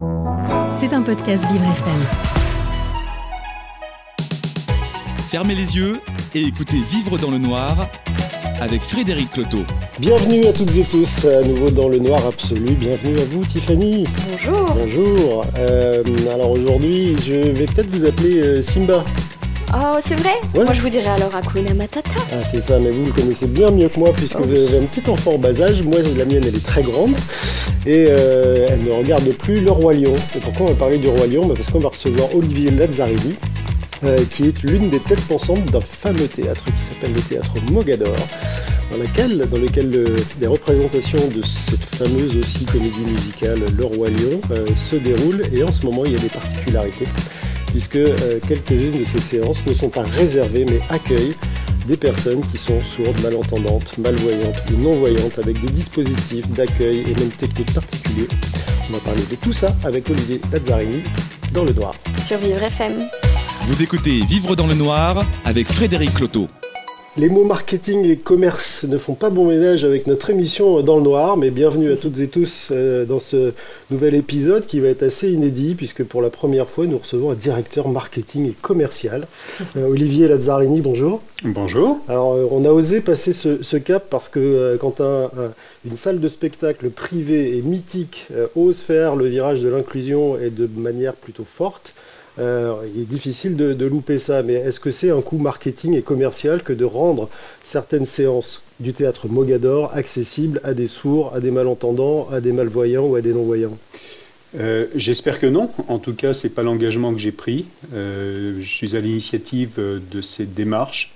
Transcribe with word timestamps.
C'est 0.00 0.94
un 0.94 1.02
podcast 1.02 1.44
Vivre 1.52 1.64
FM. 1.64 2.00
Fermez 5.28 5.54
les 5.54 5.76
yeux 5.76 6.00
et 6.34 6.42
écoutez 6.42 6.78
Vivre 6.90 7.18
dans 7.18 7.30
le 7.30 7.36
noir 7.36 7.86
avec 8.62 8.80
Frédéric 8.80 9.30
Cloteau. 9.32 9.62
Bienvenue 9.98 10.46
à 10.46 10.54
toutes 10.54 10.74
et 10.74 10.84
tous, 10.84 11.26
à 11.26 11.42
nouveau 11.42 11.70
dans 11.70 11.88
le 11.90 11.98
noir 11.98 12.26
absolu. 12.26 12.74
Bienvenue 12.76 13.18
à 13.18 13.24
vous, 13.24 13.44
Tiffany. 13.44 14.06
Bonjour. 14.30 14.74
Bonjour. 14.74 15.44
Euh, 15.58 16.02
alors 16.32 16.52
aujourd'hui, 16.52 17.14
je 17.22 17.34
vais 17.34 17.66
peut-être 17.66 17.90
vous 17.90 18.06
appeler 18.06 18.40
euh, 18.40 18.62
Simba. 18.62 19.04
Oh, 19.72 19.98
c'est 20.00 20.16
vrai 20.16 20.34
Ouais. 20.54 20.64
Moi, 20.64 20.72
je 20.72 20.80
vous 20.80 20.88
dirais 20.88 21.10
alors 21.10 21.32
Hakuna 21.34 21.74
Matata. 21.74 22.10
Ah, 22.32 22.36
c'est 22.50 22.60
ça, 22.62 22.78
mais 22.80 22.90
vous 22.90 23.06
le 23.06 23.12
connaissez 23.12 23.46
bien 23.46 23.70
mieux 23.70 23.88
que 23.88 23.98
moi, 24.00 24.12
puisque 24.12 24.38
Oh 24.40 24.44
vous 24.44 24.56
avez 24.56 24.78
un 24.78 24.86
petit 24.86 25.08
enfant 25.08 25.34
en 25.34 25.38
bas 25.38 25.60
âge. 25.60 25.82
Moi, 25.82 25.98
la 26.16 26.24
mienne, 26.24 26.42
elle 26.46 26.56
est 26.56 26.66
très 26.66 26.82
grande. 26.82 27.14
Et 27.86 28.06
euh, 28.10 28.66
elle 28.68 28.82
ne 28.82 28.90
regarde 28.92 29.28
plus 29.32 29.60
Le 29.60 29.70
Roi 29.70 29.94
Lion. 29.94 30.14
Et 30.36 30.40
pourquoi 30.40 30.66
on 30.66 30.68
va 30.70 30.74
parler 30.74 30.98
du 30.98 31.08
Roi 31.08 31.26
Lion? 31.28 31.46
Bah, 31.46 31.54
Parce 31.56 31.70
qu'on 31.70 31.78
va 31.78 31.88
recevoir 31.90 32.34
Olivier 32.34 32.70
Lazzarini, 32.72 33.36
euh, 34.04 34.16
qui 34.34 34.48
est 34.48 34.62
l'une 34.64 34.90
des 34.90 34.98
têtes 34.98 35.24
pensantes 35.26 35.64
d'un 35.66 35.80
fameux 35.80 36.26
théâtre 36.26 36.64
qui 36.64 36.82
s'appelle 36.92 37.12
le 37.14 37.20
théâtre 37.20 37.54
Mogador, 37.70 38.14
dans, 38.90 38.98
laquelle, 38.98 39.38
dans 39.48 39.58
lequel 39.58 39.90
euh, 39.94 40.16
des 40.38 40.48
représentations 40.48 41.28
de 41.34 41.42
cette 41.46 41.84
fameuse 41.84 42.36
aussi 42.36 42.64
comédie 42.64 43.04
musicale 43.06 43.60
Le 43.78 43.84
Roi 43.84 44.08
Lion 44.08 44.40
euh, 44.50 44.66
se 44.74 44.96
déroulent. 44.96 45.42
Et 45.54 45.62
en 45.62 45.70
ce 45.70 45.86
moment, 45.86 46.04
il 46.04 46.12
y 46.12 46.16
a 46.16 46.18
des 46.18 46.28
particularités, 46.28 47.06
puisque 47.70 47.96
euh, 47.96 48.38
quelques-unes 48.46 48.98
de 48.98 49.04
ces 49.04 49.20
séances 49.20 49.64
ne 49.66 49.74
sont 49.74 49.88
pas 49.88 50.02
réservées, 50.02 50.64
mais 50.68 50.80
accueillent 50.90 51.34
des 51.86 51.96
personnes 51.96 52.40
qui 52.52 52.58
sont 52.58 52.80
sourdes, 52.80 53.20
malentendantes, 53.22 53.96
malvoyantes 53.98 54.56
ou 54.72 54.80
non-voyantes, 54.80 55.38
avec 55.38 55.60
des 55.60 55.72
dispositifs 55.72 56.48
d'accueil 56.50 57.00
et 57.00 57.14
même 57.18 57.30
techniques 57.30 57.72
particuliers. 57.72 58.28
On 58.88 58.92
va 58.94 58.98
parler 59.00 59.22
de 59.30 59.36
tout 59.36 59.52
ça 59.52 59.74
avec 59.84 60.08
Olivier 60.10 60.40
Lazzarini 60.52 61.02
dans 61.52 61.64
le 61.64 61.72
noir. 61.72 61.94
Sur 62.24 62.38
Vivre 62.38 62.62
FM. 62.62 62.92
Vous 63.66 63.82
écoutez 63.82 64.20
Vivre 64.28 64.56
dans 64.56 64.66
le 64.66 64.74
noir 64.74 65.24
avec 65.44 65.68
Frédéric 65.68 66.14
Cloteau. 66.14 66.48
Les 67.16 67.28
mots 67.28 67.42
marketing 67.44 68.04
et 68.08 68.16
commerce 68.16 68.84
ne 68.84 68.96
font 68.96 69.14
pas 69.14 69.30
bon 69.30 69.48
ménage 69.48 69.84
avec 69.84 70.06
notre 70.06 70.30
émission 70.30 70.80
Dans 70.80 70.96
le 70.96 71.02
Noir, 71.02 71.36
mais 71.36 71.50
bienvenue 71.50 71.92
à 71.92 71.96
toutes 71.96 72.20
et 72.20 72.28
tous 72.28 72.68
euh, 72.70 73.04
dans 73.04 73.18
ce 73.18 73.52
nouvel 73.90 74.14
épisode 74.14 74.64
qui 74.64 74.78
va 74.78 74.88
être 74.88 75.02
assez 75.02 75.28
inédit 75.30 75.74
puisque 75.74 76.04
pour 76.04 76.22
la 76.22 76.30
première 76.30 76.68
fois 76.70 76.86
nous 76.86 76.96
recevons 76.98 77.32
un 77.32 77.34
directeur 77.34 77.88
marketing 77.88 78.48
et 78.50 78.54
commercial. 78.62 79.26
Euh, 79.76 79.86
Olivier 79.88 80.26
Lazzarini, 80.26 80.80
bonjour. 80.80 81.20
Bonjour. 81.44 81.98
Alors 82.08 82.32
euh, 82.34 82.46
on 82.50 82.64
a 82.64 82.70
osé 82.70 83.00
passer 83.00 83.32
ce, 83.32 83.62
ce 83.62 83.76
cap 83.76 84.04
parce 84.08 84.28
que 84.28 84.76
quand 84.80 85.00
un- 85.00 85.24
un- 85.26 85.52
une 85.88 85.96
salle 85.96 86.18
de 86.20 86.28
spectacle 86.28 86.90
privée 86.90 87.56
et 87.56 87.62
mythique 87.62 88.28
ose 88.56 88.78
faire 88.80 89.14
le 89.16 89.26
virage 89.26 89.60
de 89.60 89.68
l'inclusion 89.68 90.38
et 90.40 90.50
de 90.50 90.68
manière 90.80 91.12
plutôt 91.14 91.44
forte, 91.44 91.94
il 92.40 93.02
est 93.02 93.04
difficile 93.04 93.56
de, 93.56 93.86
louper 93.86 94.18
ça. 94.18 94.42
Mais 94.42 94.54
est-ce 94.54 94.80
que 94.80 94.90
c'est 94.90 95.10
un 95.10 95.20
coup 95.20 95.38
marketing 95.38 95.94
et 95.94 96.02
commercial 96.02 96.62
que 96.62 96.72
de 96.72 96.84
rendre 96.84 97.28
certaines 97.62 98.06
séances 98.06 98.62
du 98.80 98.92
théâtre 98.92 99.28
Mogador 99.28 99.92
accessibles 99.94 100.60
à 100.64 100.74
des 100.74 100.86
sourds, 100.86 101.32
à 101.34 101.40
des 101.40 101.50
malentendants, 101.50 102.28
à 102.32 102.40
des 102.40 102.52
malvoyants 102.52 103.06
ou 103.06 103.16
à 103.16 103.20
des 103.20 103.32
non-voyants? 103.32 103.76
Euh, 104.58 104.86
J'espère 104.96 105.38
que 105.38 105.46
non. 105.46 105.70
En 105.88 105.98
tout 105.98 106.14
cas, 106.14 106.32
c'est 106.32 106.48
pas 106.48 106.62
l'engagement 106.62 107.12
que 107.12 107.18
j'ai 107.18 107.32
pris. 107.32 107.66
Euh, 107.94 108.56
je 108.60 108.68
suis 108.68 108.96
à 108.96 109.00
l'initiative 109.00 109.72
euh, 109.78 110.00
de 110.10 110.20
cette 110.20 110.54
démarche. 110.54 111.12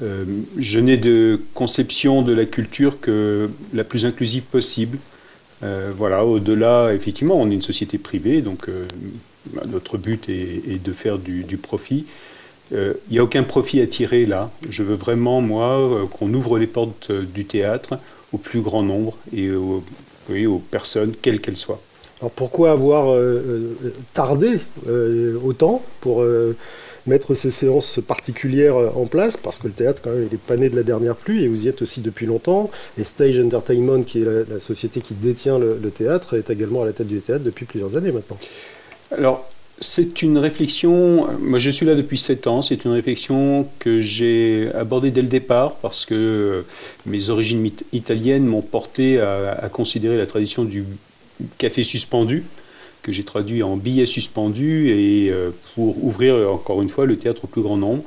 Je 0.00 0.78
n'ai 0.78 0.96
de 0.96 1.40
conception 1.54 2.22
de 2.22 2.32
la 2.32 2.44
culture 2.44 3.00
que 3.00 3.50
la 3.74 3.82
plus 3.82 4.06
inclusive 4.06 4.44
possible. 4.44 4.96
Voilà, 5.60 6.24
au-delà, 6.24 6.94
effectivement, 6.94 7.34
on 7.34 7.50
est 7.50 7.54
une 7.54 7.62
société 7.62 7.98
privée, 7.98 8.40
donc 8.40 8.68
notre 9.66 9.98
but 9.98 10.28
est, 10.28 10.82
de 10.82 10.92
faire 10.92 11.18
du, 11.18 11.44
profit. 11.56 12.06
Euh, 12.72 12.94
Il 13.08 13.14
n'y 13.14 13.18
a 13.18 13.24
aucun 13.24 13.42
profit 13.42 13.80
à 13.80 13.86
tirer 13.86 14.26
là. 14.26 14.50
Je 14.68 14.82
veux 14.82 14.94
vraiment, 14.94 15.40
moi, 15.40 15.78
euh, 15.78 16.06
qu'on 16.06 16.32
ouvre 16.34 16.58
les 16.58 16.66
portes 16.66 17.10
euh, 17.10 17.22
du 17.22 17.44
théâtre 17.44 17.98
au 18.32 18.38
plus 18.38 18.60
grand 18.60 18.82
nombre 18.82 19.16
et 19.34 19.50
aux, 19.50 19.82
personnes, 20.70 21.14
quelles 21.20 21.40
qu'elles 21.40 21.56
soient. 21.56 21.80
Alors 22.20 22.32
pourquoi 22.32 22.72
avoir 22.72 23.12
euh, 23.12 23.74
euh, 23.84 23.92
tardé 24.12 24.58
euh, 24.88 25.38
autant 25.44 25.82
pour 26.00 26.22
euh, 26.22 26.56
mettre 27.06 27.34
ces 27.34 27.50
séances 27.50 28.00
particulières 28.06 28.76
euh, 28.76 28.90
en 28.96 29.04
place? 29.04 29.36
Parce 29.36 29.58
que 29.58 29.68
le 29.68 29.72
théâtre, 29.72 30.02
quand 30.02 30.10
même, 30.10 30.26
il 30.28 30.34
est 30.34 30.40
pas 30.40 30.56
né 30.56 30.68
de 30.68 30.76
la 30.76 30.82
dernière 30.82 31.14
pluie 31.14 31.44
et 31.44 31.48
vous 31.48 31.64
y 31.64 31.68
êtes 31.68 31.80
aussi 31.80 32.00
depuis 32.00 32.26
longtemps. 32.26 32.70
Et 32.98 33.04
Stage 33.04 33.38
Entertainment, 33.38 34.02
qui 34.02 34.22
est 34.22 34.26
la, 34.48 34.58
société 34.58 35.00
qui 35.00 35.14
détient 35.14 35.58
le 35.58 35.90
théâtre, 35.90 36.36
est 36.36 36.50
également 36.50 36.82
à 36.82 36.86
la 36.86 36.92
tête 36.92 37.06
du 37.06 37.20
théâtre 37.20 37.44
depuis 37.44 37.66
plusieurs 37.66 37.96
années 37.96 38.12
maintenant. 38.12 38.38
Alors, 39.16 39.48
c'est 39.80 40.22
une 40.22 40.38
réflexion, 40.38 41.28
moi 41.40 41.58
je 41.58 41.70
suis 41.70 41.86
là 41.86 41.94
depuis 41.94 42.18
7 42.18 42.46
ans, 42.46 42.62
c'est 42.62 42.84
une 42.84 42.90
réflexion 42.90 43.68
que 43.78 44.02
j'ai 44.02 44.70
abordée 44.74 45.10
dès 45.10 45.22
le 45.22 45.28
départ 45.28 45.76
parce 45.76 46.04
que 46.04 46.14
euh, 46.14 46.62
mes 47.06 47.30
origines 47.30 47.70
italiennes 47.92 48.44
m'ont 48.44 48.62
porté 48.62 49.20
à, 49.20 49.52
à 49.52 49.68
considérer 49.68 50.16
la 50.18 50.26
tradition 50.26 50.64
du 50.64 50.84
café 51.58 51.84
suspendu, 51.84 52.44
que 53.02 53.12
j'ai 53.12 53.22
traduit 53.22 53.62
en 53.62 53.76
billet 53.76 54.06
suspendu, 54.06 54.90
et 54.90 55.30
euh, 55.30 55.50
pour 55.74 56.04
ouvrir 56.04 56.52
encore 56.52 56.82
une 56.82 56.88
fois 56.88 57.06
le 57.06 57.16
théâtre 57.16 57.44
au 57.44 57.46
plus 57.46 57.62
grand 57.62 57.76
nombre. 57.76 58.02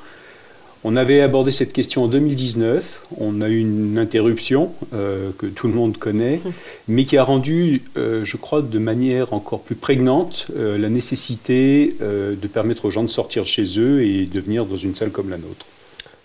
On 0.84 0.96
avait 0.96 1.22
abordé 1.22 1.52
cette 1.52 1.74
question 1.74 2.06
en 2.06 2.08
2019, 2.08 3.06
on 3.20 3.42
a 3.42 3.50
eu 3.50 3.60
une 3.60 4.00
interruption 4.00 4.72
euh, 4.94 5.30
que 5.38 5.46
tout 5.46 5.68
le 5.68 5.74
monde 5.74 5.98
connaît, 5.98 6.40
mais 6.88 7.06
qui 7.06 7.18
a 7.18 7.24
rendu, 7.24 7.84
euh, 7.98 8.26
je 8.26 8.36
crois, 8.36 8.64
de 8.64 8.80
manière 8.80 9.32
encore 9.34 9.60
plus 9.60 9.76
prégnante 9.76 10.48
euh, 10.58 10.80
la 10.80 10.90
nécessité 10.90 11.96
de 12.02 12.48
permettre 12.48 12.86
aux 12.86 12.92
gens 12.92 13.04
de 13.04 13.10
sortir 13.10 13.44
de 13.44 13.48
chez 13.48 13.66
eux 13.78 14.04
et 14.04 14.26
de 14.26 14.40
venir 14.40 14.66
dans 14.66 14.78
une 14.78 14.96
salle 14.96 15.12
comme 15.12 15.30
la 15.30 15.38
nôtre. 15.38 15.66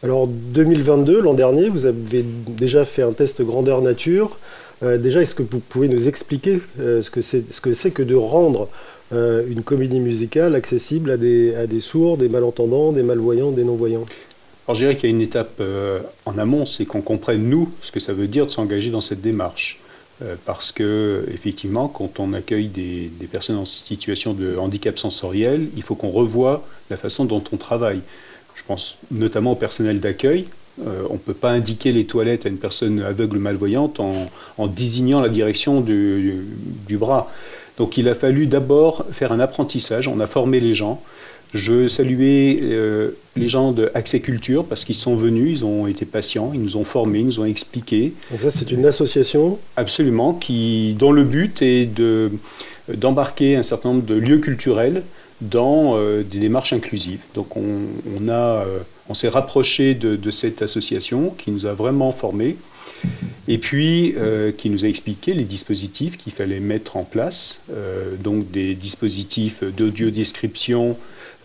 Alors 0.02 0.26
2022, 0.26 1.20
l'an 1.20 1.34
dernier, 1.34 1.68
vous 1.68 1.84
avez 1.84 2.24
déjà 2.48 2.84
fait 2.84 3.02
un 3.02 3.12
test 3.12 3.42
grandeur 3.42 3.82
nature. 3.82 4.38
Déjà, 4.82 5.22
est-ce 5.22 5.34
que 5.34 5.42
vous 5.42 5.58
pouvez 5.58 5.88
nous 5.88 6.06
expliquer 6.06 6.60
ce 6.78 7.10
que 7.10 7.22
c'est 7.22 7.50
ce 7.50 7.60
que, 7.60 8.02
de 8.02 8.14
rendre 8.14 8.68
euh, 9.12 9.44
une 9.48 9.62
comédie 9.62 10.00
musicale 10.00 10.56
accessible 10.56 11.12
à 11.12 11.16
des, 11.16 11.54
à 11.54 11.68
des 11.68 11.78
sourds, 11.78 12.16
des 12.16 12.28
malentendants, 12.28 12.90
des 12.90 13.04
malvoyants, 13.04 13.52
des 13.52 13.62
non-voyants? 13.62 14.04
Alors 14.66 14.74
je 14.74 14.84
dirais 14.84 14.96
qu'il 14.96 15.08
y 15.08 15.12
a 15.12 15.14
une 15.14 15.22
étape 15.22 15.54
euh, 15.60 16.00
en 16.24 16.38
amont, 16.38 16.66
c'est 16.66 16.86
qu'on 16.86 17.00
comprenne, 17.00 17.48
nous, 17.48 17.72
ce 17.82 17.92
que 17.92 18.00
ça 18.00 18.12
veut 18.12 18.26
dire 18.26 18.46
de 18.46 18.50
s'engager 18.50 18.90
dans 18.90 19.00
cette 19.00 19.20
démarche. 19.20 19.78
Euh, 20.22 20.34
parce 20.44 20.72
que, 20.72 21.24
effectivement, 21.32 21.88
quand 21.88 22.18
on 22.18 22.32
accueille 22.32 22.66
des, 22.66 23.10
personnes 23.30 23.56
en 23.56 23.64
situation 23.64 24.32
de 24.32 24.56
handicap 24.56 24.98
sensoriel, 24.98 25.68
il 25.76 25.82
faut 25.82 25.94
qu'on 25.94 26.10
revoie 26.10 26.66
la 26.90 26.96
façon 26.96 27.26
dont 27.26 27.44
on 27.52 27.56
travaille. 27.58 28.00
Je 28.56 28.62
pense 28.66 28.98
notamment 29.12 29.52
au 29.52 29.56
personnel 29.56 30.00
d'accueil. 30.00 30.46
Euh, 30.84 31.04
on 31.10 31.14
ne 31.14 31.18
peut 31.18 31.34
pas 31.34 31.50
indiquer 31.50 31.92
les 31.92 32.06
toilettes 32.06 32.46
à 32.46 32.48
une 32.48 32.58
personne 32.58 33.00
aveugle 33.00 33.36
ou 33.36 33.40
malvoyante 33.40 34.00
en, 34.00 34.66
désignant 34.66 35.20
la 35.20 35.28
direction 35.28 35.80
du 35.80 36.96
bras. 36.98 37.30
Donc 37.78 37.96
il 37.96 38.08
a 38.08 38.14
fallu 38.14 38.46
d'abord 38.46 39.04
faire 39.12 39.32
un 39.32 39.40
apprentissage, 39.40 40.08
on 40.08 40.20
a 40.20 40.26
formé 40.26 40.60
les 40.60 40.74
gens. 40.74 41.02
Je 41.54 41.88
saluer 41.88 42.60
euh, 42.64 43.10
les 43.36 43.48
gens 43.48 43.72
de 43.72 43.90
Accès 43.94 44.20
Culture 44.20 44.64
parce 44.64 44.84
qu'ils 44.84 44.96
sont 44.96 45.14
venus, 45.14 45.58
ils 45.58 45.64
ont 45.64 45.86
été 45.86 46.04
patients, 46.04 46.50
ils 46.52 46.60
nous 46.60 46.76
ont 46.76 46.84
formés, 46.84 47.20
ils 47.20 47.26
nous 47.26 47.40
ont 47.40 47.44
expliqué 47.44 48.12
Donc 48.30 48.40
ça, 48.42 48.50
c'est 48.50 48.70
une 48.72 48.84
association. 48.84 49.58
absolument 49.76 50.34
qui, 50.34 50.96
dont 50.98 51.12
le 51.12 51.24
but 51.24 51.62
est 51.62 51.86
de, 51.86 52.32
d'embarquer 52.92 53.56
un 53.56 53.62
certain 53.62 53.90
nombre 53.90 54.04
de 54.04 54.14
lieux 54.14 54.38
culturels 54.38 55.02
dans 55.40 55.96
euh, 55.96 56.22
des 56.22 56.38
démarches 56.38 56.72
inclusives. 56.72 57.20
Donc 57.34 57.56
on, 57.56 57.62
on, 58.18 58.28
a, 58.28 58.32
euh, 58.32 58.78
on 59.08 59.14
s'est 59.14 59.28
rapproché 59.28 59.94
de, 59.94 60.16
de 60.16 60.30
cette 60.30 60.62
association 60.62 61.30
qui 61.30 61.50
nous 61.52 61.66
a 61.66 61.72
vraiment 61.72 62.10
formés 62.12 62.56
et 63.48 63.58
puis 63.58 64.14
euh, 64.16 64.52
qui 64.52 64.70
nous 64.70 64.84
a 64.84 64.88
expliqué 64.88 65.34
les 65.34 65.44
dispositifs 65.44 66.16
qu'il 66.16 66.32
fallait 66.32 66.60
mettre 66.60 66.96
en 66.96 67.04
place, 67.04 67.60
euh, 67.72 68.16
donc 68.16 68.50
des 68.50 68.74
dispositifs 68.74 69.62
d'audio-description 69.62 70.96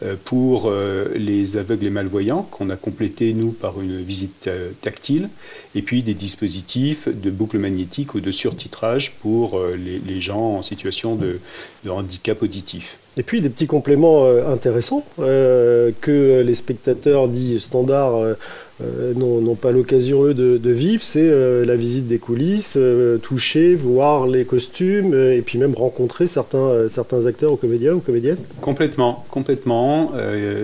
euh, 0.03 0.15
pour 0.23 0.69
euh, 0.69 1.11
les 1.15 1.57
aveugles 1.57 1.85
et 1.85 1.89
malvoyants, 1.91 2.43
qu'on 2.43 2.69
a 2.71 2.75
complété, 2.75 3.33
nous, 3.33 3.51
par 3.51 3.81
une 3.81 4.01
visite 4.01 4.49
tactile, 4.81 5.29
et 5.75 5.81
puis 5.81 6.01
des 6.01 6.15
dispositifs 6.15 7.07
de 7.07 7.29
boucle 7.29 7.59
magnétique 7.59 8.15
ou 8.15 8.19
de 8.19 8.31
surtitrage 8.31 9.13
pour 9.21 9.61
les, 9.75 10.21
gens 10.21 10.57
en 10.57 10.63
situation 10.63 11.15
de 11.15 11.39
handicap 11.87 12.41
auditif. 12.41 12.97
Et 13.17 13.23
puis 13.23 13.41
des 13.41 13.49
petits 13.49 13.67
compléments 13.67 14.25
euh, 14.25 14.51
intéressants 14.51 15.05
euh, 15.19 15.91
que 15.99 16.41
les 16.41 16.55
spectateurs 16.55 17.27
dits 17.27 17.59
standards 17.59 18.15
euh, 18.15 19.13
n'ont 19.15 19.55
pas 19.55 19.71
l'occasion 19.71 20.23
eux 20.23 20.33
de, 20.33 20.57
de 20.57 20.71
vivre, 20.71 21.03
c'est 21.03 21.29
la 21.65 21.75
visite 21.75 22.07
des 22.07 22.17
coulisses, 22.17 22.79
toucher, 23.21 23.75
voir 23.75 24.25
les 24.25 24.43
costumes 24.43 25.13
et 25.13 25.41
puis 25.41 25.59
même 25.59 25.75
rencontrer 25.75 26.25
certains, 26.25 26.89
certains 26.89 27.27
acteurs 27.27 27.51
ou 27.51 27.57
comédiens 27.57 27.93
ou 27.93 27.99
comédiennes. 27.99 28.39
Complètement, 28.59 29.23
complètement. 29.29 30.13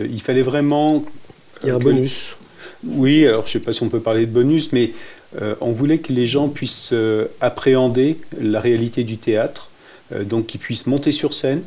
Il 0.10 0.20
fallait 0.20 0.42
vraiment. 0.42 1.06
Il 1.62 1.68
y 1.68 1.70
a 1.70 1.76
un 1.76 1.78
que- 1.78 1.84
bonus. 1.84 2.36
Oui, 2.84 3.28
alors 3.28 3.44
je 3.44 3.50
ne 3.50 3.54
sais 3.54 3.60
pas 3.60 3.74
si 3.74 3.84
on 3.84 3.90
peut 3.90 4.00
parler 4.00 4.26
de 4.26 4.32
bonus, 4.32 4.74
mais 4.74 4.94
on 5.62 5.72
voulait 5.72 6.00
que 6.00 6.12
les 6.12 6.26
gens 6.26 6.48
puissent 6.50 6.96
appréhender 7.40 8.18
la 8.42 8.60
réalité 8.60 9.04
du 9.04 9.18
théâtre 9.18 9.70
donc 10.26 10.48
qu'ils 10.48 10.60
puissent 10.60 10.88
monter 10.88 11.12
sur 11.12 11.36
scène. 11.36 11.62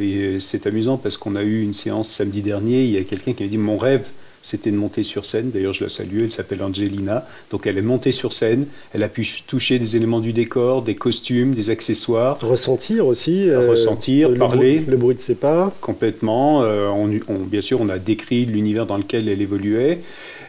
Et 0.00 0.38
c'est 0.40 0.66
amusant 0.66 0.96
parce 0.96 1.16
qu'on 1.16 1.36
a 1.36 1.42
eu 1.42 1.62
une 1.62 1.74
séance 1.74 2.08
samedi 2.08 2.42
dernier, 2.42 2.84
il 2.84 2.90
y 2.90 2.98
a 2.98 3.04
quelqu'un 3.04 3.32
qui 3.32 3.42
m'a 3.42 3.48
dit 3.48 3.58
mon 3.58 3.78
rêve 3.78 4.08
c'était 4.42 4.70
de 4.70 4.76
monter 4.76 5.04
sur 5.04 5.24
scène. 5.24 5.50
D'ailleurs, 5.50 5.72
je 5.72 5.84
la 5.84 5.90
salue, 5.90 6.24
elle 6.24 6.32
s'appelle 6.32 6.62
Angelina. 6.62 7.26
Donc, 7.50 7.66
elle 7.66 7.78
est 7.78 7.82
montée 7.82 8.12
sur 8.12 8.32
scène, 8.32 8.66
elle 8.92 9.02
a 9.02 9.08
pu 9.08 9.26
toucher 9.46 9.78
des 9.78 9.96
éléments 9.96 10.20
du 10.20 10.32
décor, 10.32 10.82
des 10.82 10.96
costumes, 10.96 11.54
des 11.54 11.70
accessoires. 11.70 12.38
Ressentir 12.40 13.06
aussi. 13.06 13.48
Euh, 13.48 13.70
ressentir, 13.70 14.34
parler. 14.36 14.82
le 14.86 14.96
bruit 14.96 15.14
de 15.14 15.20
ses 15.20 15.36
pas. 15.36 15.72
Complètement. 15.80 16.64
Euh, 16.64 16.88
on, 16.88 17.34
bien 17.38 17.60
sûr, 17.60 17.80
on 17.80 17.88
a 17.88 17.98
décrit 17.98 18.44
l'univers 18.44 18.86
dans 18.86 18.96
lequel 18.96 19.28
elle 19.28 19.40
évoluait. 19.40 20.00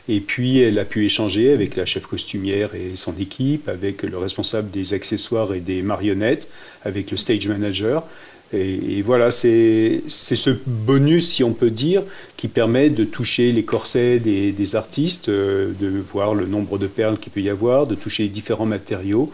Et 0.09 0.19
puis, 0.19 0.59
elle 0.59 0.79
a 0.79 0.85
pu 0.85 1.05
échanger 1.05 1.53
avec 1.53 1.77
la 1.77 1.85
chef 1.85 2.07
costumière 2.07 2.75
et 2.75 2.95
son 2.95 3.13
équipe, 3.17 3.69
avec 3.69 4.03
le 4.03 4.17
responsable 4.17 4.69
des 4.69 4.93
accessoires 4.93 5.53
et 5.53 5.61
des 5.61 5.81
marionnettes, 5.81 6.47
avec 6.83 7.11
le 7.11 7.15
stage 7.15 7.47
manager. 7.47 8.03
Et, 8.53 9.01
voilà, 9.01 9.31
c'est 9.31 10.03
ce 10.07 10.49
bonus, 10.65 11.27
si 11.27 11.43
on 11.43 11.53
peut 11.53 11.71
dire, 11.71 12.03
qui 12.37 12.47
permet 12.47 12.89
de 12.89 13.03
toucher 13.03 13.51
les 13.51 13.63
corsets 13.63 14.19
des, 14.19 14.75
artistes, 14.75 15.29
euh, 15.29 15.71
de 15.79 15.87
voir 15.87 16.35
le 16.35 16.45
nombre 16.45 16.77
de 16.77 16.87
perles 16.87 17.17
qu'il 17.17 17.31
peut 17.31 17.41
y 17.41 17.49
avoir, 17.49 17.87
de 17.87 17.95
toucher 17.95 18.23
les 18.23 18.29
différents 18.29 18.65
matériaux. 18.65 19.31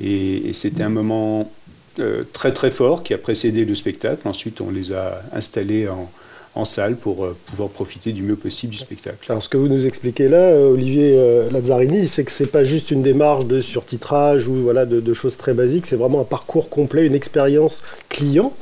Et, 0.00 0.52
c'était 0.52 0.82
un 0.82 0.90
moment 0.90 1.50
euh, 1.98 2.24
très 2.32 2.52
très 2.52 2.70
fort 2.70 3.02
qui 3.02 3.14
a 3.14 3.18
précédé 3.18 3.64
le 3.64 3.74
spectacle. 3.74 4.28
Ensuite, 4.28 4.60
on 4.60 4.70
les 4.70 4.92
a 4.92 5.22
installés 5.32 5.88
en, 5.88 6.10
salle 6.64 6.96
pour 6.96 7.24
euh, 7.24 7.36
pouvoir 7.46 7.68
profiter 7.68 8.12
du 8.12 8.22
mieux 8.22 8.36
possible 8.36 8.72
du 8.72 8.78
spectacle. 8.78 9.30
Alors 9.30 9.42
ce 9.42 9.48
que 9.48 9.56
vous 9.56 9.68
nous 9.68 9.86
expliquez 9.86 10.28
là, 10.28 10.54
Olivier 10.56 11.18
Lazzarini, 11.50 12.08
c'est 12.08 12.24
que 12.24 12.30
c'est 12.30 12.50
pas 12.50 12.64
juste 12.64 12.90
une 12.90 13.02
démarche 13.02 13.46
de 13.46 13.60
surtitrage 13.60 14.48
ou 14.48 14.54
voilà 14.54 14.86
de 14.86 15.14
choses 15.14 15.36
très 15.36 15.54
basiques, 15.54 15.86
c'est 15.86 15.96
vraiment 15.96 16.20
un 16.20 16.24
parcours 16.24 16.68
complet, 16.68 17.06
une 17.06 17.14
expérience 17.14 17.82
client 18.08 18.52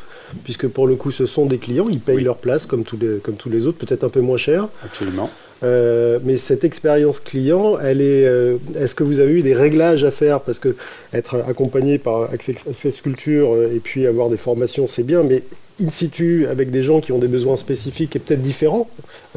puisque 0.44 0.68
pour 0.68 0.86
le 0.86 0.96
coup, 0.96 1.10
ce 1.10 1.26
sont 1.26 1.46
des 1.46 1.58
clients, 1.58 1.86
ils 1.88 2.00
payent 2.00 2.22
leur 2.22 2.36
place 2.36 2.66
comme 2.66 2.84
tous 2.84 2.96
les, 2.96 3.18
comme 3.18 3.36
tous 3.36 3.48
les 3.48 3.66
autres, 3.66 3.78
peut-être 3.78 4.04
un 4.04 4.08
peu 4.08 4.20
moins 4.20 4.36
cher. 4.36 4.68
Absolument. 4.84 5.30
Euh, 5.62 6.18
mais 6.22 6.36
cette 6.36 6.64
expérience 6.64 7.20
client, 7.20 7.78
elle 7.78 8.00
est. 8.00 8.26
Euh, 8.26 8.56
est-ce 8.78 8.94
que 8.94 9.04
vous 9.04 9.20
avez 9.20 9.32
eu 9.32 9.42
des 9.42 9.54
réglages 9.54 10.04
à 10.04 10.10
faire? 10.10 10.40
Parce 10.40 10.58
que 10.58 10.76
être 11.12 11.36
accompagné 11.48 11.98
par 11.98 12.30
Access 12.32 13.00
Culture 13.00 13.54
euh, 13.54 13.74
et 13.74 13.80
puis 13.80 14.06
avoir 14.06 14.28
des 14.28 14.36
formations, 14.36 14.86
c'est 14.86 15.02
bien, 15.02 15.22
mais 15.22 15.42
in 15.82 15.90
situ 15.90 16.46
avec 16.46 16.70
des 16.70 16.82
gens 16.82 17.00
qui 17.00 17.12
ont 17.12 17.18
des 17.18 17.28
besoins 17.28 17.56
spécifiques 17.56 18.16
et 18.16 18.18
peut-être 18.18 18.40
différents, 18.40 18.88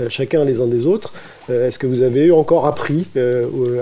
chacun 0.07 0.45
les 0.45 0.61
uns 0.61 0.67
des 0.67 0.85
autres. 0.85 1.13
Est-ce 1.49 1.77
que 1.77 1.85
vous 1.85 2.01
avez 2.01 2.31
encore 2.31 2.65
appris 2.65 3.07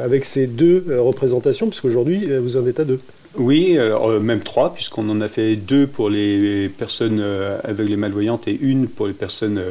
avec 0.03 0.25
ces 0.25 0.47
deux 0.47 0.83
représentations? 0.97 1.67
Puisqu'aujourd'hui, 1.67 2.27
vous 2.39 2.57
en 2.57 2.65
êtes 2.65 2.79
à 2.79 2.83
deux. 2.83 2.97
Oui, 3.37 3.75
euh, 3.77 4.19
même 4.19 4.39
trois, 4.39 4.73
puisqu'on 4.73 5.07
en 5.09 5.21
a 5.21 5.27
fait 5.27 5.55
deux 5.55 5.85
pour 5.85 6.09
les 6.09 6.69
personnes 6.69 7.19
euh, 7.21 7.59
aveugles 7.63 7.93
et 7.93 7.97
malvoyantes 7.97 8.47
et 8.47 8.57
une 8.59 8.87
pour 8.87 9.05
les 9.05 9.13
personnes 9.13 9.61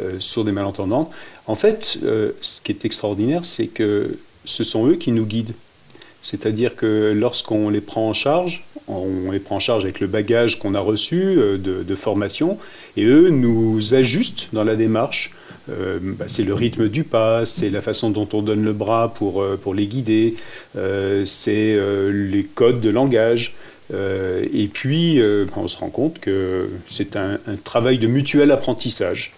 euh, 0.00 0.16
sourdes 0.18 0.48
et 0.48 0.52
malentendantes. 0.52 1.10
En 1.46 1.54
fait, 1.54 1.98
ce 2.40 2.60
qui 2.62 2.72
est 2.72 2.84
extraordinaire, 2.84 3.44
c'est 3.44 3.68
que 3.68 4.18
ce 4.44 4.64
sont 4.64 4.88
eux 4.88 4.96
qui 4.96 5.12
nous 5.12 5.26
guident. 5.26 5.54
C'est-à-dire 6.22 6.74
que 6.74 7.12
lorsqu'on 7.14 7.68
les 7.68 7.82
prend 7.82 8.08
en 8.08 8.14
charge, 8.14 8.64
on 8.88 9.30
les 9.30 9.38
prend 9.38 9.56
en 9.56 9.60
charge 9.60 9.84
avec 9.84 10.00
le 10.00 10.06
bagage 10.06 10.58
qu'on 10.58 10.74
a 10.74 10.80
reçu 10.80 11.36
de, 11.36 11.94
formation, 11.94 12.58
et 12.96 13.04
eux 13.04 13.28
nous 13.28 13.94
ajustent 13.94 14.48
dans 14.54 14.64
la 14.64 14.74
démarche 14.74 15.32
euh, 15.70 15.98
bah, 16.00 16.26
c'est 16.28 16.42
le 16.42 16.54
rythme 16.54 16.88
du 16.88 17.04
pas, 17.04 17.46
c'est 17.46 17.70
la 17.70 17.80
façon 17.80 18.10
dont 18.10 18.28
on 18.32 18.42
donne 18.42 18.64
le 18.64 18.72
bras 18.72 19.12
pour, 19.14 19.42
euh, 19.42 19.58
pour 19.60 19.74
les 19.74 19.86
guider, 19.86 20.34
euh, 20.76 21.24
c'est 21.26 21.78
les 22.12 22.44
codes 22.44 22.80
de 22.80 22.90
langage. 22.90 23.54
et 23.92 24.68
puis, 24.72 25.20
on 25.56 25.68
se 25.68 25.78
rend 25.78 25.90
compte 25.90 26.18
que 26.18 26.68
c'est 26.88 27.16
un, 27.16 27.38
travail 27.64 27.98
de 27.98 28.06
mutuel 28.06 28.50
apprentissage. 28.50 29.32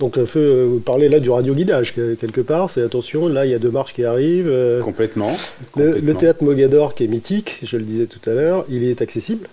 Donc, 0.00 0.18
vous 0.18 0.80
parlez 0.84 1.08
là 1.08 1.20
du 1.20 1.30
radio-guidage, 1.30 1.94
quelque 1.94 2.40
part. 2.40 2.70
C'est 2.70 2.82
attention, 2.82 3.28
là, 3.28 3.46
il 3.46 3.52
y 3.52 3.54
a 3.54 3.58
deux 3.58 3.70
marches 3.70 3.94
qui 3.94 4.04
arrivent. 4.04 4.52
Complètement. 4.82 5.36
Le, 5.76 6.12
théâtre 6.14 6.42
Mogador, 6.42 6.94
qui 6.94 7.04
est 7.04 7.08
mythique, 7.08 7.60
je 7.62 7.76
le 7.76 7.84
disais 7.84 8.06
tout 8.06 8.28
à 8.28 8.34
l'heure, 8.34 8.64
il 8.68 8.84
est 8.84 9.00
accessible? 9.00 9.48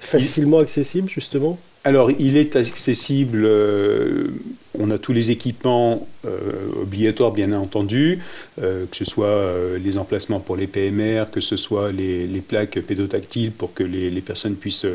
Facilement 0.00 0.60
accessible, 0.60 1.08
justement? 1.08 1.58
Alors, 1.86 2.10
il 2.10 2.36
est 2.36 2.56
accessible, 2.56 3.44
euh, 3.44 4.26
on 4.78 4.90
a 4.90 4.98
tous 4.98 5.12
les 5.12 5.30
équipements 5.30 6.06
euh, 6.24 6.82
obligatoires, 6.82 7.32
bien 7.32 7.52
entendu, 7.52 8.20
euh, 8.60 8.86
que 8.90 8.96
ce 8.96 9.04
soit 9.04 9.42
les 9.82 9.98
emplacements 9.98 10.40
pour 10.40 10.56
les 10.56 10.66
PMR, 10.66 11.24
que 11.30 11.40
ce 11.40 11.56
soit 11.56 11.92
les, 11.92 12.26
plaques 12.46 12.80
pédotactiles 12.80 13.50
pour 13.50 13.74
que 13.74 13.82
les, 13.82 14.20
personnes 14.20 14.56
puissent 14.56 14.86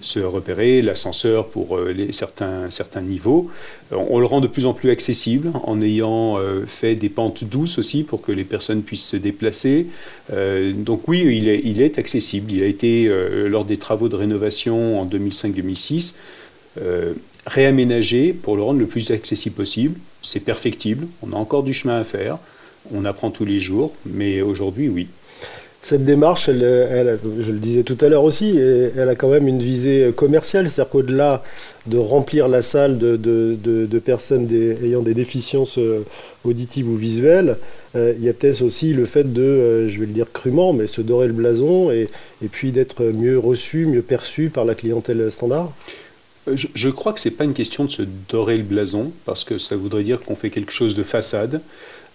se 0.00 0.20
repérer, 0.20 0.82
l'ascenseur 0.82 1.48
pour 1.48 1.78
certains, 2.12 2.70
certains 2.70 3.02
niveaux. 3.02 3.50
on 3.92 4.18
le 4.18 4.26
rend 4.26 4.40
de 4.40 4.46
plus 4.46 4.66
en 4.66 4.72
plus 4.72 4.90
accessible 4.90 5.50
en 5.64 5.80
ayant 5.82 6.38
fait 6.66 6.94
des 6.94 7.08
pentes 7.08 7.44
douces 7.44 7.78
aussi 7.78 8.02
pour 8.02 8.20
que 8.20 8.32
les 8.32 8.44
personnes 8.44 8.82
puissent 8.82 9.06
se 9.06 9.16
déplacer. 9.16 9.86
donc 10.30 11.06
oui, 11.08 11.24
il 11.36 11.48
est, 11.48 11.60
il 11.64 11.80
est 11.80 11.98
accessible. 11.98 12.52
Il 12.52 12.62
a 12.62 12.66
été, 12.66 13.08
lors 13.48 13.64
des 13.64 13.76
travaux 13.76 14.08
de 14.08 14.16
rénovation 14.16 15.00
en 15.00 15.06
2005-2006, 15.06 16.14
euh, 16.80 17.14
réaménager 17.48 18.32
pour 18.32 18.56
le 18.56 18.62
rendre 18.62 18.78
le 18.78 18.86
plus 18.86 19.10
accessible 19.10 19.56
possible. 19.56 19.98
C'est 20.22 20.40
perfectible, 20.40 21.06
on 21.22 21.32
a 21.32 21.36
encore 21.36 21.62
du 21.62 21.74
chemin 21.74 21.98
à 22.00 22.04
faire, 22.04 22.38
on 22.92 23.04
apprend 23.04 23.30
tous 23.30 23.44
les 23.44 23.58
jours, 23.58 23.92
mais 24.06 24.40
aujourd'hui, 24.42 24.88
oui. 24.88 25.08
Cette 25.80 26.04
démarche, 26.04 26.50
je 26.50 27.52
le 27.52 27.58
disais 27.58 27.84
tout 27.84 27.96
à 28.00 28.08
l'heure 28.08 28.24
aussi, 28.24 28.58
elle 28.58 29.08
a 29.08 29.14
quand 29.14 29.30
même 29.30 29.46
une 29.46 29.60
visée 29.60 30.12
commerciale, 30.14 30.68
c'est-à-dire 30.68 30.90
qu'au-delà 30.90 31.42
de 31.86 31.96
remplir 31.96 32.48
la 32.48 32.62
salle 32.62 32.98
de, 32.98 33.98
personnes 34.04 34.48
ayant 34.82 35.02
des 35.02 35.14
déficiences 35.14 35.78
euh, 35.78 36.04
auditives 36.44 36.88
ou 36.88 36.96
visuelles, 36.96 37.56
euh, 37.96 38.12
il 38.18 38.24
y 38.24 38.28
a 38.28 38.32
peut-être 38.32 38.62
aussi 38.62 38.92
le 38.92 39.06
fait 39.06 39.32
de, 39.32 39.86
je 39.88 40.00
vais 40.00 40.06
le 40.06 40.12
dire 40.12 40.30
crûment, 40.32 40.72
mais 40.72 40.88
se 40.88 41.00
dorer 41.00 41.28
le 41.28 41.32
blason 41.32 41.90
et 41.90 42.08
puis 42.50 42.72
d'être 42.72 43.04
mieux 43.04 43.38
reçu, 43.38 43.86
mieux 43.86 44.02
perçu 44.02 44.50
par 44.50 44.64
la 44.64 44.74
clientèle 44.74 45.30
standard 45.30 45.72
je, 46.54 46.88
crois 46.88 47.12
que 47.12 47.20
ce 47.20 47.28
n'est 47.28 47.34
pas 47.34 47.44
une 47.44 47.54
question 47.54 47.84
de 47.84 47.90
se 47.90 48.02
dorer 48.28 48.56
le 48.56 48.62
blason, 48.62 49.12
parce 49.24 49.44
que 49.44 49.58
ça 49.58 49.76
voudrait 49.76 50.02
dire 50.02 50.20
qu'on 50.20 50.36
fait 50.36 50.50
quelque 50.50 50.72
chose 50.72 50.94
de 50.94 51.02
façade. 51.02 51.60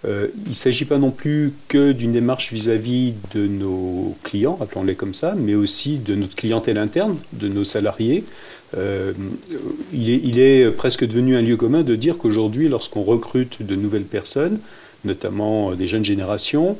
Euh, 0.04 0.28
il 0.44 0.50
ne 0.50 0.54
s'agit 0.54 0.84
pas 0.84 0.98
non 0.98 1.10
plus 1.10 1.52
que 1.68 1.92
d'une 1.92 2.12
démarche 2.12 2.52
vis-à-vis 2.52 3.14
de 3.34 3.46
nos 3.46 4.16
clients, 4.22 4.58
appelons-les 4.60 4.94
comme 4.94 5.14
ça, 5.14 5.34
mais 5.36 5.54
aussi 5.54 5.96
de 5.96 6.14
notre 6.14 6.34
clientèle 6.34 6.78
interne, 6.78 7.16
de 7.32 7.48
nos 7.48 7.64
salariés. 7.64 8.24
Euh, 8.76 9.12
il, 9.92 10.10
est, 10.10 10.20
il, 10.22 10.38
est, 10.38 10.70
presque 10.70 11.06
devenu 11.06 11.36
un 11.36 11.42
lieu 11.42 11.56
commun 11.56 11.82
de 11.82 11.94
dire 11.94 12.18
qu'aujourd'hui, 12.18 12.68
lorsqu'on 12.68 13.02
recrute 13.02 13.62
de 13.62 13.76
nouvelles 13.76 14.04
personnes, 14.04 14.58
notamment 15.04 15.72
des 15.72 15.86
jeunes 15.86 16.04
générations, 16.04 16.76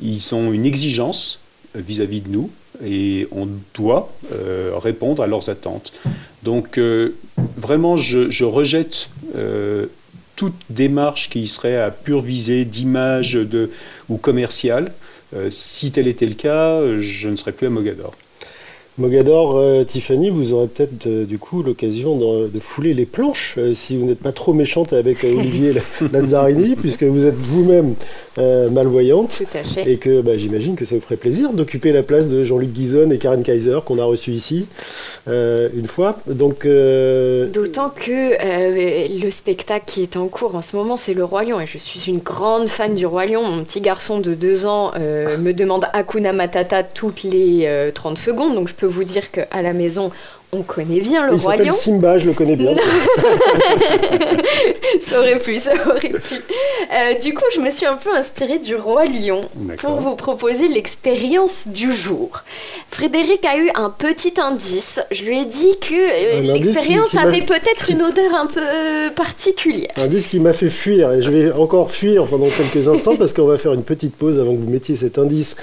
ils 0.00 0.34
ont 0.34 0.52
une 0.52 0.66
exigence 0.66 1.40
vis-à-vis 1.78 2.20
de 2.20 2.28
nous 2.28 2.50
et 2.84 3.26
on 3.32 3.48
doit 3.74 4.12
euh, 4.32 4.72
répondre 4.76 5.22
à 5.22 5.26
leurs 5.26 5.48
attentes. 5.48 5.92
Donc 6.42 6.78
euh, 6.78 7.14
vraiment, 7.56 7.96
je, 7.96 8.44
rejette 8.44 9.10
euh, 9.36 9.86
toute 10.36 10.54
démarche 10.70 11.30
qui 11.30 11.48
serait 11.48 11.76
à 11.76 11.90
pure 11.90 12.20
visée 12.20 12.64
d'image 12.64 13.38
ou 14.08 14.16
commerciale. 14.16 14.92
si 15.50 15.90
tel 15.90 16.06
était 16.06 16.26
le 16.26 16.34
cas, 16.34 16.80
je 17.00 17.28
ne 17.28 17.36
serais 17.36 17.52
plus 17.52 17.66
à 17.66 17.70
Mogador. 17.70 18.14
Mogador, 18.98 19.56
euh, 19.56 19.84
Tiffany, 19.84 20.28
vous 20.28 20.52
aurez 20.52 20.66
peut-être 20.66 21.06
euh, 21.06 21.24
du 21.24 21.38
coup 21.38 21.62
l'occasion 21.62 22.16
de, 22.16 22.58
fouler 22.60 22.94
les 22.94 23.06
planches 23.06 23.54
euh, 23.56 23.72
si 23.72 23.96
vous 23.96 24.04
n'êtes 24.04 24.18
pas 24.18 24.32
trop 24.32 24.52
méchante 24.52 24.92
avec 24.92 25.22
Olivier 25.22 25.72
Lazzarini, 26.12 26.74
puisque 26.74 27.04
vous 27.04 27.24
êtes 27.24 27.36
vous-même 27.36 27.94
malvoyante. 28.72 29.42
Et 29.86 29.98
que 29.98 30.20
bah, 30.20 30.36
j'imagine 30.36 30.74
que 30.74 30.84
ça 30.84 30.96
vous 30.96 31.00
ferait 31.00 31.16
plaisir 31.16 31.52
d'occuper 31.52 31.92
la 31.92 32.02
place 32.02 32.28
de 32.28 32.42
Jean-Luc 32.42 32.72
Guizon 32.72 33.10
et 33.10 33.18
Karen 33.18 33.42
Kaiser 33.42 33.78
qu'on 33.84 33.98
a 33.98 34.04
reçu 34.04 34.32
ici 34.32 34.66
une 35.26 35.86
fois. 35.86 36.18
Donc, 36.26 36.66
D'autant 36.66 37.90
que 37.90 39.20
le 39.20 39.30
spectacle 39.30 39.84
qui 39.86 40.02
est 40.02 40.16
en 40.16 40.28
cours 40.28 40.54
en 40.54 40.62
ce 40.62 40.76
moment, 40.76 40.96
c'est 40.96 41.14
Le 41.14 41.24
Roi 41.24 41.44
Lion. 41.44 41.60
Et 41.60 41.66
je 41.66 41.78
suis 41.78 42.10
une 42.10 42.18
grande 42.18 42.68
fan 42.68 42.94
du 42.94 43.06
Roi 43.06 43.26
Lion. 43.26 43.42
Mon 43.42 43.64
petit 43.64 43.80
garçon 43.80 44.20
de 44.20 44.34
deux 44.34 44.66
ans 44.66 44.92
me 44.96 45.52
demande 45.52 45.86
Hakuna 45.92 46.32
Matata 46.32 46.82
toutes 46.82 47.24
les 47.24 47.90
30 47.94 48.18
secondes. 48.18 48.54
Donc 48.54 48.68
je 48.68 48.74
peux 48.74 48.87
vous 48.88 49.04
dire 49.04 49.30
qu'à 49.30 49.62
la 49.62 49.72
maison, 49.72 50.10
on 50.52 50.62
connaît 50.62 51.00
bien 51.00 51.26
le 51.26 51.34
roi 51.36 51.56
lion. 51.56 51.74
Simba, 51.74 52.18
je 52.18 52.26
le 52.26 52.32
connais 52.32 52.56
bien. 52.56 52.74
ça 55.06 55.20
aurait 55.20 55.38
pu, 55.38 55.56
ça 55.56 55.72
aurait 55.86 56.08
pu. 56.08 56.34
Euh, 56.34 57.18
du 57.20 57.34
coup, 57.34 57.44
je 57.54 57.60
me 57.60 57.70
suis 57.70 57.84
un 57.84 57.96
peu 57.96 58.14
inspirée 58.14 58.58
du 58.58 58.74
roi 58.74 59.04
lion 59.04 59.42
pour 59.76 59.96
vous 59.96 60.16
proposer 60.16 60.68
l'expérience 60.68 61.68
du 61.68 61.92
jour. 61.92 62.42
Frédéric 62.90 63.44
a 63.44 63.58
eu 63.58 63.70
un 63.74 63.90
petit 63.90 64.32
indice. 64.40 65.00
Je 65.10 65.24
lui 65.24 65.38
ai 65.38 65.44
dit 65.44 65.78
que 65.80 66.38
euh, 66.38 66.40
l'expérience 66.40 67.14
avait 67.14 67.42
peut-être 67.42 67.90
une 67.90 68.00
odeur 68.02 68.34
un 68.34 68.46
peu 68.46 68.60
particulière. 69.14 69.90
Un 69.96 70.04
indice 70.04 70.28
qui 70.28 70.40
m'a 70.40 70.54
fait 70.54 70.70
fuir 70.70 71.12
et 71.12 71.20
je 71.20 71.30
vais 71.30 71.52
encore 71.52 71.90
fuir 71.90 72.26
pendant 72.26 72.48
quelques 72.48 72.88
instants 72.88 73.16
parce 73.16 73.34
qu'on 73.34 73.46
va 73.46 73.58
faire 73.58 73.74
une 73.74 73.82
petite 73.82 74.16
pause 74.16 74.38
avant 74.38 74.54
que 74.54 74.60
vous 74.60 74.70
mettiez 74.70 74.96
cet 74.96 75.18
indice. 75.18 75.56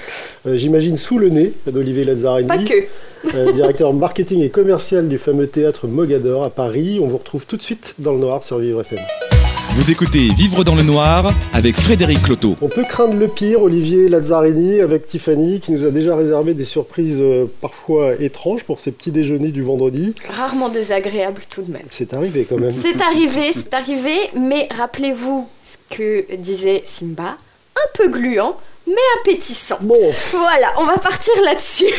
Euh, 0.46 0.56
j'imagine 0.56 0.96
sous 0.96 1.18
le 1.18 1.28
nez 1.30 1.52
d'Olivier 1.66 2.04
Lazzarini. 2.04 2.46
Pas 2.46 2.58
que. 2.58 3.52
directeur 3.52 3.92
marketing 3.92 4.42
et 4.42 4.50
commerce 4.50 4.75
commercial 4.76 5.08
du 5.08 5.16
fameux 5.16 5.46
théâtre 5.46 5.86
Mogador 5.88 6.44
à 6.44 6.50
Paris. 6.50 6.98
On 7.02 7.06
vous 7.06 7.16
retrouve 7.16 7.46
tout 7.46 7.56
de 7.56 7.62
suite 7.62 7.94
dans 7.98 8.12
le 8.12 8.18
noir 8.18 8.44
sur 8.44 8.58
Vivre 8.58 8.82
FM. 8.82 8.98
Vous 9.74 9.90
écoutez 9.90 10.28
Vivre 10.36 10.64
dans 10.64 10.74
le 10.74 10.82
noir 10.82 11.32
avec 11.54 11.76
Frédéric 11.76 12.22
Cloteau. 12.22 12.58
On 12.60 12.68
peut 12.68 12.84
craindre 12.86 13.14
le 13.14 13.26
pire, 13.26 13.62
Olivier 13.62 14.10
Lazzarini 14.10 14.80
avec 14.80 15.06
Tiffany 15.06 15.60
qui 15.60 15.72
nous 15.72 15.86
a 15.86 15.90
déjà 15.90 16.14
réservé 16.14 16.52
des 16.52 16.66
surprises 16.66 17.20
euh, 17.22 17.46
parfois 17.62 18.16
étranges 18.20 18.64
pour 18.64 18.78
ses 18.78 18.92
petits 18.92 19.12
déjeuners 19.12 19.50
du 19.50 19.62
vendredi. 19.62 20.12
Rarement 20.28 20.68
désagréable 20.68 21.40
tout 21.48 21.62
de 21.62 21.72
même. 21.72 21.86
C'est 21.88 22.12
arrivé 22.12 22.46
quand 22.46 22.58
même. 22.58 22.70
C'est 22.70 23.00
arrivé, 23.00 23.52
c'est 23.54 23.72
arrivé, 23.72 24.14
mais 24.38 24.68
rappelez-vous 24.76 25.48
ce 25.62 25.78
que 25.88 26.36
disait 26.36 26.82
Simba, 26.84 27.38
un 27.76 27.88
peu 27.94 28.08
gluant, 28.10 28.58
mais 28.86 28.94
appétissant. 29.20 29.78
Bon, 29.80 29.98
Voilà, 30.32 30.72
on 30.78 30.84
va 30.84 30.96
partir 30.98 31.34
là-dessus. 31.44 31.92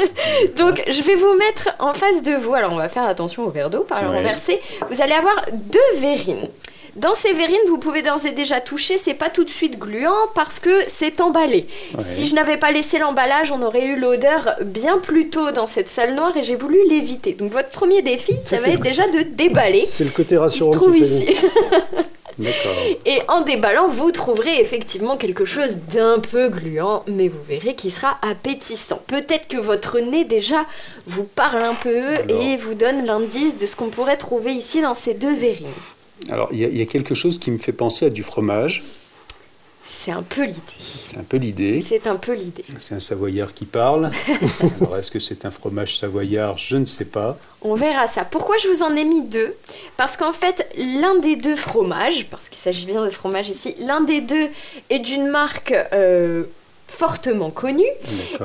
Donc, 0.56 0.82
je 0.88 1.02
vais 1.02 1.14
vous 1.14 1.34
mettre 1.34 1.70
en 1.78 1.92
face 1.92 2.22
de 2.22 2.32
vous. 2.34 2.54
Alors, 2.54 2.72
on 2.72 2.76
va 2.76 2.88
faire 2.88 3.04
attention 3.04 3.44
au 3.44 3.50
verre 3.50 3.70
d'eau 3.70 3.80
par 3.82 4.02
le 4.02 4.08
Ouais. 4.10 4.16
renverser. 4.16 4.60
Vous 4.90 5.02
allez 5.02 5.12
avoir 5.14 5.44
deux 5.52 5.98
verrines. 5.98 6.48
Dans 6.96 7.14
ces 7.14 7.32
verrines, 7.34 7.56
vous 7.68 7.78
pouvez 7.78 8.02
d'ores 8.02 8.26
et 8.26 8.32
déjà 8.32 8.60
toucher, 8.60 8.98
c'est 8.98 9.14
pas 9.14 9.28
tout 9.30 9.44
de 9.44 9.50
suite 9.50 9.78
gluant 9.78 10.10
parce 10.34 10.58
que 10.58 10.70
c'est 10.88 11.20
emballé. 11.20 11.68
Ouais. 11.96 12.02
Si 12.04 12.26
je 12.26 12.34
n'avais 12.34 12.56
pas 12.56 12.72
laissé 12.72 12.98
l'emballage, 12.98 13.52
on 13.52 13.62
aurait 13.62 13.86
eu 13.86 13.96
l'odeur 13.96 14.56
bien 14.64 14.98
plus 14.98 15.30
tôt 15.30 15.52
dans 15.52 15.68
cette 15.68 15.88
salle 15.88 16.14
noire 16.16 16.36
et 16.36 16.42
j'ai 16.42 16.56
voulu 16.56 16.78
l'éviter. 16.88 17.34
Donc 17.34 17.52
votre 17.52 17.68
premier 17.68 18.02
défi, 18.02 18.34
ça, 18.44 18.56
Ça, 18.58 18.64
va 18.64 18.72
être 18.72 18.80
déjà 18.80 19.06
de 19.06 19.22
déballer 19.22 19.86
c'est 19.86 20.02
le 20.02 20.10
côté 20.10 20.30
ce 20.36 20.40
qui 20.52 20.58
se 20.58 20.64
rassurant 20.64 20.72
trouve 20.72 20.96
ici. 20.98 21.28
Et 23.06 23.20
en 23.28 23.42
déballant, 23.42 23.88
vous 23.88 24.10
trouverez 24.12 24.60
effectivement 24.60 25.16
quelque 25.16 25.44
chose 25.44 25.76
d'un 25.92 26.18
peu 26.18 26.48
gluant, 26.48 27.04
mais 27.08 27.28
vous 27.28 27.42
verrez 27.46 27.74
qu'il 27.74 27.92
sera 27.92 28.18
appétissant. 28.22 29.00
Peut-être 29.06 29.48
que 29.48 29.56
votre 29.58 29.98
nez 30.00 30.24
déjà 30.24 30.64
vous 31.06 31.24
parle 31.24 31.62
un 31.62 31.74
peu 31.74 32.14
et 32.28 32.56
vous 32.56 32.74
donne 32.74 33.04
l'indice 33.06 33.56
de 33.58 33.66
ce 33.66 33.76
qu'on 33.76 33.88
pourrait 33.88 34.16
trouver 34.16 34.52
ici 34.52 34.80
dans 34.80 34.94
ces 34.94 35.14
deux 35.14 35.34
verrines. 35.36 35.66
Alors, 36.30 36.48
il 36.52 36.58
y, 36.58 36.64
a- 36.64 36.68
il 36.68 36.76
y 36.76 36.82
a 36.82 36.86
quelque 36.86 37.14
chose 37.14 37.38
qui 37.38 37.50
me 37.50 37.58
fait 37.58 37.72
penser 37.72 38.06
à 38.06 38.10
du 38.10 38.22
fromage. 38.22 38.82
C'est 39.92 40.12
un 40.12 40.22
peu 40.22 40.42
l'idée. 40.44 40.60
C'est 41.10 41.18
un 41.18 41.24
peu 41.24 41.36
l'idée. 41.36 41.80
C'est 41.80 42.06
un 42.06 42.14
peu 42.14 42.32
l'idée. 42.32 42.64
C'est 42.78 42.94
un 42.94 43.00
savoyard 43.00 43.52
qui 43.54 43.64
parle. 43.64 44.12
Alors, 44.80 44.96
est-ce 44.98 45.10
que 45.10 45.18
c'est 45.18 45.44
un 45.44 45.50
fromage 45.50 45.98
savoyard? 45.98 46.56
Je 46.58 46.76
ne 46.76 46.84
sais 46.86 47.04
pas. 47.06 47.36
On 47.62 47.74
verra 47.74 48.06
ça. 48.06 48.24
Pourquoi 48.24 48.56
je 48.58 48.68
vous 48.68 48.82
en 48.84 48.94
ai 48.94 49.04
mis 49.04 49.22
deux? 49.22 49.52
Parce 50.00 50.16
qu'en 50.16 50.32
fait, 50.32 50.66
l'un 50.78 51.16
des 51.18 51.36
deux 51.36 51.56
fromages, 51.56 52.24
parce 52.30 52.48
qu'il 52.48 52.56
s'agit 52.58 52.86
bien 52.86 53.04
de 53.04 53.10
fromage 53.10 53.50
ici, 53.50 53.74
l'un 53.80 54.00
des 54.00 54.22
deux 54.22 54.48
est 54.88 55.00
d'une 55.00 55.28
marque 55.28 55.74
euh, 55.92 56.44
fortement 56.88 57.50
connue 57.50 57.84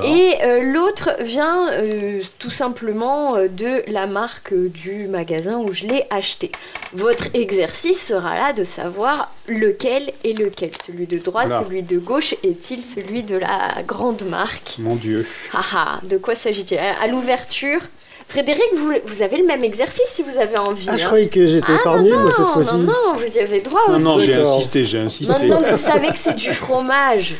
et 0.03 0.33
euh, 0.43 0.59
l'autre 0.63 1.11
vient 1.21 1.69
euh, 1.71 2.21
tout 2.39 2.49
simplement 2.49 3.35
de 3.37 3.89
la 3.89 4.05
marque 4.05 4.53
du 4.53 5.07
magasin 5.07 5.59
où 5.59 5.71
je 5.71 5.85
l'ai 5.85 6.03
acheté. 6.09 6.51
Votre 6.91 7.27
exercice 7.33 8.05
sera 8.05 8.37
là 8.37 8.51
de 8.51 8.65
savoir 8.65 9.31
lequel 9.47 10.11
est 10.25 10.37
lequel. 10.37 10.71
Celui 10.85 11.07
de 11.07 11.19
droite, 11.19 11.47
Voilà. 11.47 11.63
celui 11.63 11.83
de 11.83 11.99
gauche 11.99 12.33
est-il 12.43 12.83
celui 12.83 13.23
de 13.23 13.37
la 13.37 13.81
grande 13.87 14.23
marque? 14.23 14.75
Mon 14.79 14.97
Dieu. 14.97 15.25
Ah 15.53 15.63
ah, 15.73 15.99
de 16.03 16.17
quoi 16.17 16.35
s'agit-il? 16.35 16.79
À 16.79 17.07
l'ouverture, 17.07 17.79
Frédéric, 18.27 18.63
vous, 18.75 18.91
vous 19.05 19.21
avez 19.21 19.37
le 19.37 19.45
même 19.45 19.63
exercice 19.63 20.07
si 20.07 20.23
vous 20.23 20.37
avez 20.39 20.57
envie. 20.57 20.87
Ah, 20.89 20.97
je 20.97 21.03
hein. 21.03 21.05
croyais 21.05 21.27
que 21.27 21.45
j'étais 21.47 21.67
Ah, 21.71 21.79
épargné, 21.79 22.09
non, 22.09 22.19
moi, 22.19 22.31
cette 22.31 22.39
non, 22.39 22.53
fois-ci. 22.53 22.75
non, 22.75 22.83
non, 22.83 23.13
vous 23.17 23.37
y 23.37 23.39
avez 23.39 23.59
droit 23.61 23.81
Non, 23.87 23.95
aussi. 23.95 24.03
non, 24.03 24.19
j'ai 24.19 24.33
insisté, 24.35 24.85
j'ai 24.85 24.99
insisté. 24.99 25.31
Maintenant 25.33 25.61
que 25.61 25.71
vous 25.71 25.77
savez 25.77 26.07
que 26.09 26.17
c'est 26.17 26.35
du 26.35 26.51
fromage, 26.53 27.35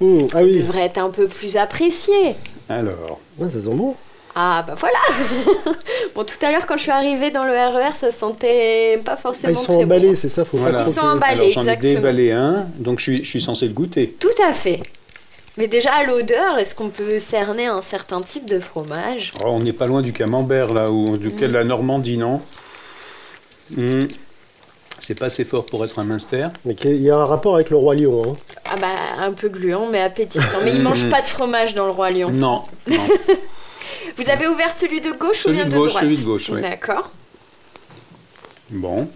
Hum, 0.00 0.28
ça 0.30 0.38
ah 0.38 0.42
oui, 0.42 0.58
devrait 0.58 0.86
être 0.86 0.98
un 0.98 1.10
peu 1.10 1.26
plus 1.28 1.56
apprécié. 1.56 2.34
Alors, 2.68 3.20
ah, 3.40 3.44
ça 3.44 3.60
sent 3.60 3.74
bon. 3.74 3.94
Ah 4.34 4.64
bah 4.64 4.74
voilà 4.78 4.96
Bon 6.14 6.22
tout 6.22 6.36
à 6.46 6.52
l'heure 6.52 6.64
quand 6.68 6.76
je 6.76 6.82
suis 6.82 6.90
arrivée 6.92 7.32
dans 7.32 7.42
le 7.42 7.50
RER 7.52 7.96
ça 7.96 8.12
sentait 8.12 9.00
pas 9.04 9.14
Ah, 9.14 9.16
forcément 9.16 9.52
ils 9.52 9.56
sont 9.56 9.74
très 9.74 9.82
emballés, 9.84 10.10
bon. 10.10 10.16
c'est 10.16 10.28
ça, 10.28 10.44
faut 10.44 10.56
Voilà. 10.56 10.84
pas 10.84 10.88
Ils 10.88 10.94
sont 10.94 11.00
emballés. 11.00 11.50
alors 11.52 11.64
j'en 11.64 11.66
ai 11.66 11.76
déballé 11.76 12.30
un, 12.30 12.66
donc 12.78 13.00
je 13.00 13.02
suis, 13.02 13.24
je 13.24 13.28
suis 13.28 13.42
censé 13.42 13.66
le 13.66 13.72
goûter. 13.72 14.14
Tout 14.20 14.28
à 14.48 14.52
fait. 14.52 14.80
Mais 15.56 15.66
déjà 15.66 15.92
à 15.92 16.04
l'odeur, 16.04 16.58
est-ce 16.58 16.74
qu'on 16.74 16.88
peut 16.90 17.18
cerner 17.18 17.66
un 17.66 17.82
certain 17.82 18.22
type 18.22 18.46
de 18.46 18.60
fromage? 18.60 19.32
Oh, 19.40 19.48
on 19.48 19.60
n'est 19.60 19.72
pas 19.72 19.86
loin 19.86 20.00
du 20.02 20.12
camembert, 20.12 20.72
là, 20.72 20.90
ou 20.90 21.16
duquel 21.16 21.52
la 21.52 21.64
Normandie, 21.64 22.16
non? 22.16 22.40
Hmm. 23.76 24.04
C'est 25.00 25.18
pas 25.18 25.26
assez 25.26 25.44
fort 25.44 25.66
pour 25.66 25.84
être 25.84 25.98
un 25.98 26.04
Munster. 26.04 26.48
Mais 26.64 26.74
qu'il 26.74 27.02
y 27.02 27.10
a 27.10 27.16
un 27.16 27.24
rapport 27.24 27.54
avec 27.56 27.70
le 27.70 27.76
roi 27.76 27.94
lion. 27.94 28.22
Hein. 28.32 28.36
Ah 28.72 28.76
bah 28.76 28.88
un 29.18 29.32
peu 29.32 29.48
gluant 29.48 29.88
mais 29.90 30.00
appétissant. 30.00 30.58
Mais 30.64 30.72
ils 30.72 30.82
mangent 30.82 31.10
pas 31.10 31.22
de 31.22 31.26
fromage 31.26 31.74
dans 31.74 31.86
le 31.86 31.90
roi 31.90 32.10
lion. 32.10 32.30
Non, 32.30 32.64
non. 32.86 32.96
Vous 34.16 34.28
avez 34.28 34.46
ouvert 34.46 34.76
celui 34.76 35.00
de 35.00 35.10
gauche 35.12 35.38
Celui 35.42 35.56
ou 35.56 35.62
bien 35.62 35.66
de 35.66 35.70
de, 35.72 35.76
gauche, 35.76 35.88
droite? 35.90 36.04
celui 36.04 36.16
de 36.18 36.24
gauche, 36.24 36.50
oui. 36.50 36.60
D'accord. 36.60 37.10
Bon, 38.70 39.08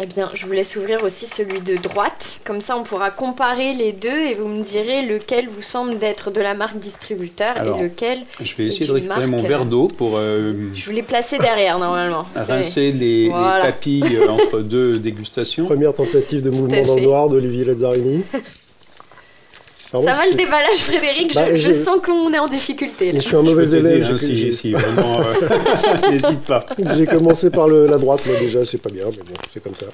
Eh 0.00 0.06
bien, 0.06 0.28
je 0.34 0.46
vous 0.46 0.52
laisse 0.52 0.76
ouvrir 0.76 1.02
aussi 1.02 1.26
celui 1.26 1.60
de 1.60 1.76
droite. 1.76 2.38
Comme 2.44 2.60
ça, 2.60 2.76
on 2.76 2.84
pourra 2.84 3.10
comparer 3.10 3.72
les 3.72 3.92
deux 3.92 4.08
et 4.08 4.34
vous 4.34 4.46
me 4.46 4.62
direz 4.62 5.02
lequel 5.02 5.48
vous 5.48 5.62
semble 5.62 5.98
d'être 5.98 6.30
de 6.30 6.40
la 6.40 6.54
marque 6.54 6.78
distributeur 6.78 7.56
Alors, 7.56 7.78
et 7.80 7.82
lequel. 7.82 8.20
je 8.40 8.54
vais 8.54 8.66
essayer 8.66 8.86
de 8.86 8.92
récupérer 8.92 9.26
mon 9.26 9.42
verre 9.42 9.64
d'eau 9.64 9.88
pour 9.88 10.12
euh, 10.16 10.52
Je 10.74 10.84
vous 10.86 10.92
l'ai 10.94 11.02
placé 11.02 11.38
derrière 11.38 11.78
normalement. 11.80 12.24
rincer 12.36 12.92
les, 12.92 13.24
les 13.24 13.28
Voilà. 13.30 13.64
papilles 13.66 14.16
euh, 14.16 14.28
entre 14.28 14.60
deux 14.60 14.98
dégustations. 14.98 15.66
Première 15.66 15.92
tentative 15.94 16.42
de 16.42 16.50
mouvement 16.50 16.82
dans 16.82 16.94
le 16.94 17.02
noir 17.02 17.28
d'Olivier 17.28 17.64
Lazzarini. 17.64 18.22
Pardon, 19.92 20.06
Ça 20.06 20.14
va 20.14 20.24
je- 20.26 20.30
le 20.30 20.36
déballage, 20.36 20.76
Frédéric 20.76 21.34
Bah, 21.34 21.46
je, 21.50 21.56
je 21.56 21.68
je- 21.70 21.72
sens 21.84 21.98
qu'on 22.04 22.32
est 22.32 22.38
en 22.38 22.46
difficulté. 22.48 23.12
Là. 23.12 23.18
Je 23.18 23.24
suis 23.26 23.34
un 23.36 23.40
Je 23.44 23.50
mauvais 23.50 23.78
élève. 23.78 24.04
hein, 24.04 24.16
j'ai- 24.16 24.50
si, 24.50 24.52
si, 24.52 24.72
vraiment, 24.74 25.20
euh, 25.20 26.10
n'hésite 26.10 26.42
pas. 26.42 26.64
J'ai 26.96 27.06
commencé 27.06 27.50
par 27.50 27.66
le- 27.68 27.86
la 27.86 27.98
droite, 27.98 28.24
moi 28.26 28.36
déjà, 28.38 28.64
c'est 28.64 28.78
pas 28.78 28.90
bien, 28.90 29.06
mais 29.06 29.16
bon, 29.24 29.34
c'est 29.52 29.62
comme 29.62 29.74
ça. 29.74 29.86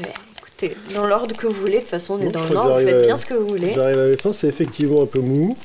Ouais, 0.00 0.12
écoutez, 0.38 0.76
dans 0.94 1.06
l'ordre 1.06 1.36
que 1.36 1.46
vous 1.48 1.52
voulez, 1.52 1.74
de 1.74 1.80
toute 1.80 1.88
façon, 1.88 2.18
on 2.20 2.26
est 2.28 2.30
dans 2.30 2.42
je 2.42 2.48
que 2.52 2.54
vous 2.54 2.86
faites 2.86 2.94
à- 2.94 3.06
bien 3.06 3.16
ce 3.18 3.26
que 3.26 3.34
vous 3.34 3.48
voulez. 3.48 3.72
J'arrive 3.74 3.98
à 3.98 4.06
la 4.06 4.16
fin, 4.16 4.32
c'est 4.32 4.46
effectivement 4.48 5.02
un 5.02 5.06
peu 5.06 5.18
mou. 5.20 5.56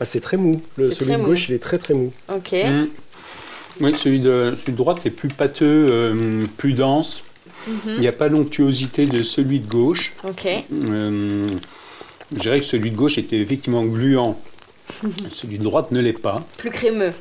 Ah, 0.00 0.04
c'est 0.04 0.20
très 0.20 0.36
mou. 0.36 0.60
Le, 0.76 0.90
celui 0.92 1.06
très 1.06 1.16
de 1.16 1.22
mou. 1.22 1.28
gauche, 1.28 1.48
il 1.50 1.54
est 1.54 1.58
très 1.62 1.78
très 1.78 1.94
mou. 1.94 2.10
Ok. 2.34 2.52
Hmm. 2.52 2.86
Oui, 3.80 3.94
celui 3.96 4.18
de, 4.18 4.54
celui 4.60 4.72
de 4.72 4.76
droite 4.76 4.98
est 5.04 5.10
plus 5.10 5.28
pâteux, 5.28 5.86
euh, 5.90 6.44
plus 6.56 6.72
dense. 6.72 7.22
Mhm. 7.66 7.74
Il 7.96 8.00
n'y 8.00 8.08
a 8.08 8.12
pas 8.12 8.28
l'onctuosité 8.28 9.04
de 9.06 9.22
celui 9.22 9.60
de 9.60 9.68
gauche. 9.68 10.12
Ok. 10.26 10.46
Euh, 10.72 11.48
je 12.32 12.40
dirais 12.40 12.60
que 12.60 12.66
celui 12.66 12.90
de 12.90 12.96
gauche 12.96 13.18
était 13.18 13.38
effectivement 13.38 13.84
gluant. 13.84 14.40
celui 15.32 15.58
de 15.58 15.64
droite 15.64 15.90
ne 15.92 16.00
l'est 16.00 16.12
pas. 16.12 16.44
Plus 16.56 16.70
crémeux. 16.70 17.12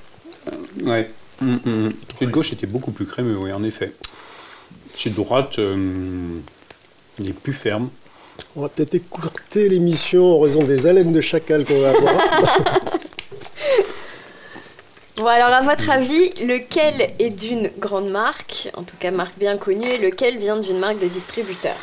Ouais. 0.81 1.09
Mm, 1.41 1.53
mm. 1.53 1.93
Celui 2.15 2.27
de 2.27 2.31
gauche 2.31 2.53
était 2.53 2.67
beaucoup 2.67 2.91
plus 2.91 3.05
crémeux, 3.05 3.37
oui, 3.37 3.51
en 3.51 3.63
effet. 3.63 3.93
Celui 4.95 5.11
de 5.11 5.15
droite, 5.15 5.59
euh, 5.59 6.29
il 7.19 7.29
est 7.29 7.33
plus 7.33 7.53
ferme. 7.53 7.89
On 8.55 8.61
va 8.61 8.69
peut-être 8.69 8.95
écourter 8.95 9.69
l'émission 9.69 10.37
en 10.37 10.39
raison 10.39 10.63
des 10.63 10.85
haleines 10.85 11.13
de 11.13 11.21
chacal 11.21 11.65
qu'on 11.65 11.79
va 11.81 11.89
avoir. 11.91 12.15
Bon, 15.17 15.25
alors, 15.25 15.49
à 15.49 15.61
votre 15.63 15.89
avis, 15.89 16.29
lequel 16.45 17.11
est 17.19 17.29
d'une 17.29 17.69
grande 17.77 18.09
marque, 18.09 18.69
en 18.77 18.83
tout 18.83 18.95
cas 18.97 19.11
marque 19.11 19.37
bien 19.37 19.57
connue, 19.57 19.85
et 19.85 19.97
lequel 19.97 20.37
vient 20.37 20.57
d'une 20.57 20.79
marque 20.79 21.01
de 21.01 21.07
distributeur? 21.07 21.75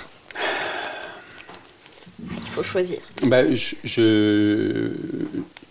Faut 2.56 2.62
choisir. 2.62 2.98
Bah, 3.24 3.42
je, 3.54 4.90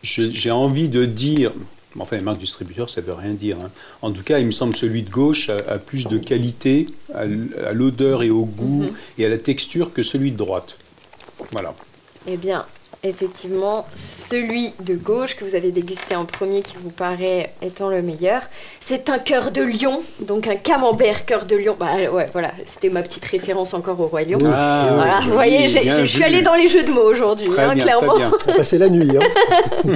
j'ai 0.04 0.52
envie 0.52 0.88
de 0.90 1.06
dire, 1.06 1.52
enfin, 2.00 2.16
les 2.18 2.22
marques 2.24 2.40
distributeurs, 2.40 2.90
ça 2.90 3.02
veut 3.02 3.14
rien 3.14 3.34
dire. 3.34 3.58
hein. 3.64 3.72
En 4.02 4.12
tout 4.12 4.24
cas, 4.24 4.40
il 4.40 4.46
me 4.46 4.52
semble 4.52 4.74
que 4.74 4.80
celui 4.80 5.02
de 5.04 5.10
gauche 5.10 5.50
a, 5.50 5.58
a 5.68 5.78
plus 5.80 6.06
de 6.08 6.18
qualité 6.18 6.88
à 7.14 7.26
l'odeur 7.74 8.24
et 8.24 8.30
au 8.30 8.46
goût 8.46 8.84
Mhm. 8.84 8.94
et 9.18 9.26
à 9.26 9.30
la 9.30 9.38
texture 9.38 9.94
que 9.94 10.04
celui 10.04 10.32
de 10.32 10.38
droite. 10.38 10.78
Voilà. 11.52 11.74
Eh 12.28 12.38
bien, 12.38 12.66
effectivement, 13.10 13.86
celui 13.96 14.74
de 14.82 14.96
gauche 14.96 15.36
que 15.36 15.44
vous 15.46 15.56
avez 15.56 15.72
dégusté 15.72 16.16
en 16.16 16.26
premier, 16.26 16.62
qui 16.62 16.76
vous 16.82 16.90
paraît 16.90 17.52
étant 17.62 17.90
le 17.90 18.02
meilleur, 18.02 18.42
c'est 18.80 19.10
un 19.10 19.20
cœur 19.20 19.52
de 19.52 19.62
lion, 19.62 20.02
donc 20.22 20.48
un 20.48 20.56
camembert 20.56 21.26
cœur 21.26 21.46
de 21.46 21.56
lion. 21.56 21.76
Bah 21.80 21.88
ouais, 22.12 22.30
voilà, 22.34 22.52
c'était 22.66 22.90
ma 22.90 23.02
petite 23.04 23.26
référence 23.26 23.74
encore 23.74 24.00
au 24.00 24.08
roi 24.08 24.24
lion. 24.24 24.38
Ah, 24.46 24.90
Voilà, 24.96 25.20
vous 25.24 25.34
voyez, 25.34 25.68
je 25.70 26.06
suis 26.06 26.24
allée 26.24 26.42
dans 26.42 26.56
les 26.56 26.68
jeux 26.68 26.84
de 26.84 26.92
mots 26.92 27.10
aujourd'hui, 27.10 27.48
Très 27.50 27.64
hein, 27.64 27.74
bien, 27.76 27.84
clairement. 27.84 28.14
très 28.14 28.18
bien. 28.20 28.32
On 28.48 28.54
passer 28.58 28.78
la 28.78 28.90
nuit. 28.90 29.10
Hein. 29.18 29.96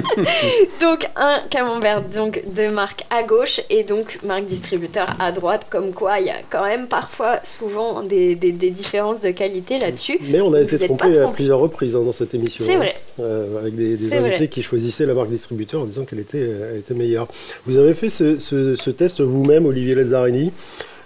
Donc 0.80 1.06
un 1.16 1.38
camembert 1.50 2.02
donc 2.02 2.42
de 2.54 2.68
marque 2.68 3.04
à 3.10 3.22
gauche 3.22 3.60
et 3.70 3.84
donc 3.84 4.18
marque 4.24 4.44
distributeur 4.46 5.14
à 5.18 5.32
droite, 5.32 5.66
comme 5.70 5.92
quoi 5.92 6.18
il 6.20 6.26
y 6.26 6.30
a 6.30 6.34
quand 6.48 6.64
même 6.64 6.86
parfois 6.86 7.40
souvent 7.44 8.02
des, 8.02 8.34
des- 8.34 8.52
des 8.52 8.70
différences 8.70 9.20
de 9.20 9.30
qualité 9.30 9.78
là-dessus. 9.78 10.18
Mais 10.22 10.40
on 10.40 10.52
a 10.54 10.60
été 10.60 10.78
trompé 10.78 11.18
à 11.18 11.28
plusieurs 11.28 11.58
reprises 11.60 11.94
hein, 11.96 12.02
dans 12.04 12.12
cette 12.12 12.34
émission. 12.34 12.64
C'est 12.66 12.74
hein. 12.74 12.78
vrai. 12.78 12.94
Euh, 13.18 13.58
avec 13.60 13.74
des, 13.74 13.94
invités 13.94 14.18
vrai. 14.18 14.48
qui 14.48 14.62
choisissaient 14.62 15.04
la 15.04 15.12
marque 15.14 15.28
distributeur 15.28 15.82
en 15.82 15.84
disant 15.84 16.04
qu'elle 16.04 16.20
était, 16.20 16.38
euh, 16.40 16.70
elle 16.72 16.78
était 16.78 16.94
meilleure. 16.94 17.28
Vous 17.66 17.76
avez 17.76 17.92
fait 17.94 18.08
ce, 18.08 18.38
ce- 18.38 18.76
ce 18.76 18.90
test 18.90 19.20
vous-même, 19.20 19.66
Olivier 19.66 19.94
Lazzarini. 19.94 20.52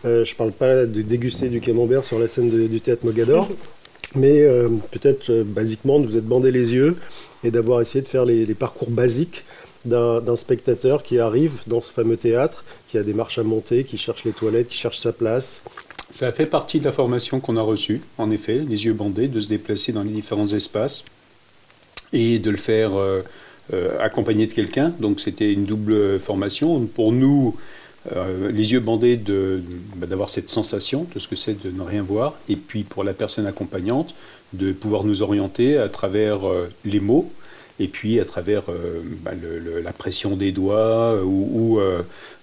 Euh, 0.04 0.24
je 0.24 0.32
ne 0.32 0.36
parle 0.36 0.52
pas 0.52 0.84
de 0.86 1.02
déguster 1.02 1.48
du 1.48 1.60
camembert 1.60 2.04
sur 2.04 2.18
la 2.20 2.28
scène 2.28 2.50
de- 2.50 2.66
du 2.68 2.80
théâtre 2.80 3.04
Mogador, 3.04 3.48
mais 4.14 4.42
euh, 4.42 4.68
peut-être 4.92 5.30
euh, 5.30 5.42
basiquement 5.44 5.98
de 5.98 6.06
vous 6.06 6.16
être 6.16 6.26
bandé 6.26 6.52
les 6.52 6.72
yeux 6.72 6.94
et 7.42 7.50
d'avoir 7.50 7.80
essayé 7.80 8.02
de 8.02 8.08
faire 8.08 8.24
les, 8.26 8.46
les 8.46 8.54
parcours 8.54 8.90
basiques 8.90 9.44
d'un 9.84 10.36
spectateur 10.36 11.02
qui 11.02 11.18
arrive 11.18 11.52
dans 11.66 11.80
ce 11.82 11.92
fameux 11.92 12.16
théâtre, 12.16 12.64
qui 12.88 12.96
a 12.96 13.02
des 13.02 13.12
marches 13.12 13.38
à 13.38 13.42
monter, 13.42 13.84
qui 13.84 13.98
cherche 13.98 14.24
les 14.24 14.32
toilettes, 14.32 14.68
qui 14.68 14.78
cherche 14.78 14.96
sa 14.98 15.12
place 15.12 15.62
Ça 16.10 16.32
fait 16.32 16.46
partie 16.46 16.78
de 16.80 16.84
la 16.86 16.92
formation 16.92 17.38
qu'on 17.38 17.58
a 17.58 17.62
reçue, 17.62 18.00
en 18.16 18.30
effet, 18.30 18.62
les 18.66 18.86
yeux 18.86 18.94
bandés, 18.94 19.28
de 19.28 19.40
se 19.40 19.48
déplacer 19.48 19.92
dans 19.92 20.02
les 20.02 20.10
différents 20.12 20.48
espaces 20.48 21.04
et 22.14 22.38
de 22.38 22.48
le 22.48 22.56
faire 22.56 22.96
euh, 22.96 23.22
euh, 23.74 23.98
accompagné 24.00 24.46
de 24.46 24.52
quelqu'un. 24.52 24.94
Donc 25.00 25.20
c'était 25.20 25.52
une 25.52 25.66
double 25.66 26.18
formation. 26.18 26.86
Pour 26.86 27.12
nous, 27.12 27.56
euh, 28.14 28.50
les 28.50 28.72
yeux 28.72 28.80
bandés, 28.80 29.20
bah, 29.96 30.06
d'avoir 30.06 30.30
cette 30.30 30.48
sensation 30.48 31.06
de 31.14 31.18
ce 31.18 31.28
que 31.28 31.36
c'est 31.36 31.62
de 31.62 31.70
ne 31.70 31.82
rien 31.82 32.02
voir, 32.02 32.34
et 32.48 32.56
puis 32.56 32.84
pour 32.84 33.04
la 33.04 33.12
personne 33.12 33.46
accompagnante, 33.46 34.14
de 34.52 34.72
pouvoir 34.72 35.04
nous 35.04 35.22
orienter 35.22 35.76
à 35.76 35.88
travers 35.88 36.40
les 36.84 37.00
mots, 37.00 37.30
et 37.80 37.88
puis 37.88 38.20
à 38.20 38.24
travers 38.24 38.62
bah, 39.22 39.32
la 39.82 39.92
pression 39.92 40.36
des 40.36 40.52
doigts 40.52 41.20
ou, 41.24 41.80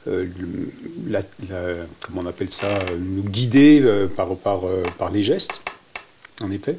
comment 0.03 2.21
on 2.21 2.25
appelle 2.25 2.51
ça, 2.51 2.67
nous 2.99 3.23
guider 3.23 3.81
par, 4.17 4.35
par, 4.35 4.63
par 4.97 5.09
les 5.09 5.23
gestes, 5.23 5.61
en 6.41 6.51
effet. 6.51 6.75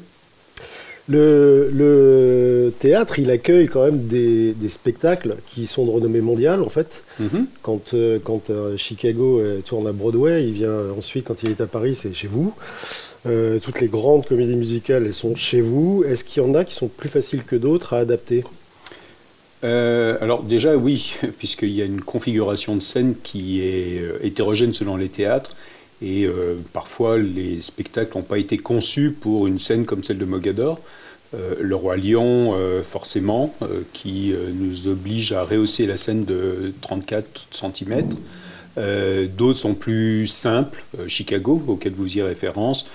Le, 1.09 2.73
théâtre, 2.79 3.19
il 3.19 3.29
accueille 3.29 3.67
quand 3.67 3.83
même 3.83 4.01
des, 4.01 4.55
spectacles 4.69 5.35
qui 5.53 5.67
sont 5.67 5.85
de 5.85 5.91
renommée 5.91 6.21
mondiale, 6.21 6.61
en 6.61 6.69
fait. 6.69 7.03
Mhm. 7.19 7.47
Quand, 7.61 7.93
euh, 7.93 8.19
quand 8.23 8.49
euh, 8.49 8.77
Chicago 8.77 9.39
euh, 9.39 9.59
tourne 9.61 9.87
à 9.87 9.91
Broadway, 9.91 10.45
il 10.45 10.53
vient 10.53 10.91
ensuite, 10.97 11.25
quand 11.27 11.43
il 11.43 11.49
est 11.49 11.61
à 11.61 11.67
Paris, 11.67 11.95
c'est 11.95 12.13
chez 12.13 12.27
vous. 12.27 12.53
toutes 13.61 13.79
les 13.79 13.87
grandes 13.87 14.25
comédies 14.25 14.55
musicales, 14.55 15.03
elles 15.05 15.13
sont 15.13 15.35
chez 15.35 15.61
vous. 15.61 16.03
Est-ce 16.07 16.23
qu'il 16.23 16.43
y 16.43 16.45
en 16.45 16.55
a 16.55 16.63
qui 16.65 16.73
sont 16.73 16.87
plus 16.87 17.09
faciles 17.09 17.43
que 17.43 17.55
d'autres 17.55 17.93
à 17.93 17.99
adapter? 17.99 18.43
Alors 19.61 20.43
déjà 20.43 20.75
oui, 20.75 21.15
puisqu'il 21.37 21.71
y 21.71 21.81
a 21.81 21.85
une 21.85 22.01
configuration 22.01 22.75
de 22.75 22.81
scène 22.81 23.15
qui 23.23 23.61
est 23.61 24.01
hétérogène 24.21 24.73
selon 24.73 24.97
les 24.97 25.07
théâtres 25.07 25.55
et 26.03 26.25
euh, 26.25 26.55
parfois, 26.73 27.17
les 27.17 27.61
spectacles 27.61 28.17
n'ont 28.17 28.23
pas 28.23 28.37
été 28.37 28.57
conçus 28.57 29.11
pour 29.11 29.47
une 29.47 29.57
scène 29.57 29.85
comme 29.85 30.03
celle 30.03 30.17
de 30.17 30.25
Mogador. 30.25 30.79
Euh, 31.33 31.55
le 31.61 31.75
roi 31.75 31.95
lion, 31.95 32.53
euh, 32.55 32.83
forcément, 32.83 33.55
qui 33.93 34.33
nous 34.53 34.87
oblige 34.87 35.31
à 35.31 35.43
rehausser 35.43 35.85
la 35.85 35.95
scène 35.95 36.25
de 36.25 36.73
34 36.81 37.47
cm. 37.51 38.15
D'autres 39.37 39.59
sont 39.59 39.75
plus 39.75 40.27
simples, 40.27 40.83
Chicago, 41.07 41.63
auquel 41.67 41.93
vous 41.93 42.17
y 42.17 42.21
référence. 42.21 42.87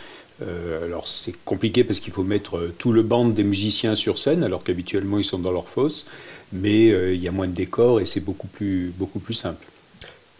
alors 0.84 1.08
c'est 1.08 1.34
compliqué 1.44 1.84
parce 1.84 2.00
qu'il 2.00 2.12
faut 2.12 2.24
mettre 2.24 2.70
tout 2.78 2.92
le 2.92 3.02
band 3.02 3.26
des 3.26 3.44
musiciens 3.44 3.94
sur 3.94 4.18
scène, 4.18 4.42
alors 4.42 4.64
qu'habituellement 4.64 5.18
ils 5.18 5.24
sont 5.24 5.38
dans 5.38 5.52
leur 5.52 5.68
fosse, 5.68 6.06
mais 6.52 6.88
il 7.14 7.22
y 7.22 7.28
a 7.28 7.32
moins 7.32 7.46
de 7.46 7.52
décors 7.52 8.00
et 8.00 8.06
c'est 8.06 8.20
beaucoup 8.20 8.48
plus, 8.48 8.92
beaucoup 8.98 9.20
plus 9.20 9.34
simple. 9.34 9.64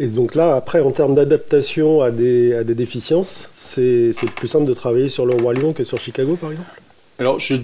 Et 0.01 0.07
donc 0.07 0.35
là, 0.35 0.55
après, 0.55 0.81
en 0.81 0.93
termes 0.93 1.15
d'adaptation 1.15 2.03
à 2.03 2.11
des, 2.11 2.55
à 2.55 2.65
des 2.65 2.75
déficiences, 2.75 3.51
c'est 3.57 4.13
plus 4.37 4.47
simple 4.47 4.67
de 4.67 4.75
travailler 4.75 5.09
sur 5.09 5.27
le 5.27 5.35
Roi 5.35 5.55
que 5.75 5.83
sur 5.83 5.99
Chicago, 5.99 6.37
par 6.41 6.53
exemple? 6.53 6.71
Alors, 7.21 7.41
je, 7.41 7.57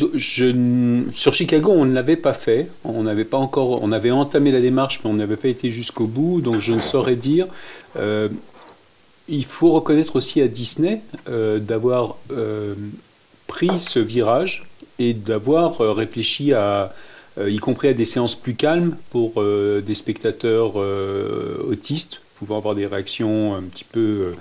sur 1.12 1.32
Chicago, 1.32 1.70
on 1.70 1.84
ne 1.84 1.94
l'avait 1.94 2.16
pas 2.16 2.32
fait. 2.32 2.68
On 2.82 3.04
n'avait 3.04 3.24
pas 3.24 3.38
encore, 3.38 3.84
on 3.84 3.92
avait 3.92 4.10
entamé 4.10 4.50
la 4.50 4.60
démarche, 4.60 5.00
mais 5.04 5.10
on 5.10 5.14
n'avait 5.14 5.36
pas 5.36 5.46
été 5.46 5.70
jusqu'au 5.70 6.06
bout. 6.06 6.40
Donc, 6.40 6.58
je 6.58 6.72
ne 6.72 6.80
saurais 6.80 7.14
dire. 7.14 7.46
Euh, 7.96 8.28
il 9.28 9.44
faut 9.44 9.70
reconnaître 9.70 10.16
aussi 10.16 10.42
à 10.42 10.48
Disney 10.48 11.02
euh, 11.28 11.60
d'avoir 11.60 12.16
euh, 12.32 12.74
pris 13.46 13.78
ce 13.78 14.00
virage 14.00 14.66
et 14.98 15.14
d'avoir 15.14 15.78
réfléchi 15.78 16.52
à, 16.52 16.92
y 17.40 17.58
compris 17.58 17.88
à 17.88 17.94
des 17.94 18.04
séances 18.04 18.34
plus 18.34 18.54
calmes 18.54 18.96
pour 19.10 19.42
des 19.42 19.94
spectateurs 19.94 20.76
autistes 21.68 22.23
pouvant 22.44 22.58
avoir 22.58 22.74
des 22.74 22.86
réactions 22.86 23.54
un 23.54 23.62
petit 23.62 23.84
peu 23.84 24.00
euh, 24.00 24.32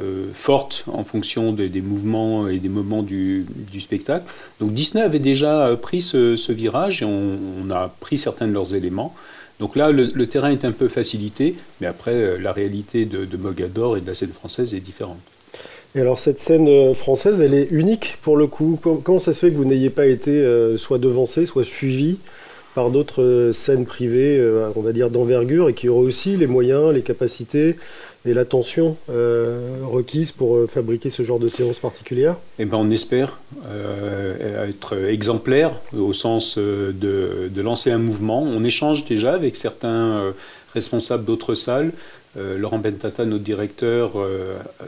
euh, 0.00 0.26
fortes 0.32 0.84
en 0.86 1.04
fonction 1.04 1.52
des, 1.52 1.68
mouvements 1.80 2.48
et 2.48 2.58
des 2.58 2.68
moments 2.68 3.02
du, 3.02 3.46
spectacle. 3.78 4.24
Donc 4.60 4.72
Disney 4.72 5.02
avait 5.02 5.18
déjà 5.18 5.76
pris 5.80 6.02
ce, 6.02 6.52
virage 6.52 7.02
et 7.02 7.04
on, 7.04 7.70
a 7.70 7.92
pris 8.00 8.18
certains 8.18 8.46
de 8.46 8.52
leurs 8.52 8.74
éléments. 8.74 9.14
Donc 9.60 9.76
là, 9.76 9.90
le, 9.90 10.26
terrain 10.26 10.50
est 10.50 10.64
un 10.64 10.72
peu 10.72 10.88
facilité, 10.88 11.56
mais 11.80 11.86
après, 11.86 12.14
euh, 12.14 12.38
la 12.38 12.52
réalité 12.52 13.04
de, 13.04 13.36
Mogador 13.36 13.96
et 13.96 14.00
de 14.00 14.06
la 14.06 14.14
scène 14.14 14.32
française 14.32 14.74
est 14.74 14.80
différente. 14.80 15.18
Et 15.94 16.00
alors 16.00 16.18
cette 16.18 16.40
scène 16.40 16.94
française, 16.94 17.42
elle 17.42 17.52
est 17.52 17.68
unique 17.70 18.16
pour 18.22 18.38
le 18.38 18.46
coup. 18.46 18.80
Comment 18.80 19.18
ça 19.18 19.34
se 19.34 19.40
fait 19.40 19.50
que 19.52 19.56
vous 19.56 19.66
n'ayez 19.66 19.90
pas 19.90 20.06
été 20.06 20.42
soit 20.78 20.96
devancé, 20.96 21.44
soit 21.44 21.64
suivi 21.64 22.18
par 22.74 22.90
d'autres 22.90 23.22
euh, 23.22 23.52
scènes 23.52 23.84
privées, 23.84 24.38
euh, 24.38 24.70
on 24.76 24.80
va 24.80 24.92
dire 24.92 25.10
d'envergure, 25.10 25.68
et 25.68 25.74
qui 25.74 25.88
auraient 25.88 26.06
aussi 26.06 26.36
les 26.36 26.46
moyens, 26.46 26.92
les 26.92 27.02
capacités 27.02 27.76
et 28.24 28.34
l'attention 28.34 28.96
euh, 29.10 29.78
requise 29.84 30.32
pour 30.32 30.70
fabriquer 30.70 31.10
ce 31.10 31.22
genre 31.22 31.40
de 31.40 31.48
séance 31.48 31.78
particulière 31.78 32.36
Eh 32.58 32.64
ben, 32.64 32.78
on 32.78 32.90
espère 32.90 33.40
être 34.68 34.96
exemplaire 35.08 35.72
au 35.96 36.12
sens 36.12 36.56
de, 36.56 37.50
lancer 37.56 37.90
un 37.90 37.98
mouvement. 37.98 38.42
On 38.42 38.62
échange 38.62 39.04
déjà 39.04 39.34
avec 39.34 39.56
certains 39.56 40.32
responsables 40.72 41.24
d'autres 41.24 41.56
salles. 41.56 41.90
Laurent 42.36 42.78
Bentata, 42.78 43.24
notre 43.24 43.42
directeur, 43.42 44.12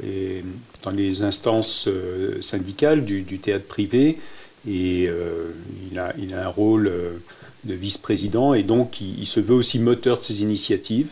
est 0.05 0.44
dans 0.85 0.92
les 0.92 1.23
instances 1.23 1.88
syndicales 2.40 3.05
du, 3.05 3.25
théâtre 3.38 3.66
privé 3.66 4.18
et 4.68 5.11
il, 5.90 5.99
a, 5.99 6.12
un 6.40 6.49
rôle 6.49 6.88
de 7.64 7.74
vice-président, 7.74 8.55
et 8.55 8.62
donc 8.62 9.00
il, 9.00 9.27
se 9.27 9.40
veut 9.40 9.55
aussi 9.55 9.79
moteur 9.79 10.18
de 10.18 10.22
ces 10.22 10.42
initiatives. 10.42 11.09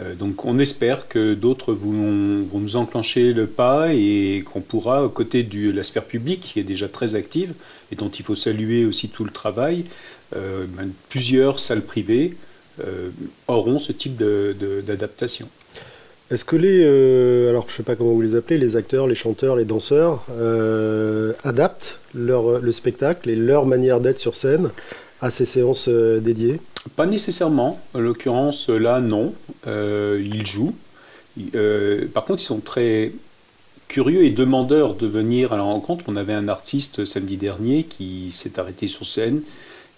Euh, 0.00 0.14
donc 0.14 0.44
on 0.44 0.58
espère 0.58 1.08
que 1.08 1.34
d'autres 1.34 1.72
vont, 1.74 2.46
nous 2.52 2.76
enclencher 2.76 3.32
le 3.32 3.46
pas 3.46 3.92
et 3.92 4.44
qu'on 4.50 4.60
pourra, 4.60 5.04
aux 5.04 5.08
côtés 5.08 5.42
de 5.42 5.70
la 5.70 5.82
sphère 5.82 6.04
publique, 6.04 6.52
qui 6.52 6.60
est 6.60 6.64
déjà 6.64 6.88
très 6.88 7.14
active, 7.14 7.52
et 7.90 7.96
dont 7.96 8.08
il 8.08 8.24
faut 8.24 8.34
saluer 8.34 8.84
aussi 8.84 9.08
tout 9.08 9.24
le 9.24 9.30
travail, 9.30 9.84
euh, 10.36 10.66
ben, 10.68 10.90
plusieurs 11.08 11.58
salles 11.58 11.82
privées 11.82 12.36
euh, 12.84 13.10
auront 13.48 13.78
ce 13.78 13.92
type 13.92 14.16
d'adaptation. 14.86 15.48
Est-ce 16.30 16.44
que 16.44 16.56
les, 16.56 16.84
alors 17.48 17.70
je 17.70 17.76
sais 17.76 17.82
pas 17.82 17.96
comment 17.96 18.12
vous 18.12 18.20
les 18.20 18.36
appelez, 18.36 18.58
les 18.58 18.76
acteurs, 18.76 19.06
les 19.06 19.14
chanteurs, 19.14 19.56
les 19.56 19.64
danseurs, 19.64 20.26
adaptent 21.42 21.98
leur, 22.14 22.58
le 22.58 22.70
spectacle 22.70 23.30
et 23.30 23.34
leur 23.34 23.64
manière 23.64 23.98
d'être 23.98 24.18
sur 24.18 24.34
scène 24.34 24.70
à 25.20 25.30
ces 25.30 25.44
séances 25.44 25.88
euh, 25.88 26.20
dédiées 26.20 26.60
Pas 26.96 27.06
nécessairement. 27.06 27.80
En 27.94 28.00
l'occurrence, 28.00 28.68
là, 28.68 29.00
non. 29.00 29.34
Euh, 29.66 30.22
ils 30.24 30.46
jouent. 30.46 30.74
Euh, 31.54 32.06
par 32.12 32.24
contre, 32.24 32.42
ils 32.42 32.46
sont 32.46 32.60
très 32.60 33.12
curieux 33.88 34.24
et 34.24 34.30
demandeurs 34.30 34.94
de 34.94 35.06
venir 35.06 35.52
à 35.52 35.56
la 35.56 35.62
rencontre. 35.62 36.04
On 36.08 36.16
avait 36.16 36.34
un 36.34 36.48
artiste 36.48 37.04
samedi 37.04 37.36
dernier 37.36 37.84
qui 37.84 38.30
s'est 38.32 38.58
arrêté 38.58 38.86
sur 38.86 39.06
scène, 39.06 39.42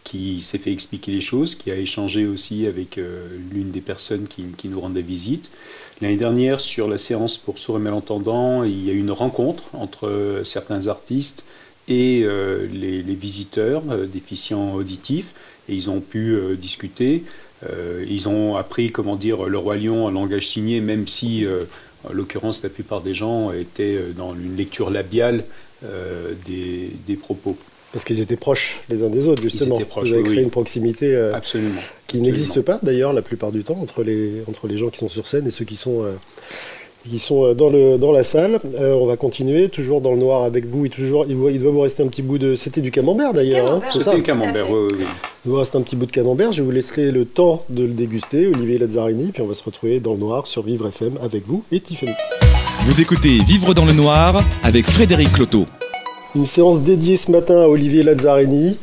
qui 0.05 0.43
s'est 0.43 0.59
fait 0.59 0.73
expliquer 0.73 1.13
les 1.13 1.21
choses, 1.21 1.55
qui 1.55 1.71
a 1.71 1.77
échangé 1.77 2.27
aussi 2.27 2.67
avec 2.67 3.01
l'une 3.51 3.71
des 3.73 3.81
personnes 3.81 4.27
qui, 4.29 4.69
nous 4.69 4.81
rendait 4.81 5.03
visite. 5.03 5.51
L'année 6.01 6.17
dernière, 6.17 6.61
sur 6.61 6.89
la 6.89 6.99
séance 6.99 7.37
pour 7.37 7.59
sourds 7.59 7.79
et 7.79 7.81
malentendants, 7.81 8.63
il 8.63 8.87
y 8.87 8.91
a 8.91 8.93
eu 8.93 9.01
une 9.01 9.11
rencontre 9.11 9.65
entre 9.75 10.43
certains 10.45 10.87
artistes 10.87 11.45
et 11.91 12.23
euh, 12.25 12.67
les, 12.73 13.03
visiteurs 13.03 13.83
euh, 13.91 14.07
déficients 14.07 14.75
auditifs, 14.75 15.35
et 15.69 15.75
ils 15.75 15.91
ont 15.91 16.01
pu 16.01 16.35
euh, 16.35 16.55
discuter. 16.55 17.25
ils 18.09 18.27
ont 18.29 18.57
appris 18.57 18.91
comment 18.91 19.17
dire 19.17 19.45
le 19.45 19.59
roi 19.59 19.77
lion 19.77 20.07
en 20.07 20.11
langage 20.11 20.49
signé, 20.49 20.81
même 20.81 21.07
si, 21.07 21.47
en 22.09 22.13
l'occurrence, 22.15 22.63
la 22.63 22.71
plupart 22.71 23.03
des 23.03 23.13
gens 23.13 23.53
étaient 23.53 23.99
dans 24.17 24.33
une 24.35 24.57
lecture 24.57 24.89
labiale 24.89 25.45
des, 25.83 27.17
propos. 27.21 27.59
Parce 27.93 28.07
qu'ils 28.07 28.21
étaient 28.21 28.39
proches 28.39 28.81
les 28.89 29.03
uns 29.03 29.11
des 29.11 29.27
autres, 29.27 29.43
justement. 29.43 29.77
Ils 29.77 29.83
étaient 29.83 29.91
proches, 29.91 30.09
Vous 30.09 30.15
avez 30.15 30.23
créé 30.23 30.43
une 30.43 30.49
proximité 30.51 31.15
Absolument. 31.35 31.83
qui 32.07 32.23
n'existe 32.23 32.63
pas, 32.63 32.79
d'ailleurs, 32.83 33.13
la 33.13 33.21
plupart 33.21 33.53
du 33.53 33.63
temps, 33.63 33.79
entre 33.83 34.05
les, 34.05 34.43
entre 34.49 34.67
les 34.67 34.79
gens 34.79 34.89
qui 34.89 34.99
sont 34.99 35.11
sur 35.11 35.27
scène 35.27 35.47
et 35.47 35.51
ceux 35.51 35.67
qui 35.67 35.77
sont 35.77 36.07
qui 37.09 37.19
sont 37.19 37.45
euh, 37.45 37.55
dans, 37.55 37.71
le, 37.71 37.99
dans 37.99 38.13
la 38.13 38.23
salle. 38.23 38.59
Euh, 38.79 38.95
on 38.95 39.07
va 39.07 39.17
continuer, 39.17 39.69
toujours 39.69 40.01
dans 40.01 40.13
le 40.13 40.19
noir 40.19 40.45
avec 40.45 40.67
vous. 40.67 40.87
Et 40.87 40.89
toujours, 40.89 41.27
il, 41.29 41.37
doit, 41.37 41.51
il 41.51 41.61
doit 41.61 41.73
vous 41.73 41.81
rester 41.81 42.03
un 42.03 42.09
petit 42.09 42.23
bout 42.23 42.39
de. 42.39 42.55
C'était 42.55 42.81
du 42.81 42.91
camembert 42.91 43.33
d'ailleurs. 43.33 43.73
Hein, 43.73 43.81
C'était 43.93 44.17
du 44.17 44.23
camembert, 44.23 44.71
oui, 44.71 44.89
oui, 44.93 45.05
Il 45.45 45.51
vous 45.51 45.57
reste 45.57 45.75
un 45.77 45.83
petit 45.83 45.97
bout 45.97 46.07
de 46.07 46.13
camembert. 46.13 46.53
Je 46.53 46.63
vous 46.63 46.71
laisserai 46.71 47.11
le 47.11 47.25
temps 47.25 47.65
de 47.69 47.83
le 47.83 47.91
déguster, 47.91 48.47
Olivier 48.47 48.79
Lazzarini. 48.79 49.33
Puis 49.33 49.43
on 49.43 49.47
va 49.47 49.55
se 49.55 49.65
retrouver 49.65 50.01
dans 50.01 50.13
le 50.13 50.19
noir 50.19 50.47
sur 50.47 50.63
Vivre 50.63 50.89
FM 50.89 51.19
avec 51.23 51.47
vous 51.47 51.63
et 51.73 51.81
Tiffany. 51.81 52.13
Vous 52.85 53.01
écoutez 53.01 53.39
Vivre 53.47 53.75
dans 53.75 53.85
le 53.85 53.93
noir 53.93 54.43
avec 54.63 54.87
Frédéric 54.87 55.33
Cloteau. 55.33 55.67
Une 56.37 56.45
séance 56.45 56.81
dédiée 56.81 57.17
ce 57.17 57.31
matin 57.31 57.63
à 57.63 57.67
Olivier 57.67 58.03
Lazzarini. 58.03 58.77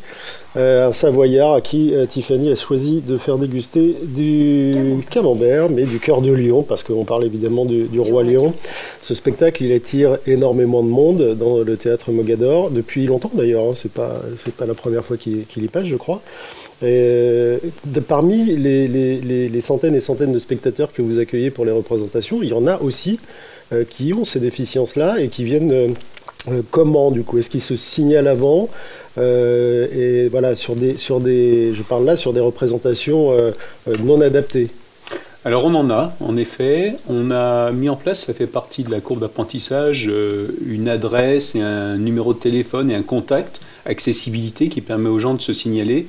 Un 0.58 0.92
Savoyard 0.92 1.54
à 1.54 1.60
qui 1.60 1.92
Tiffany 2.08 2.50
a 2.50 2.54
choisi 2.54 3.00
de 3.00 3.16
faire 3.16 3.38
déguster 3.38 3.94
du 4.02 5.04
camembert, 5.10 5.70
mais 5.70 5.84
du 5.84 5.98
cœur 5.98 6.20
de 6.20 6.32
lion, 6.32 6.62
parce 6.62 6.82
qu'on 6.82 7.04
parle 7.04 7.24
évidemment 7.24 7.64
du, 7.64 8.00
Roi 8.00 8.24
Lion. 8.24 8.52
Ce 9.00 9.14
spectacle, 9.14 9.64
il 9.64 9.72
attire 9.72 10.18
énormément 10.26 10.82
de 10.82 10.88
monde 10.88 11.36
dans 11.38 11.58
le 11.58 11.76
théâtre 11.76 12.10
Mogador, 12.12 12.70
depuis 12.70 13.06
longtemps 13.06 13.30
d'ailleurs, 13.32 13.64
hein. 13.64 13.74
c'est 13.74 13.92
pas, 13.92 14.20
pas 14.56 14.66
la 14.66 14.74
première 14.74 15.04
fois 15.04 15.16
qu'il 15.16 15.44
y 15.56 15.68
passe, 15.68 15.86
je 15.86 15.96
crois. 15.96 16.20
de, 16.82 17.60
parmi 18.06 18.44
les, 18.56 18.88
les, 18.88 19.60
centaines 19.60 19.94
et 19.94 20.00
centaines 20.00 20.32
de 20.32 20.38
spectateurs 20.38 20.92
que 20.92 21.02
vous 21.02 21.18
accueillez 21.18 21.50
pour 21.50 21.64
les 21.64 21.72
représentations, 21.72 22.42
il 22.42 22.48
y 22.48 22.52
en 22.52 22.66
a 22.66 22.78
aussi 22.80 23.20
qui 23.90 24.12
ont 24.14 24.24
ces 24.24 24.40
déficiences-là 24.40 25.20
et 25.20 25.28
qui 25.28 25.44
viennent 25.44 25.72
euh, 25.72 25.88
comment 26.70 27.10
du 27.10 27.22
coup 27.22 27.38
Est-ce 27.38 27.50
qu'il 27.50 27.60
se 27.60 27.76
signale 27.76 28.28
avant 28.28 28.68
euh, 29.18 29.86
Et 29.92 30.28
voilà, 30.28 30.54
sur 30.54 30.76
des, 30.76 30.96
sur 30.96 31.20
des, 31.20 31.72
je 31.74 31.82
parle 31.82 32.04
là 32.04 32.16
sur 32.16 32.32
des 32.32 32.40
représentations 32.40 33.32
euh, 33.32 33.52
non 34.04 34.20
adaptées. 34.20 34.68
Alors 35.44 35.64
on 35.64 35.74
en 35.74 35.90
a, 35.90 36.14
en 36.20 36.36
effet. 36.36 36.94
On 37.08 37.30
a 37.30 37.70
mis 37.72 37.88
en 37.88 37.96
place, 37.96 38.24
ça 38.24 38.34
fait 38.34 38.46
partie 38.46 38.82
de 38.82 38.90
la 38.90 39.00
courbe 39.00 39.20
d'apprentissage, 39.20 40.10
une 40.66 40.88
adresse 40.88 41.54
et 41.54 41.60
un 41.60 41.96
numéro 41.96 42.34
de 42.34 42.38
téléphone 42.38 42.90
et 42.90 42.94
un 42.94 43.02
contact, 43.02 43.60
accessibilité 43.86 44.68
qui 44.68 44.80
permet 44.80 45.08
aux 45.08 45.18
gens 45.18 45.34
de 45.34 45.40
se 45.40 45.52
signaler. 45.52 46.08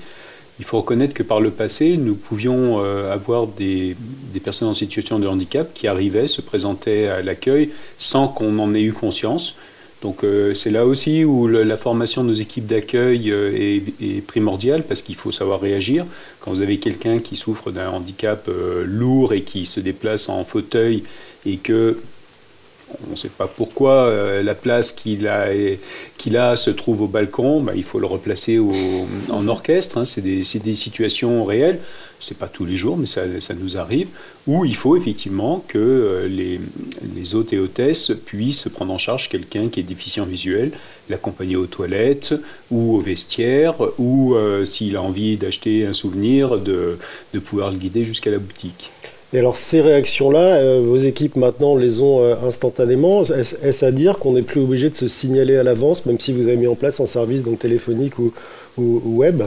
Il 0.58 0.65
faut 0.65 0.78
reconnaître 0.78 1.13
que 1.13 1.24
par 1.24 1.39
le 1.39 1.52
passé, 1.52 1.96
nous 1.96 2.15
pouvions 2.15 2.80
avoir 2.80 3.48
des, 3.48 3.96
des, 4.34 4.39
personnes 4.42 4.68
en 4.68 4.74
situation 4.74 5.20
de 5.20 5.28
handicap 5.28 5.74
qui 5.74 5.88
arrivaient, 5.88 6.28
se 6.28 6.42
présentaient 6.42 7.08
à 7.08 7.22
l'accueil 7.22 7.70
sans 7.98 8.28
qu'on 8.28 8.60
en 8.60 8.74
ait 8.74 8.82
eu 8.82 8.92
conscience. 8.92 9.56
Donc 10.02 10.24
euh, 10.24 10.54
c'est 10.54 10.72
là 10.72 10.86
aussi 10.86 11.26
où 11.26 11.48
la 11.48 11.76
formation 11.76 12.24
de 12.24 12.30
nos 12.30 12.36
équipes 12.36 12.66
d'accueil 12.66 13.32
euh, 13.32 13.82
est, 14.00 14.22
primordiale 14.26 14.84
parce 14.84 15.02
qu'il 15.02 15.16
faut 15.16 15.32
savoir 15.32 15.60
réagir. 15.60 16.06
Quand 16.40 16.52
vous 16.52 16.62
avez 16.62 16.78
quelqu'un 16.78 17.20
qui 17.20 17.36
souffre 17.36 17.72
d'un 17.72 17.90
handicap 17.90 18.48
euh, 18.48 18.84
lourd 18.86 19.34
et 19.34 19.42
qui 19.42 19.66
se 19.66 19.80
déplace 19.80 20.30
en 20.30 20.46
fauteuil 20.46 21.04
et 21.46 21.58
que 21.58 21.98
on 23.08 23.12
ne 23.12 23.16
sait 23.16 23.30
pas 23.30 23.46
pourquoi 23.46 24.12
la 24.42 24.56
place 24.56 24.94
qu'il 24.94 25.28
a, 25.28 25.50
qu'il 26.18 26.36
a 26.36 26.56
se 26.56 26.72
trouve 26.72 27.04
au 27.04 27.08
balcon, 27.08 27.62
bah, 27.62 27.74
il 27.76 27.84
faut 27.84 28.00
le 28.00 28.08
replacer 28.08 28.60
en 29.30 29.48
orchestre. 29.48 30.00
Hein. 30.00 30.06
c'est, 30.06 30.22
des, 30.24 30.74
situations 30.74 31.44
réelles. 31.44 31.82
C'est 32.21 32.38
pas 32.38 32.47
tous 32.47 32.65
les 32.65 32.75
jours, 32.75 32.97
mais 32.97 33.05
ça, 33.05 33.23
nous 33.60 33.77
arrive. 33.77 34.08
Où 34.45 34.65
il 34.65 34.75
faut 34.75 34.97
effectivement 34.97 35.63
que 35.67 35.77
euh, 35.77 36.27
les, 36.27 37.36
hôtes 37.36 37.53
et 37.53 37.60
hôtesses 37.60 38.12
puissent 38.25 38.67
prendre 38.67 38.93
en 38.93 38.97
charge 38.97 39.29
quelqu'un 39.29 39.69
qui 39.69 39.79
est 39.79 39.84
déficient 39.84 40.25
visuel, 40.25 40.71
l'accompagner 41.10 41.55
aux 41.55 41.67
toilettes 41.67 42.34
ou 42.71 42.95
au 42.95 42.99
vestiaire, 42.99 43.75
ou 43.97 44.36
euh, 44.36 44.65
s'il 44.65 44.97
a 44.97 45.01
envie 45.01 45.38
d'acheter 45.38 45.86
un 45.86 45.93
souvenir, 45.93 46.60
de, 46.60 46.97
pouvoir 47.45 47.71
le 47.71 47.77
guider 47.77 48.03
jusqu'à 48.03 48.32
la 48.32 48.39
boutique. 48.39 48.91
Et 49.32 49.39
alors 49.39 49.55
ces 49.55 49.79
réactions-là, 49.79 50.55
euh, 50.55 50.82
vos 50.84 50.97
équipes 50.97 51.36
maintenant 51.36 51.75
les 51.75 52.01
ont 52.01 52.36
instantanément? 52.45 53.23
Est-ce 53.23 53.86
à 53.86 53.91
dire 53.91 54.17
qu'on 54.17 54.34
n'est 54.34 54.41
plus 54.41 54.62
obligé 54.62 54.89
de 54.89 54.95
se 54.95 55.08
signaler 55.08 55.55
à 55.55 55.63
l'avance, 55.63 56.05
même 56.05 56.19
si 56.19 56.34
vous 56.34 56.47
avez 56.47 56.58
mis 56.58 56.67
en 56.67 56.75
place 56.75 56.99
un 56.99 57.05
service 57.05 57.43
téléphonique 57.60 58.17
ou 58.19 58.34
web? 58.77 59.43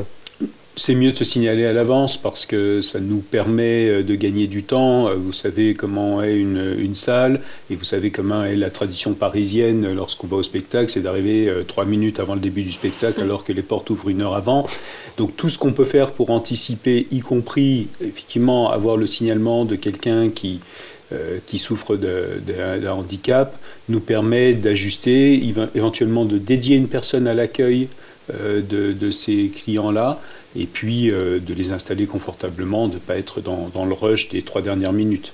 C'est 0.76 0.94
mieux 0.94 1.12
de 1.12 1.16
se 1.16 1.24
signaler 1.24 1.66
à 1.66 1.72
l'avance 1.72 2.16
parce 2.16 2.46
que 2.46 2.80
ça 2.80 2.98
nous 2.98 3.18
permet 3.18 3.88
euh, 3.88 4.02
de 4.02 4.14
gagner 4.14 4.46
du 4.46 4.62
temps. 4.62 5.08
Euh, 5.08 5.14
vous 5.14 5.32
savez 5.32 5.74
comment 5.74 6.22
est 6.22 6.36
une, 6.36 6.76
une 6.78 6.94
salle 6.94 7.40
et 7.70 7.76
vous 7.76 7.84
savez 7.84 8.10
comment 8.10 8.44
est 8.44 8.56
la 8.56 8.70
tradition 8.70 9.12
parisienne 9.12 9.94
lorsqu'on 9.94 10.26
va 10.26 10.36
au 10.36 10.42
spectacle, 10.42 10.90
c'est 10.90 11.02
d'arriver 11.02 11.48
euh, 11.48 11.62
trois 11.62 11.84
minutes 11.84 12.20
avant 12.20 12.34
le 12.34 12.40
début 12.40 12.62
du 12.62 12.70
spectacle 12.70 13.20
alors 13.22 13.44
que 13.44 13.52
les 13.52 13.62
portes 13.62 13.90
ouvrent 13.90 14.08
une 14.08 14.22
heure 14.22 14.34
avant. 14.34 14.66
Donc 15.18 15.36
tout 15.36 15.50
ce 15.50 15.58
qu'on 15.58 15.72
peut 15.72 15.84
faire 15.84 16.12
pour 16.12 16.30
anticiper, 16.30 17.06
y 17.10 17.20
compris 17.20 17.88
effectivement 18.00 18.70
avoir 18.70 18.96
le 18.96 19.06
signalement 19.06 19.66
de 19.66 19.76
quelqu'un 19.76 20.30
qui, 20.30 20.60
qui 21.46 21.58
souffre 21.58 21.96
d'un 21.96 22.90
handicap, 22.90 23.54
nous 23.90 24.00
permet 24.00 24.54
d'ajuster, 24.54 25.42
éventuellement 25.74 26.24
de 26.24 26.38
dédier 26.38 26.76
une 26.76 26.88
personne 26.88 27.26
à 27.26 27.34
l'accueil 27.34 27.88
de, 28.32 28.92
de, 28.92 29.10
ces 29.10 29.52
clients-là 29.54 30.18
et 30.58 30.66
puis 30.66 31.10
euh, 31.10 31.38
de 31.38 31.54
les 31.54 31.72
installer 31.72 32.06
confortablement, 32.06 32.88
de 32.88 32.94
ne 32.94 32.98
pas 32.98 33.16
être 33.16 33.40
dans, 33.40 33.70
dans, 33.72 33.84
le 33.84 33.94
rush 33.94 34.28
des 34.28 34.42
trois 34.42 34.62
dernières 34.62 34.92
minutes. 34.92 35.32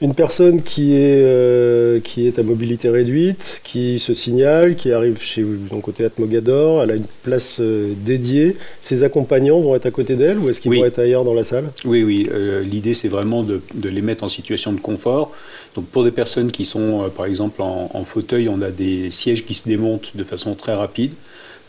Une 0.00 0.14
personne 0.14 0.62
qui 0.62 0.92
est, 0.92 1.24
euh, 1.24 1.98
qui 1.98 2.28
est 2.28 2.38
à 2.38 2.44
mobilité 2.44 2.88
réduite, 2.88 3.60
qui 3.64 3.98
se 3.98 4.14
signale, 4.14 4.76
qui 4.76 4.92
arrive 4.92 5.20
chez 5.20 5.42
vous, 5.42 5.56
donc 5.56 5.88
au 5.88 5.90
théâtre 5.90 6.20
Mogador, 6.20 6.84
elle 6.84 6.92
a 6.92 6.94
une 6.94 7.06
place 7.24 7.56
euh, 7.58 7.92
dédiée. 7.96 8.56
Ses 8.80 9.02
accompagnants 9.02 9.58
vont 9.60 9.74
être 9.74 9.86
à 9.86 9.90
côté 9.90 10.14
d'elle 10.14 10.38
ou 10.38 10.48
est-ce 10.50 10.60
qu'ils 10.60 10.72
vont 10.72 10.84
être 10.84 11.00
ailleurs 11.00 11.24
dans 11.24 11.34
la 11.34 11.42
salle? 11.42 11.72
Oui, 11.84 12.04
oui. 12.04 12.28
L'idée, 12.62 12.94
c'est 12.94 13.08
vraiment 13.08 13.42
de, 13.42 13.60
de, 13.74 13.88
les 13.88 14.02
mettre 14.02 14.22
en 14.22 14.28
situation 14.28 14.72
de 14.72 14.78
confort. 14.78 15.32
Donc 15.74 15.86
pour 15.86 16.04
des 16.04 16.12
personnes 16.12 16.52
qui 16.52 16.64
sont, 16.64 17.10
par 17.16 17.26
exemple, 17.26 17.60
en, 17.60 17.90
en, 17.92 18.04
fauteuil, 18.04 18.48
on 18.48 18.62
a 18.62 18.70
des 18.70 19.10
sièges 19.10 19.44
qui 19.44 19.54
se 19.54 19.68
démontent 19.68 20.12
de 20.16 20.22
façon 20.22 20.54
très 20.54 20.74
rapide. 20.74 21.10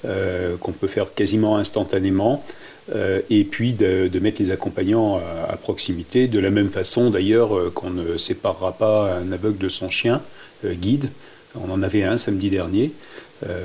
Qu'on 0.04 0.72
peut 0.72 0.88
faire 0.88 1.14
quasiment 1.14 1.58
instantanément. 1.58 2.44
Euh, 2.96 3.22
et 3.30 3.44
puis 3.44 3.74
de, 3.74 4.10
mettre 4.20 4.42
les 4.42 4.52
accompagnants 4.52 5.20
à, 5.48 5.56
proximité, 5.58 6.28
de 6.28 6.40
la 6.40 6.50
même 6.50 6.70
façon 6.70 7.10
d'ailleurs 7.10 7.56
euh, 7.56 7.72
qu'on 7.74 7.92
ne 7.92 8.18
séparera 8.18 8.72
pas 8.74 9.14
un 9.16 9.32
aveugle 9.32 9.58
de 9.58 9.70
son 9.70 9.90
chien 9.90 10.22
euh, 10.66 10.74
guide. 10.74 11.10
On 11.60 11.72
en 11.72 11.84
avait 11.84 12.04
un 12.04 12.18
samedi 12.18 12.50
dernier. 12.50 12.92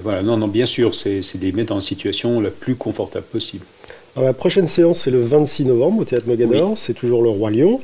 voilà, 0.02 0.22
non, 0.22 0.38
non, 0.38 0.48
bien 0.48 0.64
sûr, 0.64 0.94
c'est 0.94 1.20
de 1.20 1.44
les 1.44 1.52
mettre 1.52 1.68
dans 1.68 1.74
la 1.74 1.80
situation 1.82 2.40
la 2.40 2.50
plus 2.50 2.76
confortable 2.76 3.26
possible. 3.26 3.66
Alors, 4.16 4.26
la 4.26 4.32
prochaine 4.32 4.66
séance, 4.66 5.00
c'est 5.00 5.10
le 5.10 5.20
26 5.20 5.66
novembre 5.66 6.00
au 6.00 6.04
Théâtre 6.04 6.26
Mogador. 6.26 6.78
C'est 6.78 6.94
toujours 6.94 7.22
le 7.22 7.28
Roi 7.28 7.50
Lion. 7.50 7.82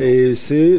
Et 0.00 0.34
c'est 0.34 0.78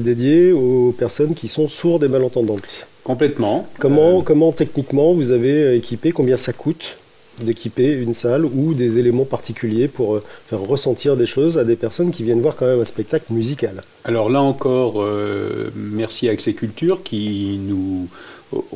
dédié 0.00 0.50
aux 0.50 0.92
personnes 0.98 1.34
qui 1.34 1.46
sont 1.46 1.68
sourdes 1.68 2.02
et 2.02 2.08
malentendantes. 2.08 2.88
Complètement. 3.04 3.68
Comment, 3.78 4.22
comment 4.22 4.52
techniquement 4.52 5.14
vous 5.14 5.30
avez 5.30 5.76
équipé 5.76 6.12
Combien 6.12 6.36
ça 6.36 6.52
coûte 6.52 6.98
d'équiper 7.42 7.92
une 7.92 8.14
salle 8.14 8.44
ou 8.44 8.74
des 8.74 8.98
éléments 8.98 9.24
particuliers 9.24 9.88
pour 9.88 10.16
euh, 10.16 10.22
faire 10.46 10.60
ressentir 10.60 11.16
des 11.16 11.26
choses 11.26 11.58
à 11.58 11.64
des 11.64 11.76
personnes 11.76 12.10
qui 12.10 12.22
viennent 12.22 12.40
voir 12.40 12.56
quand 12.56 12.66
même 12.66 12.80
un 12.80 12.84
spectacle 12.84 13.32
musical? 13.32 13.82
Alors 14.04 14.30
là 14.30 14.42
encore, 14.42 15.02
euh, 15.02 15.70
merci 15.74 16.28
à 16.28 16.36
Culture 16.36 17.02
qui 17.02 17.58
nous... 17.62 18.08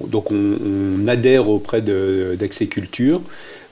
Donc 0.06 0.30
on, 0.30 1.08
adhère 1.08 1.48
auprès 1.48 1.82
d'Axeculture. 1.82 3.20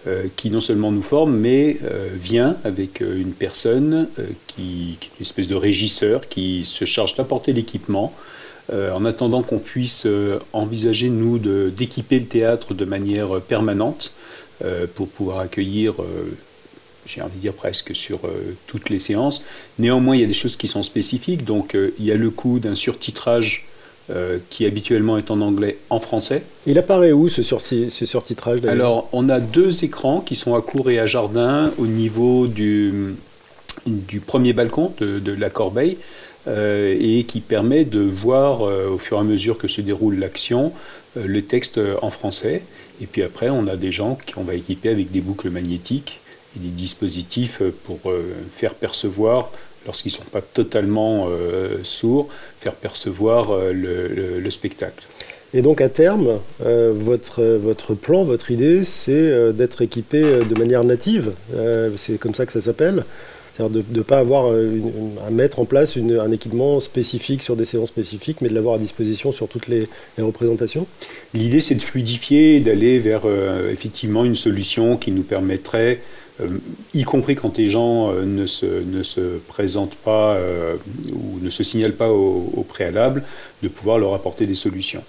Euh, 0.08 0.24
qui 0.34 0.50
non 0.50 0.60
seulement 0.60 0.90
nous 0.90 1.02
forme, 1.02 1.36
mais 1.36 1.76
vient 2.20 2.56
avec 2.64 3.00
une 3.00 3.30
personne 3.30 4.08
qui, 4.48 4.96
qui, 4.98 5.06
est 5.06 5.18
une 5.20 5.22
espèce 5.22 5.46
de 5.46 5.54
régisseur 5.54 6.28
qui 6.28 6.64
se 6.64 6.84
charge 6.84 7.14
d'apporter 7.14 7.52
l'équipement, 7.52 8.12
en 8.70 9.04
attendant 9.04 9.42
qu'on 9.42 9.58
puisse 9.58 10.06
envisager, 10.52 11.08
nous, 11.08 11.38
d'équiper 11.70 12.18
le 12.18 12.26
théâtre 12.26 12.74
de 12.74 12.84
manière 12.84 13.40
permanente. 13.40 14.14
Euh, 14.64 14.86
pour 14.92 15.08
pouvoir 15.08 15.40
accueillir, 15.40 15.94
euh, 16.00 16.04
j'ai 17.04 17.20
envie 17.20 17.36
de 17.36 17.40
dire 17.40 17.52
presque 17.52 17.96
sur 17.96 18.20
euh, 18.24 18.54
toutes 18.66 18.90
les 18.90 19.00
séances. 19.00 19.44
Néanmoins, 19.78 20.14
il 20.14 20.20
y 20.20 20.24
a 20.24 20.28
des 20.28 20.32
choses 20.34 20.56
qui 20.56 20.68
sont 20.68 20.82
spécifiques. 20.82 21.44
Donc, 21.44 21.76
il 21.98 22.04
y 22.04 22.12
a 22.12 22.16
le 22.16 22.30
coût 22.30 22.58
d'un 22.58 22.74
surtitrage 22.74 23.66
qui 24.50 24.66
habituellement 24.66 25.16
est 25.16 25.30
en 25.30 25.40
anglais 25.40 25.78
en 25.88 25.98
français. 25.98 26.42
Il 26.66 26.76
apparaît 26.76 27.12
où 27.12 27.30
ce, 27.30 27.40
ce 27.40 28.04
surtitrage 28.04 28.58
Alors, 28.66 29.08
on 29.12 29.30
a 29.30 29.40
deux 29.40 29.84
écrans 29.84 30.20
qui 30.20 30.34
sont 30.34 30.54
à 30.54 30.60
cour 30.60 30.90
et 30.90 30.98
à 30.98 31.06
jardin 31.06 31.70
au 31.78 31.86
niveau 31.86 32.46
du, 32.46 33.14
du 33.86 34.20
premier 34.20 34.52
balcon 34.52 34.92
de, 34.98 35.18
de 35.18 35.32
la 35.32 35.48
corbeille. 35.48 35.96
Et 36.46 37.24
qui 37.28 37.40
permet 37.40 37.84
de 37.84 38.00
voir 38.00 38.62
au 38.62 38.98
fur 38.98 39.16
et 39.16 39.20
à 39.20 39.24
mesure 39.24 39.58
que 39.58 39.68
se 39.68 39.80
déroule 39.80 40.18
l'action 40.18 40.72
le 41.14 41.42
texte 41.42 41.78
en 42.00 42.10
français. 42.10 42.62
Et 43.00 43.06
puis 43.06 43.22
après, 43.22 43.50
on 43.50 43.66
a 43.66 43.76
des 43.76 43.92
gens 43.92 44.16
qu'on 44.34 44.44
va 44.44 44.54
équiper 44.54 44.88
avec 44.88 45.10
des 45.10 45.20
boucles 45.20 45.50
magnétiques 45.50 46.20
et 46.56 46.60
des 46.60 46.68
dispositifs 46.68 47.62
pour 47.84 47.98
euh, 48.06 48.22
faire 48.54 48.74
percevoir, 48.74 49.50
lorsqu'ils 49.86 50.12
ne 50.12 50.18
sont 50.18 50.30
pas 50.30 50.42
totalement 50.42 51.26
euh, 51.28 51.78
sourds, 51.82 52.28
faire 52.60 52.74
percevoir 52.74 53.50
euh, 53.50 53.72
le, 53.72 54.50
spectacle. 54.50 55.04
Et 55.54 55.62
donc 55.62 55.80
à 55.80 55.88
terme, 55.88 56.38
votre, 56.60 57.42
votre 57.42 57.94
plan, 57.94 58.24
votre 58.24 58.50
idée, 58.50 58.84
c'est 58.84 59.52
d'être 59.52 59.82
équipé 59.82 60.22
de 60.22 60.58
manière 60.58 60.82
native. 60.82 61.32
c'est 61.98 62.18
comme 62.18 62.34
ça 62.34 62.46
que 62.46 62.52
ça 62.52 62.62
s'appelle. 62.62 63.04
C'est-à-dire 63.54 63.82
de 63.82 63.98
ne 63.98 64.02
pas 64.02 64.18
avoir 64.18 64.50
euh, 64.50 64.80
à 65.26 65.30
mettre 65.30 65.60
en 65.60 65.64
place 65.64 65.96
un 65.96 66.32
équipement 66.32 66.80
spécifique 66.80 67.42
sur 67.42 67.56
des 67.56 67.64
séances 67.64 67.88
spécifiques, 67.88 68.40
mais 68.40 68.48
de 68.48 68.54
l'avoir 68.54 68.76
à 68.76 68.78
disposition 68.78 69.30
sur 69.32 69.48
toutes 69.48 69.68
les, 69.68 69.86
représentations 70.18 70.86
L'idée, 71.34 71.60
c'est 71.60 71.74
de 71.74 71.82
fluidifier, 71.82 72.60
d'aller 72.60 72.98
vers 72.98 73.22
euh, 73.24 73.70
effectivement 73.70 74.24
une 74.24 74.34
solution 74.34 74.96
qui 74.96 75.10
nous 75.10 75.22
permettrait, 75.22 76.00
euh, 76.40 76.48
y 76.94 77.02
compris 77.02 77.34
quand 77.34 77.58
les 77.58 77.68
gens 77.68 78.12
ne, 78.12 78.46
se, 78.46 78.66
ne, 78.66 79.02
se, 79.02 79.38
présentent 79.48 79.96
pas 79.96 80.38
ou 81.12 81.38
ne 81.40 81.50
se 81.50 81.62
signalent 81.62 81.96
pas 81.96 82.10
au, 82.10 82.64
préalable, 82.66 83.22
de 83.62 83.68
pouvoir 83.68 83.98
leur 83.98 84.14
apporter 84.14 84.46
des 84.46 84.54
solutions. 84.54 85.02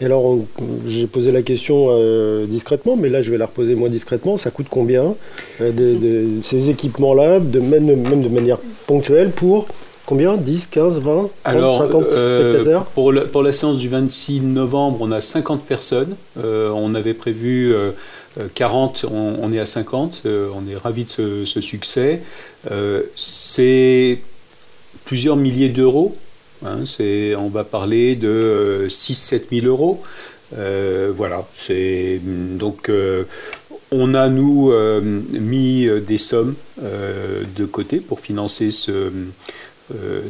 Et 0.00 0.04
alors, 0.04 0.38
j'ai 0.86 1.06
posé 1.06 1.30
la 1.30 1.42
question 1.42 1.88
euh, 1.90 2.46
discrètement, 2.46 2.96
mais 2.96 3.08
là, 3.08 3.22
je 3.22 3.30
vais 3.30 3.38
la 3.38 3.46
reposer 3.46 3.74
moins 3.74 3.88
discrètement. 3.88 4.36
Ça 4.36 4.50
coûte 4.50 4.66
combien 4.68 5.14
de, 5.60 6.26
ces 6.42 6.70
équipements-là, 6.70 7.38
de, 7.38 7.60
même, 7.60 7.86
de 7.86 8.28
manière 8.28 8.58
ponctuelle, 8.86 9.30
pour 9.30 9.68
combien? 10.06 10.36
10, 10.36 10.66
15, 10.66 11.00
20, 11.00 11.14
30, 11.14 11.30
alors, 11.44 11.78
50 11.78 12.04
spectateurs? 12.04 12.84
pour, 12.86 13.12
pour, 13.30 13.42
la 13.42 13.52
séance 13.52 13.78
du 13.78 13.88
26 13.88 14.40
novembre, 14.40 14.98
on 15.02 15.12
a 15.12 15.20
50 15.20 15.64
personnes. 15.64 16.16
on 16.36 16.94
avait 16.94 17.14
prévu 17.14 17.72
40, 18.54 19.06
on, 19.10 19.52
est 19.52 19.60
à 19.60 19.66
50. 19.66 20.22
on 20.24 20.68
est 20.68 20.76
ravis 20.76 21.04
de 21.04 21.10
ce, 21.10 21.44
ce 21.44 21.60
succès. 21.60 22.22
C'est 23.16 24.18
plusieurs 25.04 25.36
milliers 25.36 25.68
d'euros. 25.68 26.16
Hein, 26.64 26.84
on 27.38 27.48
va 27.48 27.64
parler 27.64 28.14
de 28.14 28.86
6-7 28.88 29.34
euh, 29.34 29.60
000 29.60 29.66
euros. 29.66 30.02
Euh, 30.56 31.12
voilà, 31.14 31.46
c'est 31.54 32.20
donc 32.22 32.88
euh, 32.88 33.24
on 33.90 34.14
a 34.14 34.28
nous 34.28 34.72
mis 35.32 35.88
des 36.06 36.18
sommes 36.18 36.54
de 36.80 37.64
côté 37.66 37.98
pour 37.98 38.20
financer 38.20 38.70
ce, 38.70 39.10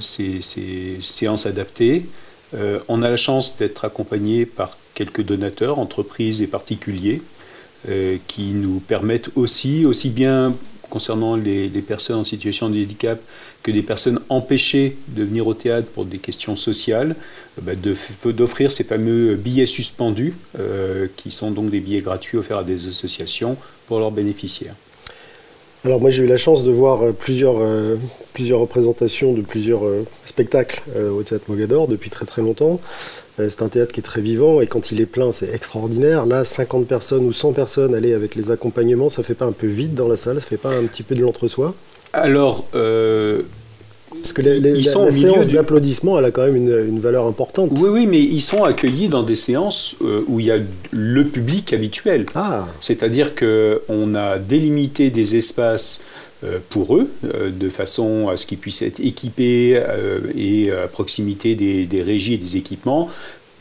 ces, 0.00 0.42
ces, 0.42 0.98
séances 1.00 1.46
adaptées. 1.46 2.06
on 2.88 3.02
a 3.02 3.08
la 3.08 3.16
chance 3.16 3.56
d'être 3.58 3.84
accompagné 3.84 4.46
par 4.46 4.76
quelques 4.94 5.22
donateurs, 5.22 5.78
entreprises 5.78 6.42
et 6.42 6.48
particuliers, 6.48 7.22
qui 8.26 8.50
nous 8.52 8.80
permettent 8.80 9.30
aussi, 9.36 9.86
aussi 9.86 10.10
bien 10.10 10.56
concernant 10.92 11.36
les, 11.36 11.70
personnes 11.80 12.18
en 12.18 12.24
situation 12.24 12.68
de 12.68 12.74
handicap 12.74 13.18
que 13.62 13.70
des 13.70 13.80
personnes 13.80 14.20
empêchées 14.28 14.98
de 15.08 15.24
venir 15.24 15.46
au 15.46 15.54
théâtre 15.54 15.88
pour 15.88 16.04
des 16.04 16.18
questions 16.18 16.54
sociales, 16.54 17.16
euh, 17.58 17.62
bah, 17.62 17.72
d'offrir 18.32 18.70
ces 18.70 18.84
fameux 18.84 19.36
billets 19.36 19.64
suspendus, 19.64 20.34
euh, 20.58 21.06
qui 21.16 21.30
sont 21.30 21.50
donc 21.50 21.70
des 21.70 21.80
billets 21.80 22.02
gratuits 22.02 22.36
offerts 22.36 22.58
à 22.58 22.64
des 22.64 22.88
associations 22.88 23.56
pour 23.86 24.00
leurs 24.00 24.10
bénéficiaires. 24.10 24.74
Alors 25.84 25.98
moi 25.98 26.10
j'ai 26.10 26.24
eu 26.24 26.26
la 26.26 26.36
chance 26.36 26.62
de 26.62 26.70
voir 26.70 27.02
euh, 27.02 27.12
plusieurs, 27.12 27.62
plusieurs 28.34 28.60
représentations 28.60 29.32
de 29.32 29.40
plusieurs 29.40 29.84
spectacles 30.26 30.82
au 30.94 31.22
Théâtre 31.22 31.46
Mogador 31.48 31.88
depuis 31.88 32.10
très 32.10 32.26
très 32.26 32.42
longtemps. 32.42 32.80
C'est 33.36 33.62
un 33.62 33.68
théâtre 33.68 33.92
qui 33.92 34.00
est 34.00 34.04
très 34.04 34.20
vivant 34.20 34.60
et 34.60 34.66
quand 34.66 34.92
il 34.92 35.00
est 35.00 35.06
plein 35.06 35.32
c'est 35.32 35.52
extraordinaire. 35.52 36.26
Là 36.26 36.44
50 36.44 36.86
personnes 36.86 37.24
ou 37.24 37.32
100 37.32 37.52
personnes 37.52 37.94
aller 37.94 38.14
avec 38.14 38.34
les 38.34 38.50
accompagnements, 38.50 39.08
ça 39.08 39.22
fait 39.22 39.34
pas 39.34 39.46
un 39.46 39.52
peu 39.52 39.66
vide 39.66 39.94
dans 39.94 40.08
la 40.08 40.16
salle, 40.16 40.40
ça 40.40 40.46
fait 40.46 40.56
pas 40.56 40.74
un 40.74 40.84
petit 40.84 41.02
peu 41.02 41.14
de 41.14 41.22
l'entre-soi? 41.22 41.74
Alors, 42.12 42.66
euh, 42.74 43.42
parce 44.20 44.32
que 44.32 44.42
ils 44.42 44.86
sont 44.86 45.06
la 45.06 45.12
séance 45.12 45.48
d'applaudissements, 45.48 46.18
elle 46.18 46.26
a 46.26 46.30
quand 46.30 46.44
même 46.44 46.56
une, 46.56 47.00
valeur 47.00 47.26
importante. 47.26 47.70
Oui, 47.72 47.88
oui, 47.88 48.06
mais 48.06 48.20
ils 48.20 48.42
sont 48.42 48.64
accueillis 48.64 49.08
dans 49.08 49.22
des 49.22 49.36
séances 49.36 49.96
euh, 50.02 50.22
où 50.28 50.40
il 50.40 50.46
y 50.46 50.50
a 50.50 50.58
le 50.90 51.24
public 51.24 51.72
habituel. 51.72 52.26
Ah. 52.34 52.66
C'est-à-dire 52.80 53.34
qu'on 53.34 54.14
a 54.14 54.38
délimité 54.38 55.10
des 55.10 55.36
espaces 55.36 56.02
euh, 56.02 56.31
pour 56.70 56.96
eux, 56.96 57.10
de 57.22 57.68
façon 57.68 58.28
à 58.28 58.36
ce 58.36 58.46
qu'ils 58.46 58.58
puissent 58.58 58.82
être 58.82 59.00
équipés 59.00 59.80
et 60.36 60.70
à 60.72 60.88
proximité 60.88 61.54
des, 61.54 62.02
régies 62.02 62.34
et 62.34 62.38
des 62.38 62.56
équipements, 62.56 63.08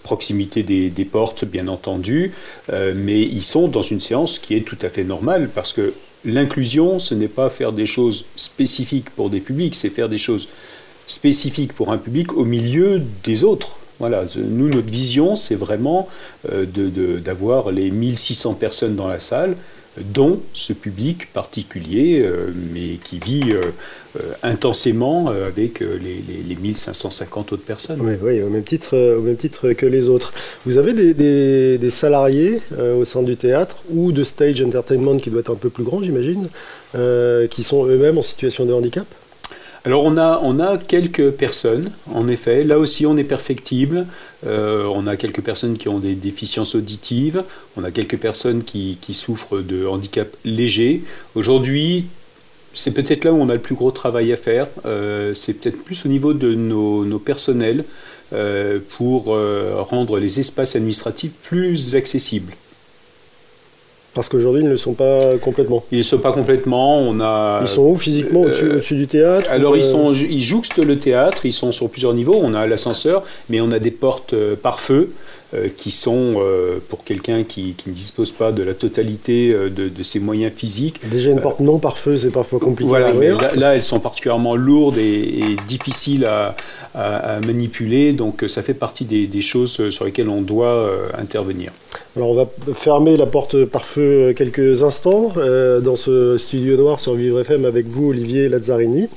proximité 0.04 0.64
des, 0.64 1.06
portes, 1.06 1.46
bien 1.46 1.68
entendu, 1.68 2.32
mais 2.72 3.22
ils 3.22 3.44
sont 3.44 3.68
dans 3.68 3.82
une 3.82 4.00
séance 4.00 4.40
qui 4.40 4.56
est 4.56 4.62
tout 4.62 4.80
à 4.82 4.90
fait 4.90 5.04
normale 5.04 5.50
parce 5.54 5.74
que 5.74 5.94
L'inclusion, 6.24 7.00
ce 7.00 7.16
n'est 7.16 7.28
pas 7.28 7.50
faire 7.50 7.72
des 7.72 7.88
choses 7.88 8.26
spécifiques 8.36 9.10
pour 9.10 9.32
des 9.32 9.40
publics, 9.40 9.74
c'est 9.74 9.90
faire 9.90 10.08
des 10.08 10.20
choses 10.20 10.50
spécifiques 11.08 11.74
pour 11.74 11.92
un 11.92 11.98
public 11.98 12.38
au 12.38 12.46
milieu 12.46 13.02
des 13.24 13.44
autres. 13.44 13.78
Voilà, 13.98 14.26
nous, 14.36 14.70
notre 14.70 14.92
vision, 14.92 15.36
c'est 15.36 15.56
vraiment 15.56 16.08
euh, 16.52 16.66
d'avoir 17.20 17.72
les 17.72 17.90
1600 17.90 18.54
personnes 18.54 18.96
dans 18.96 19.08
la 19.08 19.20
salle, 19.20 19.56
dont 20.00 20.40
ce 20.54 20.74
public 20.74 21.32
particulier, 21.34 22.22
euh, 22.24 22.50
mais 22.74 22.98
qui 23.04 23.20
vit 23.20 23.52
euh, 23.52 23.62
euh, 24.16 24.34
intensément 24.42 25.28
avec 25.28 25.82
les, 25.82 26.24
les, 26.48 26.56
1550 26.56 27.54
autres 27.54 27.64
personnes. 27.64 28.00
Oui, 28.02 28.42
au, 28.42 28.50
même 28.50 28.64
titre, 28.64 29.74
que 29.74 29.86
les 29.86 30.10
autres. 30.10 30.34
Vous 30.66 30.78
avez 30.78 30.94
des, 30.94 31.78
des, 31.78 31.90
salariés 31.90 32.62
au 32.80 33.06
sein 33.06 33.22
du 33.24 33.36
théâtre 33.36 33.78
ou 33.90 34.12
de 34.12 34.24
Stage 34.24 34.62
Entertainment 34.62 35.18
qui 35.18 35.30
doit 35.30 35.42
être 35.42 35.52
un 35.52 35.56
peu 35.56 35.70
plus 35.70 35.84
grand, 35.84 36.02
j'imagine, 36.02 36.48
qui 37.50 37.64
sont 37.64 37.86
eux-mêmes 37.86 38.18
en 38.18 38.22
situation 38.22 38.66
de 38.66 38.74
handicap? 38.74 39.06
Alors 39.84 40.04
on 40.04 40.18
a, 40.18 40.78
quelques 40.78 41.32
personnes, 41.32 41.92
en 42.14 42.28
effet, 42.28 42.64
là 42.64 42.78
aussi 42.78 43.08
on 43.08 43.18
est 43.18 43.24
perfectible, 43.24 44.06
euh, 44.46 44.86
on 44.94 45.08
a 45.08 45.18
quelques 45.18 45.42
personnes 45.42 45.76
qui 45.80 45.90
ont 45.90 45.98
des 45.98 46.14
déficiences 46.14 46.76
auditives, 46.76 47.44
on 47.78 47.84
a 47.84 47.90
quelques 47.90 48.18
personnes 48.18 48.64
qui, 48.64 48.98
souffrent 49.14 49.58
de 49.58 49.88
handicap 49.88 50.38
léger. 50.46 51.02
Aujourd'hui, 51.34 52.06
c'est 52.76 52.92
peut-être 52.92 53.26
là 53.26 53.34
où 53.34 53.38
on 53.38 53.50
a 53.50 53.56
le 53.56 53.60
plus 53.60 53.74
gros 53.74 53.90
travail 53.90 54.32
à 54.32 54.38
faire, 54.38 54.68
euh, 54.86 55.34
c'est 55.34 55.54
peut-être 55.54 55.84
plus 55.84 56.06
au 56.06 56.10
niveau 56.10 56.34
de 56.34 56.54
nos, 56.54 57.18
personnels 57.18 57.84
euh, 58.34 58.78
pour 58.98 59.36
rendre 59.90 60.20
les 60.20 60.40
espaces 60.40 60.76
administratifs 60.76 61.34
plus 61.42 61.96
accessibles. 61.96 62.54
Parce 64.14 64.28
qu'aujourd'hui, 64.28 64.62
ils 64.62 64.66
ne 64.66 64.72
le 64.72 64.78
sont 64.78 64.94
pas 64.94 65.38
complètement. 65.38 65.86
Ils 65.92 66.00
ne 66.00 66.04
sont 66.04 66.18
pas 66.18 66.34
complètement. 66.34 67.00
On 67.00 67.22
a. 67.22 67.60
Ils 67.62 67.68
sont 67.68 67.84
où 67.84 67.96
physiquement 67.96 68.44
euh, 68.44 68.74
au-dessus, 68.74 68.96
du 68.96 69.08
théâtre 69.08 69.48
Alors 69.50 69.78
ils 69.78 69.86
euh, 69.86 69.90
sont, 69.90 70.14
ils 70.14 70.44
jouxtent 70.44 70.84
le 70.84 70.98
théâtre. 71.00 71.46
Ils 71.46 71.54
sont 71.54 71.72
sur 71.72 71.90
plusieurs 71.90 72.14
niveaux. 72.14 72.38
On 72.42 72.54
a 72.54 72.68
l'ascenseur, 72.68 73.24
mais 73.50 73.62
on 73.62 73.72
a 73.72 73.80
des 73.80 73.92
portes 73.92 74.34
euh, 74.34 74.56
par 74.56 74.80
feu. 74.80 75.12
qui 75.76 75.92
sont, 75.92 76.42
pour 76.88 77.04
quelqu'un 77.04 77.44
qui, 77.44 77.76
ne 77.86 77.92
dispose 77.92 78.32
pas 78.32 78.54
de 78.54 78.64
la 78.64 78.74
totalité 78.74 79.54
de, 79.54 80.04
ses 80.04 80.22
moyens 80.22 80.54
physiques. 80.56 81.02
Déjà, 81.12 81.30
une 81.30 81.42
porte 81.42 81.60
non 81.60 81.78
par 81.78 81.98
feu, 81.98 82.16
c'est 82.16 82.32
parfois 82.32 82.58
compliqué 82.58 82.88
voilà, 82.88 83.10
à 83.10 83.14
mais 83.14 83.32
là, 83.58 83.76
elles 83.76 83.84
sont 83.84 84.00
particulièrement 84.00 84.56
lourdes 84.56 84.98
et, 84.98 85.58
difficiles 85.68 86.24
à, 86.26 86.56
manipuler, 87.46 88.14
donc 88.14 88.46
ça 88.48 88.64
fait 88.64 88.74
partie 88.74 89.04
des, 89.04 89.28
des, 89.28 89.42
choses 89.42 89.90
sur 89.90 90.06
lesquelles 90.06 90.30
on 90.30 90.42
doit 90.42 90.90
intervenir. 91.20 91.74
Alors 92.18 92.32
on 92.32 92.34
va 92.34 92.46
fermer 92.74 93.16
la 93.16 93.26
porte 93.26 93.64
par 93.64 93.86
feu 93.86 94.34
quelques 94.36 94.84
instants 94.84 95.32
euh, 95.38 95.80
dans 95.80 95.96
ce 95.96 96.38
studio 96.38 96.76
noir 96.76 97.00
sur 97.00 97.14
Vivre 97.14 97.40
FM 97.40 97.64
avec 97.64 97.88
vous 97.88 98.10
Olivier 98.10 98.50
Lazzarini. 98.50 99.08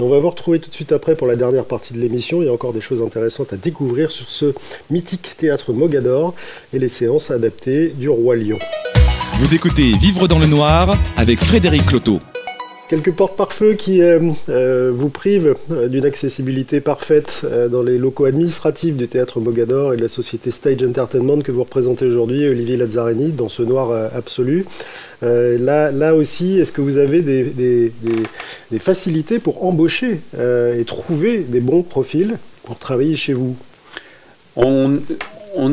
on 0.00 0.08
va 0.08 0.18
vous 0.18 0.30
retrouver 0.30 0.58
tout 0.58 0.68
de 0.68 0.74
suite 0.74 0.90
après 0.90 1.14
pour 1.14 1.28
la 1.28 1.36
dernière 1.36 1.64
partie 1.64 1.94
de 1.94 2.00
l'émission. 2.00 2.42
Il 2.42 2.46
y 2.46 2.48
a 2.48 2.52
encore 2.52 2.72
des 2.72 2.80
choses 2.80 3.02
intéressantes 3.02 3.52
à 3.52 3.56
découvrir 3.56 4.10
sur 4.10 4.28
ce 4.28 4.52
mythique 4.90 5.36
théâtre 5.36 5.72
Mogador 5.72 6.34
et 6.74 6.80
les 6.80 6.88
séances 6.88 7.30
adaptées 7.30 7.90
du 7.90 8.08
Roi 8.08 8.34
Lion. 8.34 8.58
Vous 9.38 9.54
écoutez 9.54 9.92
Vivre 10.00 10.26
dans 10.26 10.40
le 10.40 10.46
noir 10.46 10.98
avec 11.16 11.38
Frédéric 11.38 11.86
Cloteau. 11.86 12.18
Quelques 12.90 13.12
portes 13.12 13.36
par 13.36 13.52
feu 13.52 13.74
qui 13.74 14.02
euh, 14.02 14.18
euh, 14.48 14.90
vous 14.92 15.10
privent 15.10 15.54
euh, 15.70 15.86
d'une 15.86 16.04
accessibilité 16.04 16.80
parfaite 16.80 17.46
dans 17.70 17.84
les 17.84 17.98
locaux 17.98 18.24
administratifs 18.24 18.96
du 18.96 19.06
théâtre 19.06 19.38
Mogador 19.38 19.94
et 19.94 19.96
de 19.96 20.02
la 20.02 20.08
société 20.08 20.50
Stage 20.50 20.82
Entertainment 20.82 21.38
que 21.38 21.52
vous 21.52 21.62
représentez 21.62 22.04
aujourd'hui, 22.04 22.48
Olivier 22.48 22.76
Lazzarini, 22.76 23.30
dans 23.30 23.48
ce 23.48 23.62
noir 23.62 23.92
absolu. 24.12 24.64
là, 25.22 25.92
là 25.92 26.16
aussi, 26.16 26.58
est-ce 26.58 26.72
que 26.72 26.80
vous 26.80 26.98
avez 26.98 27.20
des, 27.20 27.92
facilités 28.80 29.38
pour 29.38 29.64
embaucher 29.64 30.18
et 30.36 30.84
trouver 30.84 31.38
des 31.38 31.60
bons 31.60 31.84
profils 31.84 32.38
pour 32.64 32.76
travailler 32.76 33.14
chez 33.14 33.34
vous? 33.34 33.54
On, 34.56 34.98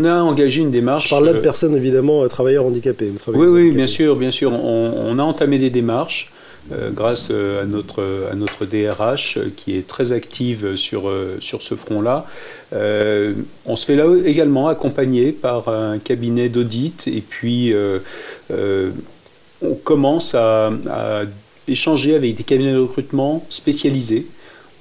a 0.06 0.22
engagé 0.22 0.62
une 0.62 0.72
démarche. 0.72 1.06
Je 1.06 1.10
parle 1.10 1.26
là 1.26 1.34
de 1.34 1.40
personnes 1.40 1.76
évidemment 1.76 2.28
travailleurs 2.28 2.66
handicapés. 2.68 3.12
oui, 3.28 3.48
oui, 3.48 3.72
bien 3.72 3.88
sûr, 3.88 4.16
bien 4.16 4.32
sûr. 4.32 4.54
on, 4.54 5.18
a 5.18 5.24
entamé 5.24 5.58
des 5.58 5.72
démarches. 5.72 6.32
Euh, 6.74 6.90
grâce 6.92 7.30
euh, 7.32 7.62
à 7.64 7.66
notre, 7.66 8.28
à 8.30 8.36
notre 8.36 8.66
DRH 8.66 9.38
euh, 9.38 9.50
qui 9.56 9.78
est 9.78 9.88
très 9.88 10.12
active 10.12 10.76
sur, 10.76 11.10
sur 11.40 11.62
ce 11.62 11.76
front-là. 11.76 12.26
on 12.74 13.76
se 13.76 13.86
fait 13.86 13.96
là 13.96 14.06
également 14.26 14.68
accompagner 14.68 15.32
par 15.32 15.70
un 15.70 15.98
cabinet 15.98 16.50
d'audit 16.50 17.08
et 17.08 17.22
puis 17.22 17.74
on 18.50 19.74
commence 19.84 20.36
à, 20.36 20.72
échanger 21.68 22.16
avec 22.16 22.36
des 22.36 22.44
cabinets 22.44 22.74
de 22.74 22.80
recrutement 22.80 23.46
spécialisés. 23.50 24.26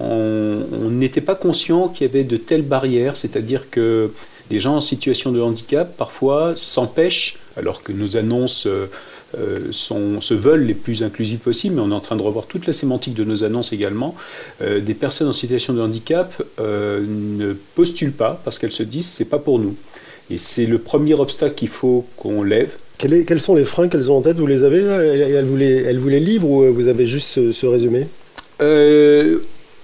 On 0.01 0.91
n'était 0.91 1.21
pas 1.21 1.35
conscient 1.35 1.89
qu'il 1.89 2.07
y 2.07 2.11
avait 2.11 2.25
de 2.25 2.37
telles 2.37 2.63
barrières, 2.63 3.17
c'est-à-dire 3.17 3.71
que 3.71 4.13
les 4.51 4.59
gens 4.59 4.77
en 4.77 4.81
situation 4.81 5.33
de 5.33 5.41
handicap 5.41 5.97
parfois 5.97 6.55
s'empêchent, 6.57 7.39
alors 7.57 7.83
que 7.83 7.93
nos 7.93 8.17
annonces 8.17 8.69
euh, 9.39 9.69
sont, 9.71 10.21
se 10.21 10.35
veulent 10.35 10.65
les 10.65 10.75
plus 10.75 11.03
inclusives 11.03 11.39
possibles, 11.39 11.77
mais 11.77 11.83
on 11.83 11.91
est 11.91 11.95
en 11.95 12.01
train 12.01 12.17
de 12.17 12.23
revoir 12.23 12.47
toute 12.47 12.67
la 12.67 12.73
sémantique 12.73 13.15
de 13.15 13.25
nos 13.25 13.45
annonces 13.45 13.73
également. 13.73 14.15
Euh, 14.63 14.81
des 14.81 14.95
personnes 14.95 15.29
en 15.29 15.33
situation 15.33 15.75
de 15.75 15.81
handicap 15.81 16.43
euh, 16.59 17.05
ne 17.07 17.53
postulent 17.75 18.13
pas 18.13 18.41
parce 18.45 18.59
qu'elles 18.59 18.73
se 18.73 18.83
disent 18.83 19.07
c'est 19.07 19.27
pas 19.27 19.39
pour 19.39 19.59
nous. 19.59 19.77
Et 20.31 20.39
c'est 20.39 20.67
le 20.67 20.79
premier 20.79 21.15
obstacle 21.15 21.55
qu'il 21.55 21.69
faut 21.69 22.07
qu'on 22.17 22.43
lève. 22.43 22.73
quels 22.99 23.41
sont 23.41 23.55
les 23.55 23.65
freins 23.65 23.89
qu'elles 23.89 24.11
ont 24.11 24.17
en 24.17 24.23
tête? 24.23 24.39
Vous 24.39 24.47
les 24.47 24.65
avez 24.65 24.81
là? 24.81 25.03
Elles 25.03 25.45
vous 25.45 25.57
les, 25.57 25.83
elles 25.85 25.99
vous 25.99 26.09
les 26.09 26.21
livrent 26.21 26.51
ou 26.51 26.73
vous 26.73 26.89
avez 26.89 27.07
juste 27.07 27.53
ce, 27.53 27.67
résumé? 27.67 28.07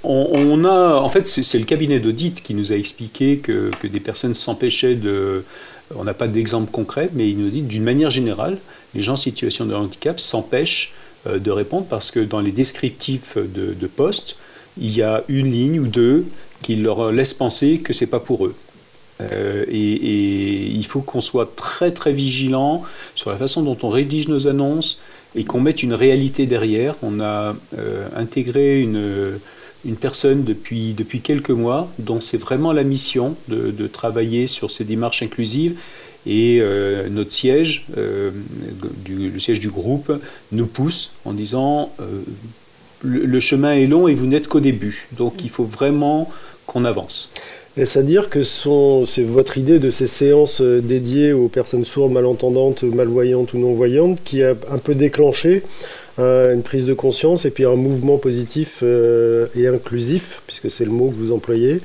On, 0.04 0.64
a, 0.64 0.96
en 0.96 1.08
fait, 1.08 1.26
c'est 1.26 1.58
le 1.58 1.64
cabinet 1.64 2.00
d'audit 2.00 2.42
qui 2.42 2.54
nous 2.54 2.72
a 2.72 2.76
expliqué 2.76 3.38
que, 3.38 3.70
des 3.86 4.00
personnes 4.00 4.34
s'empêchaient 4.34 4.96
de. 4.96 5.44
On 5.94 6.04
n'a 6.04 6.14
pas 6.14 6.26
d'exemple 6.26 6.70
concret, 6.72 7.10
mais 7.12 7.28
il 7.28 7.38
nous 7.38 7.50
dit 7.50 7.60
d'une 7.60 7.84
manière 7.84 8.10
générale, 8.10 8.58
les 8.94 9.02
gens 9.02 9.14
en 9.14 9.16
situation 9.16 9.66
de 9.66 9.74
handicap 9.74 10.20
s'empêchent 10.20 10.92
euh, 11.26 11.38
de 11.38 11.50
répondre 11.50 11.86
parce 11.88 12.10
que 12.10 12.20
dans 12.20 12.40
les 12.40 12.52
descriptifs 12.52 13.36
de, 13.36 13.74
de 13.74 13.86
poste, 13.86 14.36
il 14.80 14.96
y 14.96 15.02
a 15.02 15.24
une 15.28 15.50
ligne 15.50 15.80
ou 15.80 15.86
deux 15.86 16.24
qui 16.62 16.76
leur 16.76 17.12
laissent 17.12 17.34
penser 17.34 17.78
que 17.78 17.92
c'est 17.92 18.06
pas 18.06 18.20
pour 18.20 18.46
eux. 18.46 18.54
Euh, 19.20 19.64
et, 19.68 20.66
il 20.66 20.86
faut 20.86 21.00
qu'on 21.00 21.20
soit 21.20 21.54
très 21.54 21.92
très 21.92 22.12
vigilant 22.12 22.82
sur 23.14 23.30
la 23.30 23.36
façon 23.36 23.62
dont 23.62 23.78
on 23.82 23.88
rédige 23.88 24.28
nos 24.28 24.48
annonces 24.48 25.00
et 25.34 25.44
qu'on 25.44 25.60
mette 25.60 25.82
une 25.82 25.94
réalité 25.94 26.46
derrière. 26.46 26.96
On 27.02 27.20
a 27.20 27.54
euh, 27.78 28.08
intégré 28.16 28.80
une, 28.80 29.38
une 29.84 29.96
personne 29.96 30.44
depuis, 30.44 30.94
depuis 30.94 31.20
quelques 31.20 31.50
mois 31.50 31.90
dont 31.98 32.20
c'est 32.20 32.38
vraiment 32.38 32.72
la 32.72 32.84
mission 32.84 33.36
de, 33.48 33.86
travailler 33.86 34.46
sur 34.46 34.70
ces 34.70 34.84
démarches 34.84 35.22
inclusives. 35.22 35.78
Et 36.26 36.58
euh, 36.60 37.08
notre 37.08 37.32
siège, 37.32 37.86
du, 39.04 39.30
le 39.30 39.38
siège 39.38 39.60
du 39.60 39.70
groupe, 39.70 40.12
nous 40.52 40.66
pousse 40.66 41.12
en 41.24 41.32
disant 41.32 41.90
le, 43.02 43.40
chemin 43.40 43.72
est 43.74 43.86
long 43.86 44.08
et 44.08 44.14
vous 44.14 44.26
n'êtes 44.26 44.48
qu'au 44.48 44.60
début. 44.60 45.08
Donc 45.12 45.42
il 45.42 45.50
faut 45.50 45.64
vraiment 45.64 46.30
qu'on 46.66 46.84
avance. 46.84 47.30
Est-ce 47.76 47.98
à 47.98 48.02
dire 48.02 48.28
que 48.28 48.42
c'est 48.42 49.22
votre 49.22 49.56
idée 49.56 49.78
de 49.78 49.88
ces 49.88 50.06
séances 50.06 50.60
euh, 50.60 50.80
dédiées 50.82 51.32
aux 51.32 51.48
personnes 51.48 51.86
sourdes, 51.86 52.12
malentendantes, 52.12 52.82
malvoyantes 52.82 53.54
ou 53.54 53.58
non-voyantes 53.58 54.22
qui 54.22 54.42
a 54.42 54.50
un 54.70 54.76
peu 54.76 54.94
déclenché 54.94 55.62
euh, 56.18 56.52
une 56.52 56.62
prise 56.62 56.84
de 56.84 56.92
conscience 56.92 57.46
et 57.46 57.50
puis 57.50 57.64
un 57.64 57.76
mouvement 57.76 58.18
positif 58.18 58.80
euh, 58.82 59.46
et 59.56 59.68
inclusif, 59.68 60.42
puisque 60.46 60.70
c'est 60.70 60.84
le 60.84 60.90
mot 60.90 61.08
que 61.08 61.14
vous 61.14 61.32
employez, 61.32 61.78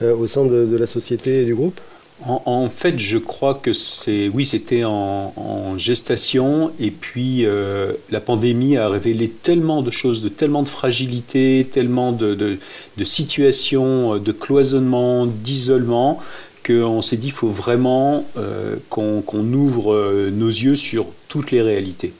au 0.00 0.26
sein 0.26 0.44
de 0.44 0.76
la 0.76 0.86
société 0.86 1.42
et 1.42 1.44
du 1.44 1.54
groupe? 1.54 1.80
En, 2.24 2.68
fait, 2.68 2.98
je 2.98 3.18
crois 3.18 3.54
que 3.54 3.72
c'est, 3.72 4.28
oui, 4.28 4.46
c'était 4.46 4.84
en, 4.84 5.76
gestation, 5.76 6.70
et 6.78 6.90
puis 6.90 7.44
euh, 7.44 7.92
la 8.10 8.20
pandémie 8.20 8.76
a 8.76 8.88
révélé 8.88 9.28
tellement 9.28 9.82
de 9.82 9.90
choses, 9.90 10.22
de 10.22 10.28
tellement 10.28 10.62
de 10.62 10.68
fragilité, 10.68 11.66
tellement 11.72 12.12
de, 12.12 12.58
situations, 13.02 14.18
de 14.18 14.32
cloisonnement, 14.32 15.26
d'isolement, 15.26 16.20
qu'on 16.64 17.02
s'est 17.02 17.16
dit 17.16 17.28
qu'il 17.28 17.34
faut 17.34 17.48
vraiment 17.48 18.24
euh, 18.36 18.76
qu'on, 18.88 19.24
ouvre 19.52 19.94
euh, 19.94 20.30
nos 20.30 20.48
yeux 20.48 20.76
sur 20.76 21.06
toutes 21.28 21.50
les 21.50 21.62
réalités. 21.62 22.12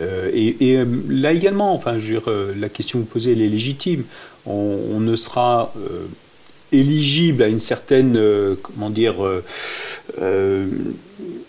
et, 0.00 0.78
là 1.10 1.32
également, 1.32 1.74
enfin, 1.74 1.98
je 1.98 2.14
veux 2.14 2.20
dire, 2.20 2.30
la 2.56 2.68
question 2.68 3.00
que 3.00 3.04
vous 3.04 3.10
posez, 3.10 3.32
elle 3.32 3.42
est 3.42 3.48
légitime. 3.48 4.04
On 4.46 5.00
ne 5.00 5.16
sera 5.16 5.72
éligible 6.72 7.42
à 7.42 7.48
une 7.48 7.60
certaine, 7.60 8.16
euh, 8.16 8.54
comment 8.62 8.90
dire, 8.90 9.24
euh, 9.24 9.44
euh, 10.20 10.66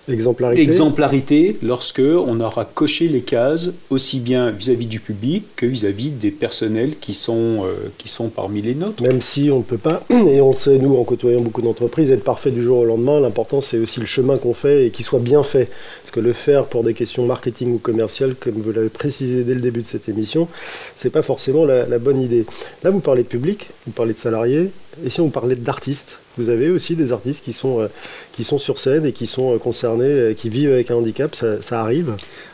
exemplarité. 0.08 0.62
exemplarité 0.62 1.58
lorsque 1.64 2.02
on 2.02 2.40
aura 2.40 2.66
coché 2.66 3.08
les 3.08 3.22
cases 3.22 3.72
aussi 3.90 4.20
bien 4.20 4.52
vis-à-vis 4.52 4.88
du 4.88 5.00
public 5.00 5.44
que 5.56 5.66
vis-à-vis 5.66 6.10
des 6.10 6.32
personnels 6.32 6.94
qui 7.00 7.14
sont, 7.14 7.64
qui 7.98 8.10
sont 8.10 8.30
parmi 8.30 8.62
les 8.62 8.76
nôtres. 8.76 9.02
Même 9.04 9.22
si 9.22 9.50
on 9.52 9.60
ne 9.60 9.64
peut 9.64 9.78
pas, 9.78 10.04
et 10.10 10.42
on 10.42 10.50
le 10.50 10.56
sait 10.56 10.78
nous 10.78 10.96
en 10.96 11.04
côtoyant 11.04 11.42
beaucoup 11.42 11.62
d'entreprises, 11.62 12.12
être 12.12 12.24
parfait 12.24 12.52
du 12.52 12.62
jour 12.62 12.80
au 12.80 12.86
lendemain, 12.86 13.20
l'important 13.20 13.62
c'est 13.62 13.78
aussi 13.78 14.00
le 14.00 14.06
chemin 14.06 14.38
qu'on 14.38 14.54
fait 14.54 14.88
et 14.88 14.90
qu'il 14.92 15.06
soit 15.06 15.20
bien 15.20 15.44
fait. 15.44 15.70
Parce 16.02 16.12
que 16.12 16.20
le 16.20 16.34
faire 16.34 16.66
pour 16.66 16.84
des 16.84 16.94
questions 16.94 17.26
marketing 17.26 17.74
ou 17.74 17.78
commerciales, 17.78 18.36
comme 18.36 18.56
vous 18.56 18.72
l'avez 18.72 18.90
précisé 18.90 19.44
dès 19.44 19.54
le 19.54 19.62
début 19.62 19.82
de 19.82 19.88
cette 19.88 20.10
émission, 20.10 20.48
c'est 20.96 21.10
pas 21.10 21.22
forcément 21.22 21.66
la, 21.66 21.86
la 21.86 22.00
bonne 22.00 22.22
idée. 22.22 22.46
Là 22.84 22.90
vous 22.90 23.00
parlez 23.00 23.24
de 23.24 23.28
public, 23.28 23.68
vous 23.86 23.94
parlez 23.94 24.14
de 24.14 24.18
salariés, 24.20 24.70
et 25.06 25.10
si 25.10 25.22
on 25.22 25.30
parlait 25.30 25.56
d'artistes, 25.56 26.20
vous 26.38 26.50
avez 26.50 26.70
aussi 26.70 26.96
des 26.96 27.12
artistes 27.12 27.44
qui 27.44 27.54
sont, 27.54 27.82
euh, 27.82 27.88
qui 28.34 28.44
sont 28.44 28.58
sur 28.58 28.80
scène 28.80 29.06
et 29.06 29.12
qui 29.12 29.28
sont 29.28 29.56
euh, 29.56 29.58
concernés, 29.58 30.06
euh, 30.06 30.34
qui 30.34 30.50
vivent 30.50 30.72
avec 30.72 30.92
un 30.92 30.96
handicap, 30.96 31.36
ça, 31.36 31.82
arrive 31.82 32.14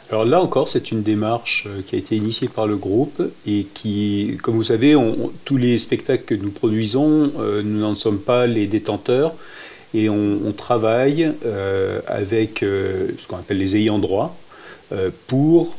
alors 0.10 0.26
là 0.26 0.41
encore, 0.41 0.67
c'est 0.67 0.91
une 0.91 1.04
démarche 1.04 1.70
qui 1.88 1.96
a 1.96 1.98
été 1.98 2.17
initiée 2.17 2.50
par 2.50 2.67
le 2.67 2.76
groupe 2.76 3.22
et 3.48 3.65
qui, 3.74 4.38
comme 4.44 4.56
vous 4.56 4.65
savez, 4.65 4.94
tous 5.46 5.56
les 5.56 5.78
spectacles 5.78 6.26
que 6.26 6.36
nous 6.36 6.52
produisons, 6.52 7.32
nous 7.63 7.80
n'en 7.80 7.96
sommes 7.96 8.20
pas 8.20 8.46
les 8.46 8.67
détenteurs 8.67 9.34
et 9.94 10.10
on, 10.10 10.52
travaille 10.52 11.32
avec 12.08 12.60
ce 12.60 13.26
qu'on 13.26 13.38
appelle 13.38 13.60
les 13.60 13.78
ayants 13.78 14.00
droit 14.00 14.38
pour 15.28 15.78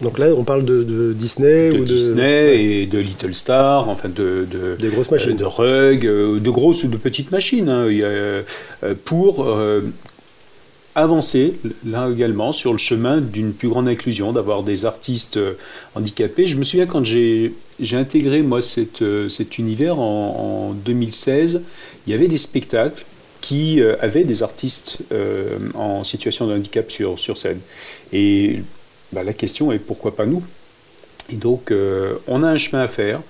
donc 0.00 0.18
là, 0.18 0.28
on 0.34 0.44
parle 0.44 0.64
de, 0.64 1.12
Disney 1.12 1.70
de 1.70 1.78
ou 1.78 1.84
de 1.84 1.94
Disney 1.94 2.64
et 2.64 2.86
de 2.86 2.98
Little 2.98 3.34
Star, 3.34 3.88
enfin 3.88 4.08
de, 4.08 4.46
de 4.50 4.76
des 4.78 4.88
grosses 4.88 5.10
machines, 5.10 5.36
de 5.36 5.44
Rug, 5.44 6.06
euh, 6.06 6.40
de 6.40 6.50
grosses 6.50 6.84
ou 6.84 6.88
de 6.88 6.96
petites 6.96 7.30
machines, 7.30 7.68
hein, 7.68 7.86
euh, 7.86 8.42
pour 9.04 9.44
euh, 9.44 9.82
avancer 10.94 11.54
là 11.84 12.08
également 12.10 12.52
sur 12.52 12.72
le 12.72 12.78
chemin 12.78 13.20
d'une 13.20 13.52
plus 13.52 13.68
grande 13.68 13.88
inclusion, 13.88 14.32
d'avoir 14.32 14.62
des 14.62 14.86
artistes 14.86 15.38
handicapés. 15.94 16.46
Je 16.46 16.56
me 16.56 16.64
souviens 16.64 16.86
quand 16.86 17.04
j'ai 17.04 17.52
intégré 17.92 18.42
moi 18.42 18.62
cet, 18.62 19.04
cet 19.28 19.58
univers 19.58 19.98
en, 19.98 20.70
en, 20.70 20.72
2016, 20.72 21.60
il 22.06 22.10
y 22.10 22.14
avait 22.14 22.28
des 22.28 22.38
spectacles 22.38 23.04
qui 23.42 23.80
avaient 24.00 24.24
des 24.24 24.42
artistes 24.42 24.98
en 25.74 26.04
situation 26.04 26.46
de 26.46 26.54
handicap 26.54 26.90
sur, 26.90 27.18
sur 27.18 27.38
scène. 27.38 27.60
Et 28.12 28.60
bah, 29.12 29.24
la 29.24 29.32
question 29.32 29.72
est 29.72 29.78
pourquoi 29.78 30.14
pas 30.14 30.26
nous? 30.26 30.42
Et 31.32 31.36
donc, 31.36 31.70
euh, 31.70 32.14
on 32.26 32.42
a 32.42 32.48
un 32.48 32.58
chemin 32.58 32.82
à 32.82 32.88
faire. 32.88 33.20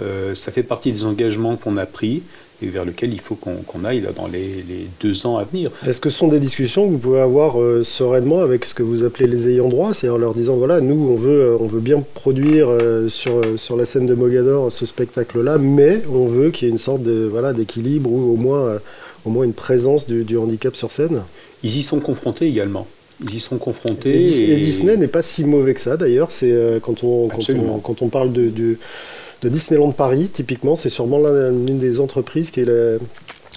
Euh, 0.00 0.34
ça 0.34 0.52
fait 0.52 0.62
partie 0.62 0.92
des 0.92 1.04
engagements 1.04 1.56
qu'on 1.56 1.76
a 1.76 1.86
pris 1.86 2.22
et 2.62 2.68
vers 2.68 2.86
lequel 2.86 3.12
il 3.12 3.20
faut 3.20 3.34
qu'on 3.34 3.84
aille 3.84 4.00
là, 4.00 4.12
dans 4.12 4.26
les, 4.26 4.64
deux 5.00 5.26
ans 5.26 5.36
à 5.36 5.44
venir. 5.44 5.70
Est-ce 5.86 6.00
que 6.00 6.08
ce 6.08 6.18
sont 6.18 6.28
des 6.28 6.40
discussions 6.40 6.86
que 6.86 6.92
vous 6.92 6.98
pouvez 6.98 7.20
avoir 7.20 7.60
euh, 7.60 7.82
sereinement 7.82 8.40
avec 8.40 8.64
ce 8.64 8.72
que 8.72 8.82
vous 8.82 9.04
appelez 9.04 9.26
les 9.26 9.50
ayants 9.50 9.68
droit, 9.68 9.92
c'est-à-dire 9.92 10.14
en 10.14 10.18
leur 10.18 10.32
disant 10.32 10.54
voilà, 10.54 10.80
nous 10.80 10.94
on 10.94 11.16
veut, 11.16 11.54
on 11.60 11.66
veut 11.66 11.80
bien 11.80 12.02
produire 12.14 12.68
sur, 13.08 13.42
sur 13.58 13.76
la 13.76 13.84
scène 13.84 14.06
de 14.06 14.14
Mogador 14.14 14.72
ce 14.72 14.86
spectacle-là, 14.86 15.58
mais 15.58 16.00
on 16.10 16.26
veut 16.26 16.50
qu'il 16.50 16.66
y 16.66 16.70
ait 16.70 16.72
une 16.72 16.78
sorte 16.78 17.02
de 17.02 17.28
voilà 17.30 17.52
d'équilibre 17.52 18.10
ou 18.10 18.32
au 18.32 18.36
moins, 18.36 18.78
au 19.26 19.30
moins 19.30 19.44
une 19.44 19.52
présence 19.52 20.06
du, 20.06 20.24
du 20.24 20.38
handicap 20.38 20.74
sur 20.76 20.92
scène? 20.92 21.24
Ils 21.62 21.76
y 21.76 21.82
sont 21.82 22.00
confrontés 22.00 22.46
également 22.46 22.86
ils 23.22 23.34
y 23.34 23.40
sont 23.40 23.58
confrontés. 23.58 24.22
Et, 24.22 24.56
Disney 24.56 24.96
n'est 24.96 25.08
pas 25.08 25.22
si 25.22 25.44
mauvais 25.44 25.74
que 25.74 25.80
ça 25.80 25.96
d'ailleurs. 25.96 26.30
C'est 26.30 26.50
euh, 26.50 26.78
quand, 26.80 27.04
on, 27.04 27.28
quand, 27.28 28.02
on, 28.02 28.08
parle 28.08 28.32
de, 28.32 28.50
de, 28.50 29.48
Disneyland 29.48 29.92
Paris, 29.92 30.28
typiquement, 30.32 30.76
c'est 30.76 30.90
sûrement 30.90 31.18
l'une 31.18 31.78
des 31.78 32.00
entreprises 32.00 32.50
qui 32.50 32.60
est 32.60 32.64
la, 32.64 32.98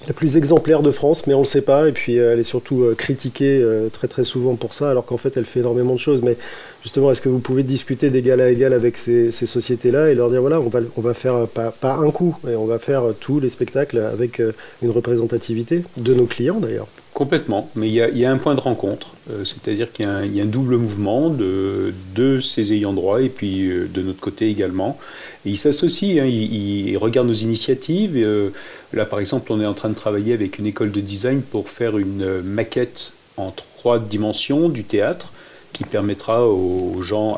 la, 0.08 0.13
plus 0.13 0.38
exemplaire 0.38 0.82
de 0.82 0.91
France, 0.91 1.28
mais 1.28 1.34
on 1.34 1.39
ne 1.39 1.43
le 1.43 1.48
sait 1.48 1.62
pas. 1.62 1.89
Et 1.89 1.91
puis 1.91 2.19
euh, 2.19 2.34
elle 2.34 2.39
est 2.39 2.43
surtout 2.43 2.84
euh, 2.84 2.95
critiquée 2.95 3.65
très 3.91 4.08
très 4.08 4.24
souvent 4.24 4.56
pour 4.56 4.74
ça, 4.74 4.91
alors 4.91 5.06
qu'en 5.06 5.17
fait 5.17 5.36
elle 5.36 5.45
fait 5.45 5.60
énormément 5.60 5.93
de 5.93 6.00
choses. 6.00 6.22
Mais 6.22 6.38
justement, 6.84 7.12
est-ce 7.12 7.22
que 7.22 7.30
vous 7.30 7.39
pouvez 7.39 7.63
discuter 7.63 8.10
d'égal 8.10 8.39
à 8.39 8.50
égal 8.50 8.72
avec 8.72 8.98
ces, 8.98 9.32
sociétés-là 9.32 10.10
et 10.10 10.15
leur 10.15 10.30
dire 10.30 10.41
voilà, 10.41 10.60
on 10.62 10.69
va, 10.69 10.80
on 10.95 11.02
va 11.02 11.13
faire 11.13 11.48
pas, 11.48 11.72
pas 11.72 11.95
un 11.95 12.12
coup, 12.12 12.38
mais 12.43 12.56
on 12.56 12.65
va 12.65 12.80
faire 12.80 13.04
tous 13.19 13.39
les 13.39 13.50
spectacles 13.50 13.98
avec 13.98 14.41
une 14.82 14.91
représentativité 14.91 15.84
de 15.98 16.13
nos 16.13 16.26
clients 16.28 16.60
d'ailleurs 16.60 16.88
Complètement, 17.19 17.69
mais 17.75 17.89
il 17.89 17.93
y, 17.93 18.25
a, 18.25 18.32
un 18.32 18.38
point 18.38 18.55
de 18.55 18.62
rencontre, 18.62 19.08
euh, 19.29 19.43
c'est-à-dire 19.43 19.91
qu'il 19.91 20.05
y, 20.05 20.39
a 20.39 20.43
un 20.43 20.45
double 20.45 20.77
mouvement 20.77 21.29
de, 21.29 22.39
ces 22.39 22.71
ayants 22.71 22.93
droit 22.93 23.21
et 23.21 23.27
puis 23.27 23.67
euh, 23.67 23.89
de 23.93 24.01
notre 24.01 24.21
côté 24.21 24.47
également. 24.47 24.97
Et 25.45 25.49
ils 25.49 25.58
s'associent, 25.58 26.23
hein, 26.23 26.27
ils, 26.27 26.95
regardent 26.97 27.27
nos 27.27 27.34
initiatives. 27.34 28.13
Euh, 28.15 28.51
là, 28.93 29.05
par 29.05 29.19
exemple, 29.19 29.51
on 29.51 29.60
est 29.60 29.65
en 29.65 29.73
train 29.73 29.89
de 29.89 29.95
travailler 29.95 30.34
avec 30.34 30.60
une 30.60 30.65
école 30.65 30.93
de 30.93 31.01
design 31.01 31.41
pour 31.41 31.67
faire 31.67 31.97
une 31.97 32.41
maquette 32.41 33.12
en 33.36 33.51
trois 33.51 33.99
dimensions 33.99 34.69
du 34.69 34.86
théâtre 34.86 35.34
qui 35.73 35.84
permettra 35.84 36.47
aux 36.47 37.01
gens, 37.01 37.38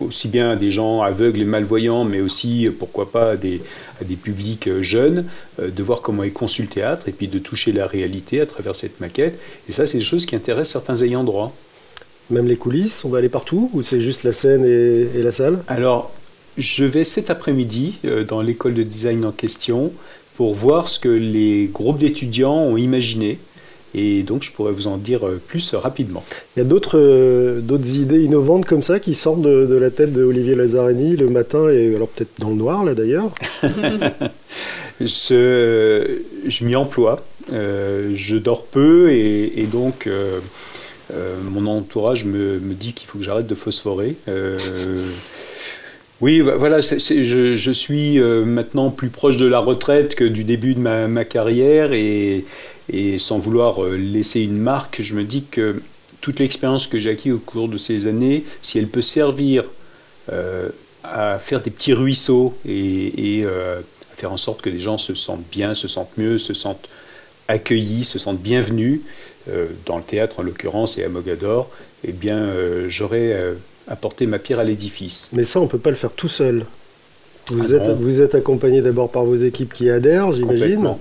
aussi 0.00 0.28
bien 0.28 0.50
à 0.50 0.56
des 0.56 0.70
gens 0.70 1.02
aveugles 1.02 1.42
et 1.42 1.44
malvoyants, 1.44 2.04
mais 2.04 2.20
aussi, 2.20 2.68
pourquoi 2.78 3.10
pas, 3.10 3.32
à 3.32 3.36
des, 3.36 3.60
des 4.04 4.16
publics 4.16 4.68
euh, 4.68 4.82
jeunes, 4.82 5.26
euh, 5.60 5.70
de 5.70 5.82
voir 5.82 6.00
comment 6.00 6.22
est 6.22 6.30
conçu 6.30 6.62
le 6.62 6.68
théâtre 6.68 7.08
et 7.08 7.12
puis 7.12 7.28
de 7.28 7.38
toucher 7.38 7.72
la 7.72 7.86
réalité 7.86 8.40
à 8.40 8.46
travers 8.46 8.74
cette 8.74 9.00
maquette. 9.00 9.38
Et 9.68 9.72
ça, 9.72 9.86
c'est 9.86 9.98
des 9.98 10.04
choses 10.04 10.26
qui 10.26 10.36
intéressent 10.36 10.72
certains 10.72 11.02
ayants 11.02 11.24
droit. 11.24 11.54
Même 12.30 12.46
les 12.46 12.56
coulisses, 12.56 13.04
on 13.04 13.08
va 13.08 13.18
aller 13.18 13.28
partout 13.28 13.70
ou 13.72 13.82
c'est 13.82 14.00
juste 14.00 14.24
la 14.24 14.32
scène 14.32 14.64
et, 14.64 15.22
la 15.22 15.32
salle? 15.32 15.62
Alors, 15.66 16.12
je 16.58 16.84
vais 16.84 17.04
cet 17.04 17.30
après-midi 17.30 17.94
euh, 18.04 18.24
dans 18.24 18.40
l'école 18.40 18.74
de 18.74 18.82
design 18.82 19.24
en 19.24 19.32
question 19.32 19.92
pour 20.36 20.54
voir 20.54 20.88
ce 20.88 21.00
que 21.00 21.08
les 21.08 21.68
groupes 21.72 21.98
d'étudiants 21.98 22.56
ont 22.56 22.76
imaginé 22.76 23.38
et 23.94 24.22
donc, 24.22 24.42
je 24.42 24.52
pourrais 24.52 24.72
vous 24.72 24.86
en 24.86 24.98
dire 24.98 25.26
euh, 25.26 25.40
plus 25.46 25.74
rapidement. 25.74 26.22
Il 26.56 26.60
y 26.60 26.62
a 26.62 26.64
d'autres 26.64 26.98
euh, 26.98 27.60
d'autres 27.60 27.96
idées 27.96 28.22
innovantes 28.22 28.66
comme 28.66 28.82
ça 28.82 29.00
qui 29.00 29.14
sortent 29.14 29.40
de, 29.40 29.74
la 29.74 29.90
tête 29.90 30.12
de 30.12 30.22
Olivier 30.22 30.54
Lazzarini 30.54 31.16
le 31.16 31.28
matin, 31.28 31.70
et 31.70 31.94
alors 31.94 32.08
peut-être 32.08 32.38
dans 32.38 32.50
le 32.50 32.56
noir, 32.56 32.84
là 32.84 32.94
d'ailleurs? 32.94 33.30
Je, 35.00 36.18
je 36.48 36.64
m'y 36.64 36.74
emploie. 36.74 37.24
Euh, 37.52 38.14
je 38.16 38.34
dors 38.34 38.64
peu 38.64 39.12
et, 39.12 39.68
donc 39.70 40.08
mon 41.48 41.66
entourage 41.66 42.24
me, 42.24 42.58
me 42.58 42.74
dit 42.74 42.94
qu'il 42.94 43.06
faut 43.06 43.18
que 43.18 43.24
j'arrête 43.24 43.46
de 43.46 43.54
phosphorer. 43.54 44.16
Oui, 46.20 46.42
bah, 46.42 46.56
voilà, 46.58 46.80
je, 46.80 47.70
suis 47.72 48.18
maintenant 48.18 48.90
plus 48.90 49.08
proche 49.08 49.36
de 49.36 49.46
la 49.46 49.60
retraite 49.60 50.16
que 50.16 50.24
du 50.24 50.42
début 50.42 50.74
de 50.74 50.80
ma, 50.80 51.24
carrière 51.24 51.92
et, 51.92 52.44
et, 52.92 53.18
sans 53.18 53.38
vouloir 53.38 53.82
laisser 53.82 54.40
une 54.40 54.58
marque, 54.58 55.02
je 55.02 55.14
me 55.14 55.24
dis 55.24 55.44
que 55.44 55.82
toute 56.20 56.40
l'expérience 56.40 56.86
que 56.86 56.98
j'ai 56.98 57.10
acquise 57.10 57.32
au 57.32 57.38
cours 57.38 57.68
de 57.68 57.78
ces 57.78 58.06
années, 58.06 58.44
si 58.62 58.78
elle 58.78 58.88
peut 58.88 59.02
servir 59.02 59.64
euh, 60.32 60.68
à 61.04 61.38
faire 61.38 61.62
des 61.62 61.70
petits 61.70 61.92
ruisseaux 61.92 62.56
et, 62.66 63.42
euh, 63.44 63.80
à 63.80 64.16
faire 64.16 64.32
en 64.32 64.36
sorte 64.36 64.60
que 64.60 64.68
les 64.68 64.80
gens 64.80 64.98
se 64.98 65.14
sentent 65.14 65.48
bien, 65.50 65.74
se 65.74 65.88
sentent 65.88 66.16
mieux, 66.18 66.38
se 66.38 66.54
sentent 66.54 66.88
accueillis, 67.46 68.04
se 68.04 68.18
sentent 68.18 68.40
bienvenus, 68.40 69.00
euh, 69.48 69.68
dans 69.86 69.96
le 69.96 70.02
théâtre 70.02 70.40
en 70.40 70.42
l'occurrence 70.42 70.98
et 70.98 71.04
à 71.04 71.08
Mogador, 71.08 71.70
eh 72.04 72.12
bien 72.12 72.52
j'aurais 72.88 73.54
apporté 73.86 74.26
ma 74.26 74.38
pierre 74.38 74.60
à 74.60 74.64
l'édifice. 74.64 75.28
Mais 75.32 75.44
ça, 75.44 75.60
on 75.60 75.64
ne 75.64 75.68
peut 75.68 75.78
pas 75.78 75.90
le 75.90 75.96
faire 75.96 76.12
tout 76.12 76.28
seul. 76.28 76.66
Vous, 77.50 77.72
ah 77.72 77.76
êtes, 77.76 77.88
vous 77.98 78.20
êtes 78.20 78.34
accompagné 78.34 78.82
d'abord 78.82 79.10
par 79.10 79.24
vos 79.24 79.36
équipes 79.36 79.72
qui 79.72 79.90
adhèrent, 79.90 80.32
j'imagine, 80.32 80.94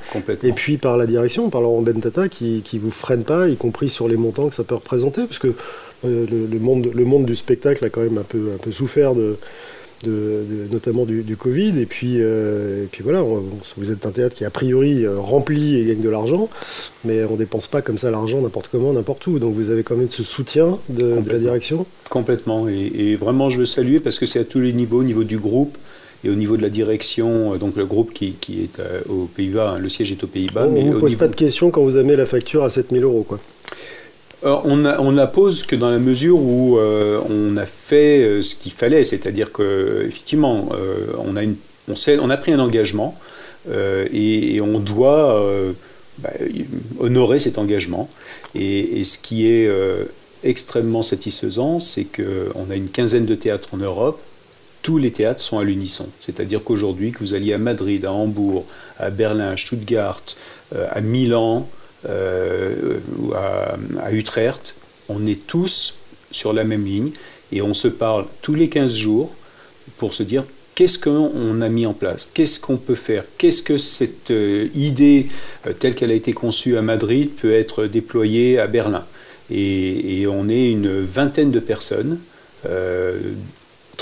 et 0.43 0.51
puis 0.51 0.77
par 0.77 0.97
la 0.97 1.05
direction, 1.05 1.49
par 1.49 1.61
Laurent 1.61 1.81
Bentata, 1.81 2.29
qui 2.29 2.63
ne 2.73 2.79
vous 2.79 2.91
freine 2.91 3.23
pas, 3.23 3.47
y 3.47 3.55
compris 3.55 3.89
sur 3.89 4.07
les 4.07 4.17
montants 4.17 4.47
que 4.49 4.55
ça 4.55 4.63
peut 4.63 4.75
représenter, 4.75 5.23
parce 5.23 5.39
que 5.39 5.53
euh, 6.05 6.25
le, 6.29 6.59
monde, 6.59 6.89
le 6.93 7.05
monde 7.05 7.25
du 7.25 7.35
spectacle 7.35 7.83
a 7.83 7.89
quand 7.89 8.01
même 8.01 8.17
un 8.17 8.23
peu, 8.23 8.51
un 8.53 8.57
peu 8.57 8.71
souffert 8.71 9.15
de, 9.15 9.37
de, 10.03 10.43
notamment 10.71 11.05
du, 11.05 11.35
Covid. 11.35 11.79
Et 11.79 11.85
puis, 11.85 12.17
euh, 12.19 12.83
et 12.83 12.87
puis 12.87 13.03
voilà, 13.03 13.21
vous 13.21 13.91
êtes 13.91 14.05
un 14.05 14.11
théâtre 14.11 14.35
qui 14.35 14.45
a 14.45 14.49
priori 14.49 15.05
euh, 15.05 15.19
rempli 15.19 15.77
et 15.77 15.85
gagne 15.85 16.01
de 16.01 16.09
l'argent, 16.09 16.49
mais 17.03 17.23
on 17.25 17.33
ne 17.33 17.37
dépense 17.37 17.67
pas 17.67 17.81
comme 17.81 17.97
ça 17.97 18.11
l'argent 18.11 18.41
n'importe 18.41 18.69
comment, 18.71 18.93
n'importe 18.93 19.25
où. 19.27 19.39
Donc 19.39 19.53
vous 19.55 19.69
avez 19.69 19.83
quand 19.83 19.95
même 19.95 20.09
ce 20.09 20.23
soutien 20.23 20.77
de, 20.89 21.15
la 21.29 21.39
direction 21.39 21.85
Complètement. 22.09 22.69
Et, 22.69 22.91
et, 22.95 23.15
vraiment, 23.15 23.49
je 23.49 23.59
veux 23.59 23.65
saluer 23.65 23.99
parce 23.99 24.19
que 24.19 24.25
c'est 24.25 24.39
à 24.39 24.45
tous 24.45 24.59
les 24.59 24.73
niveaux, 24.73 24.99
au 24.99 25.03
niveau 25.03 25.23
du 25.23 25.37
groupe, 25.37 25.77
et 26.23 26.29
au 26.29 26.35
niveau 26.35 26.57
de 26.57 26.61
la 26.61 26.69
direction, 26.69 27.53
euh, 27.53 27.57
donc 27.57 27.75
le 27.75 27.85
groupe 27.85 28.13
qui, 28.13 28.33
qui 28.33 28.63
est 28.63 28.79
euh, 28.79 29.01
aux 29.09 29.25
Pays-Bas, 29.25 29.73
hein, 29.75 29.79
le 29.79 29.89
siège 29.89 30.11
est 30.11 30.23
aux 30.23 30.27
Pays-Bas. 30.27 30.67
On 30.67 30.71
ne 30.71 30.93
vous 30.93 30.99
pose 30.99 31.15
pas 31.15 31.27
de 31.27 31.35
questions 31.35 31.69
quand 31.71 31.81
vous 31.81 31.97
amenez 31.97 32.15
la 32.15 32.25
facture 32.25 32.63
à 32.63 32.69
7000 32.69 33.03
euros, 33.03 33.23
quoi. 33.23 33.39
Euh, 34.43 34.55
on, 34.65 34.85
a, 34.85 34.99
on, 34.99 35.11
la 35.11 35.25
pose 35.25 35.63
que 35.63 35.75
dans 35.75 35.89
la 35.89 35.97
mesure 35.97 36.39
où 36.39 36.77
on 36.77 37.57
a 37.57 37.65
fait 37.65 38.43
ce 38.43 38.53
qu'il 38.53 38.71
fallait, 38.71 39.03
c'est-à-dire 39.03 39.51
qu'effectivement, 39.51 40.69
on, 41.17 41.35
a 41.35 41.43
on, 41.43 41.93
on 42.21 42.29
a 42.29 42.37
pris 42.37 42.53
un 42.53 42.59
engagement 42.59 43.17
et, 43.67 44.61
on 44.61 44.79
doit 44.79 45.43
bah, 46.19 46.29
honorer 46.99 47.39
cet 47.39 47.57
engagement. 47.57 48.11
Et, 48.53 48.99
et 48.99 49.05
ce 49.05 49.17
qui 49.17 49.47
est 49.47 49.67
extrêmement 50.43 51.01
satisfaisant, 51.01 51.79
c'est 51.79 52.05
qu'on 52.05 52.69
a 52.69 52.75
une 52.75 52.89
quinzaine 52.89 53.25
de 53.25 53.33
théâtres 53.33 53.69
en 53.71 53.77
Europe 53.77 54.21
tous 54.81 54.97
les 54.97 55.11
théâtres 55.11 55.41
sont 55.41 55.59
à 55.59 55.63
l'unisson. 55.63 56.07
C'est-à-dire 56.25 56.63
qu'aujourd'hui, 56.63 57.11
que 57.11 57.19
vous 57.19 57.33
alliez 57.33 57.53
à 57.53 57.57
Madrid, 57.57 58.05
à 58.05 58.11
Hambourg, 58.13 58.65
à 58.97 59.09
Berlin, 59.09 59.49
à 59.49 59.57
Stuttgart, 59.57 60.21
euh, 60.75 60.87
à 60.91 61.01
Milan, 61.01 61.69
euh, 62.07 62.99
à, 64.01 64.11
Utrecht, 64.11 64.75
on 65.09 65.25
est 65.25 65.45
tous 65.45 65.95
sur 66.31 66.53
la 66.53 66.63
même 66.63 66.85
ligne 66.85 67.11
et 67.51 67.61
on 67.61 67.73
se 67.73 67.87
parle 67.87 68.25
tous 68.41 68.55
les 68.55 68.69
15 68.69 68.95
jours 68.95 69.33
pour 69.97 70.13
se 70.13 70.23
dire 70.23 70.43
qu'est-ce 70.75 70.99
qu'on 70.99 71.61
a 71.61 71.69
mis 71.69 71.85
en 71.85 71.93
place, 71.93 72.29
qu'est-ce 72.33 72.59
qu'on 72.59 72.77
peut 72.77 72.95
faire, 72.95 73.23
qu'est-ce 73.37 73.63
que 73.63 73.77
cette 73.77 74.31
euh, 74.31 74.67
idée 74.75 75.27
telle 75.79 75.95
qu'elle 75.95 76.11
a 76.11 76.15
été 76.15 76.33
conçue 76.33 76.77
à 76.77 76.81
Madrid 76.81 77.29
peut 77.31 77.53
être 77.53 77.85
déployée 77.85 78.59
à 78.59 78.67
Berlin. 78.67 79.05
Et 79.49 80.25
on 80.29 80.49
est 80.49 80.71
une 80.71 80.99
vingtaine 80.99 81.51
de 81.51 81.61
personnes 81.61 82.19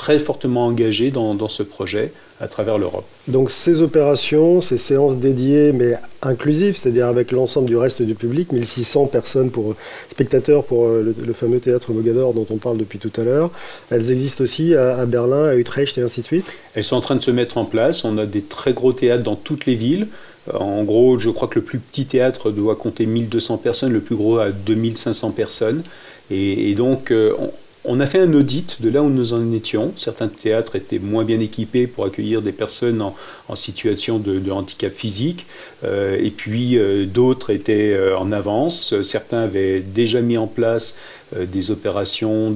très 0.06 0.20
fortement 0.20 0.68
engagés 0.68 1.10
dans, 1.10 1.50
ce 1.50 1.64
projet 1.64 2.12
à 2.40 2.48
travers 2.48 2.78
l'Europe. 2.78 3.06
Donc 3.28 3.50
ces 3.50 3.82
opérations, 3.82 4.62
ces 4.62 4.78
séances 4.78 5.18
dédiées 5.18 5.72
mais 5.72 5.96
inclusives, 6.22 6.78
c'est-à-dire 6.78 7.08
avec 7.08 7.32
l'ensemble 7.32 7.68
du 7.68 7.76
reste 7.76 8.04
du 8.04 8.14
public, 8.14 8.52
1600 8.52 9.08
personnes 9.08 9.50
pour 9.50 9.74
spectateurs 10.12 10.64
pour 10.64 10.86
euh, 10.86 11.16
le, 11.26 11.34
fameux 11.34 11.60
théâtre 11.60 11.92
Mogador 11.92 12.36
dont 12.36 12.46
on 12.52 12.58
parle 12.58 12.78
depuis 12.78 13.00
tout 13.00 13.12
à 13.20 13.24
l'heure, 13.24 13.50
elles 13.90 14.12
existent 14.12 14.44
aussi 14.44 14.76
à, 14.76 15.08
Berlin, 15.08 15.46
à 15.46 15.56
Utrecht 15.56 15.98
et 15.98 16.04
ainsi 16.04 16.22
de 16.22 16.28
suite? 16.28 16.52
Elles 16.76 16.84
sont 16.84 16.98
en 16.98 17.02
train 17.02 17.16
de 17.16 17.24
se 17.24 17.32
mettre 17.32 17.58
en 17.58 17.66
place. 17.66 18.06
On 18.06 18.20
a 18.20 18.28
des 18.28 18.44
très 18.44 18.74
gros 18.74 18.94
théâtres 18.94 19.24
dans 19.24 19.36
toutes 19.36 19.66
les 19.66 19.76
villes. 19.76 20.08
Euh, 20.54 20.58
en 20.60 20.84
gros, 20.84 21.18
je 21.18 21.32
crois 21.32 21.48
que 21.48 21.58
le 21.58 21.66
plus 21.66 21.80
petit 21.80 22.06
théâtre 22.06 22.52
doit 22.52 22.76
compter 22.76 23.08
1200 23.08 23.58
personnes, 23.58 23.92
le 23.92 24.02
plus 24.02 24.16
gros 24.16 24.38
à 24.38 24.52
2500 24.52 25.32
personnes. 25.32 25.82
Et, 26.30 26.70
et 26.70 26.76
donc, 26.76 27.10
euh, 27.10 27.34
on, 27.40 27.50
on 27.88 28.00
a 28.00 28.06
fait 28.06 28.20
un 28.20 28.34
audit 28.34 28.82
de 28.82 28.90
là 28.90 29.02
où 29.02 29.10
nous 29.10 29.34
en 29.34 29.54
étions. 29.54 29.94
Certains 29.98 30.28
théâtres 30.28 30.76
étaient 30.76 31.00
moins 31.00 31.24
bien 31.24 31.40
équipés 31.40 31.88
pour 31.88 32.06
accueillir 32.06 32.42
des 32.42 32.52
personnes 32.52 33.02
en, 33.02 33.16
situation 33.56 34.20
de, 34.20 34.52
handicap 34.52 34.94
physique, 34.94 35.46
euh, 35.84 36.18
et 36.22 36.32
puis 36.32 36.78
euh, 36.78 37.06
d'autres 37.06 37.52
étaient 37.52 37.94
euh, 37.94 38.18
en 38.18 38.32
avance. 38.32 39.00
Certains 39.02 39.40
avaient 39.40 39.80
déjà 39.80 40.22
mis 40.22 40.38
en 40.38 40.48
place 40.48 40.96
des 41.36 41.72
opérations 41.72 42.56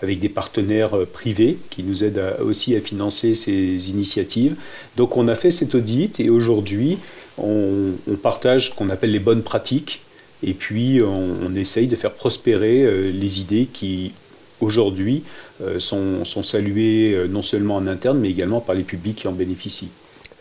avec 0.00 0.20
des 0.20 0.28
partenaires 0.28 0.96
privés 1.12 1.58
qui 1.70 1.82
nous 1.82 2.04
aident 2.04 2.36
aussi 2.40 2.76
à 2.76 2.80
financer 2.80 3.34
ces 3.34 3.90
initiatives. 3.90 4.54
Donc 4.96 5.16
on 5.16 5.26
a 5.28 5.34
fait 5.34 5.50
cet 5.50 5.74
audit 5.74 6.20
et 6.20 6.30
aujourd'hui 6.30 6.98
on, 7.36 7.92
partage 8.22 8.70
ce 8.70 8.74
qu'on 8.74 8.90
appelle 8.90 9.10
les 9.10 9.18
bonnes 9.18 9.42
pratiques 9.42 10.02
et 10.42 10.54
puis 10.54 11.02
on, 11.02 11.54
essaye 11.56 11.88
de 11.88 11.96
faire 11.96 12.12
prospérer 12.12 13.10
les 13.12 13.40
idées 13.40 13.68
qui 13.70 14.12
aujourd'hui 14.60 15.22
euh, 15.62 15.80
sont, 15.80 16.24
sont, 16.24 16.42
salués 16.42 17.14
euh, 17.14 17.26
non 17.26 17.42
seulement 17.42 17.76
en 17.76 17.86
interne, 17.86 18.18
mais 18.18 18.30
également 18.30 18.60
par 18.60 18.74
les 18.74 18.82
publics 18.82 19.16
qui 19.16 19.28
en 19.28 19.32
bénéficient. 19.32 19.90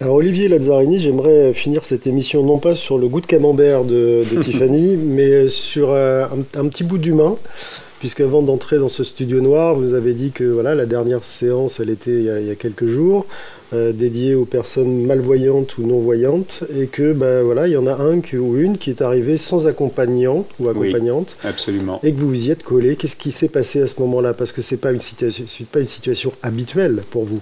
Alors 0.01 0.15
Olivier 0.15 0.47
Lazzarini, 0.47 0.97
j'aimerais 0.97 1.51
finir 1.51 1.83
cette 1.83 2.07
émission 2.07 2.41
non 2.41 2.57
pas 2.57 2.73
sur 2.73 2.97
le 2.97 3.09
goût 3.09 3.19
de 3.19 3.25
camembert 3.25 3.83
de, 3.83 4.23
Tiffany, 4.41 4.95
mais 4.95 5.49
sur 5.49 5.89
euh, 5.91 6.25
un, 6.55 6.67
petit 6.67 6.85
bout 6.85 6.97
d'humain. 6.97 7.35
Puisqu'avant 7.99 8.41
d'entrer 8.41 8.77
dans 8.77 8.87
ce 8.87 9.03
studio 9.03 9.41
noir, 9.41 9.75
vous 9.75 9.93
avez 9.93 10.13
dit 10.13 10.31
que 10.31 10.45
voilà, 10.45 10.73
la 10.73 10.85
dernière 10.85 11.25
séance, 11.25 11.81
elle 11.81 11.89
était 11.89 12.13
il 12.13 12.47
y 12.47 12.49
a 12.49 12.55
quelques 12.55 12.87
jours. 12.87 13.25
Euh, 13.71 13.91
dédié 13.91 14.33
aux 14.33 14.45
personnes 14.45 15.05
malvoyantes 15.05 15.77
ou 15.77 15.85
non-voyantes, 15.85 16.63
et 16.75 16.87
que 16.87 17.13
bah, 17.13 17.43
voilà, 17.43 17.67
il 17.67 17.73
y 17.73 17.77
en 17.77 17.85
a 17.85 17.93
un 17.93 18.19
ou 18.33 18.57
une 18.57 18.79
qui 18.79 18.89
est 18.89 19.03
arrivé 19.03 19.37
sans 19.37 19.67
accompagnant 19.67 20.47
ou 20.59 20.69
accompagnante, 20.69 21.37
absolument. 21.43 21.99
et 22.01 22.11
que 22.11 22.19
vous 22.19 22.29
vous 22.29 22.47
y 22.47 22.49
êtes 22.49 22.63
collé. 22.63 22.95
Qu'est-ce 22.95 23.15
qui 23.15 23.31
s'est 23.31 23.47
passé 23.47 23.79
à 23.81 23.85
ce 23.85 23.99
moment-là? 23.99 24.33
Parce 24.33 24.53
que 24.53 24.75
pas 24.75 24.91
une 24.91 25.01
situation, 25.01 25.45
pas 25.71 25.81
une 25.81 25.87
situation 25.87 26.31
habituelle 26.41 27.03
pour 27.11 27.25
vous. 27.25 27.37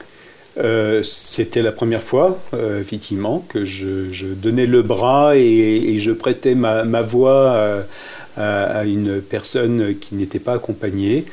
Euh, 0.60 1.04
c'était 1.04 1.62
la 1.62 1.72
première 1.72 2.02
fois, 2.02 2.40
euh, 2.54 2.82
effectivement, 2.82 3.46
que 3.48 3.66
je, 3.66 4.26
donnais 4.34 4.66
le 4.66 4.82
bras 4.82 5.38
et, 5.38 6.00
je 6.00 6.12
prêtais 6.12 6.56
ma, 6.56 7.02
voix 7.02 7.86
à, 8.38 8.64
à, 8.64 8.86
une 8.86 9.22
personne 9.22 9.96
qui 10.00 10.16
n'était 10.16 10.40
pas 10.40 10.54
accompagnée. 10.54 11.26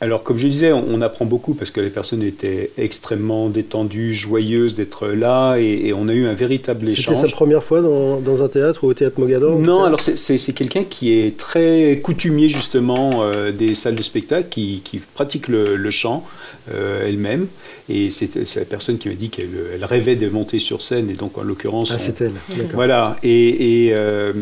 Alors, 0.00 0.22
comme 0.22 0.36
je 0.36 0.46
disais, 0.46 0.72
on, 0.72 1.00
apprend 1.00 1.24
beaucoup 1.24 1.54
parce 1.54 1.72
que 1.72 1.80
les 1.80 1.90
personnes 1.90 2.22
étaient 2.22 2.70
extrêmement 2.78 3.48
détendues, 3.48 4.14
joyeuses 4.14 4.74
d'être 4.74 5.08
là 5.08 5.56
et, 5.56 5.92
on 5.92 6.08
a 6.08 6.12
eu 6.12 6.26
un 6.26 6.34
véritable 6.34 6.88
échange. 6.88 7.16
C'était 7.16 7.28
sa 7.28 7.34
première 7.34 7.64
fois 7.64 7.80
dans, 7.80 8.42
un 8.42 8.48
théâtre 8.48 8.84
ou 8.84 8.88
au 8.88 8.94
théâtre 8.94 9.18
Mogador 9.18 9.58
Non, 9.58 9.82
alors 9.82 10.00
c'est 10.00 10.52
quelqu'un 10.52 10.84
qui 10.84 11.12
est 11.12 11.36
très 11.36 12.00
coutumier 12.02 12.48
justement 12.48 13.22
euh, 13.22 13.50
des 13.50 13.74
salles 13.74 13.96
de 13.96 14.02
spectacle, 14.02 14.48
qui, 14.50 14.82
pratique 15.14 15.48
le, 15.48 15.90
chant 15.90 16.24
euh, 16.72 17.08
elle-même. 17.08 17.48
Et 17.88 18.12
c'est 18.12 18.54
la 18.56 18.64
personne 18.64 18.98
qui 18.98 19.08
m'a 19.08 19.14
dit 19.14 19.30
qu'elle 19.30 19.48
rêvait 19.82 20.16
de 20.16 20.28
monter 20.28 20.60
sur 20.60 20.80
scène 20.80 21.10
et 21.10 21.14
donc 21.14 21.38
en 21.38 21.42
l'occurrence. 21.42 21.90
Ah, 21.92 21.98
c'est 21.98 22.20
elle. 22.20 22.34
Voilà. 22.72 23.16
Et. 23.24 23.92
euh, 23.98 24.32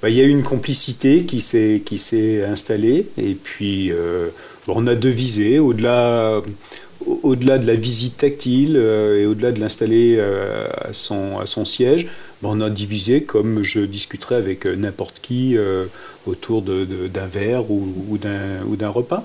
bah, 0.00 0.10
il 0.10 0.16
y 0.16 0.20
a 0.20 0.24
eu 0.24 0.30
une 0.30 0.42
complicité 0.42 1.22
qui 1.22 1.40
s'est 1.40 2.42
installée 2.42 3.06
et 3.16 3.36
puis 3.40 3.92
on 4.68 4.86
a 4.86 4.94
devisé 4.94 5.58
au-delà 5.58 6.42
au-delà 7.24 7.58
de 7.58 7.66
la 7.66 7.74
visite 7.74 8.18
tactile 8.18 8.76
euh, 8.76 9.20
et 9.20 9.26
au-delà 9.26 9.50
de 9.50 9.58
l'installer 9.58 10.16
euh, 10.18 10.68
à, 10.80 10.92
son, 10.92 11.40
à 11.40 11.46
son 11.46 11.64
siège, 11.64 12.06
on 12.44 12.60
a 12.60 12.70
divisé 12.70 13.24
comme 13.24 13.64
je 13.64 13.80
discuterais 13.80 14.36
avec 14.36 14.66
n'importe 14.66 15.18
qui 15.20 15.56
autour 16.26 16.62
d'un 16.62 16.84
de, 16.84 17.08
d'un 17.08 17.26
verre 17.26 17.70
ou, 17.70 17.92
ou 18.08 18.18
d'un 18.76 18.88
repas. 18.88 19.24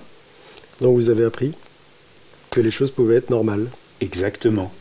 Donc 0.81 0.95
vous 0.95 1.09
avez 1.09 1.25
appris 1.25 1.51
que 2.49 2.61
les 2.61 2.71
choses 2.71 2.91
pouvaient 2.91 3.17
être 3.17 3.29
normales. 3.29 3.67
Exactement. 4.01 4.71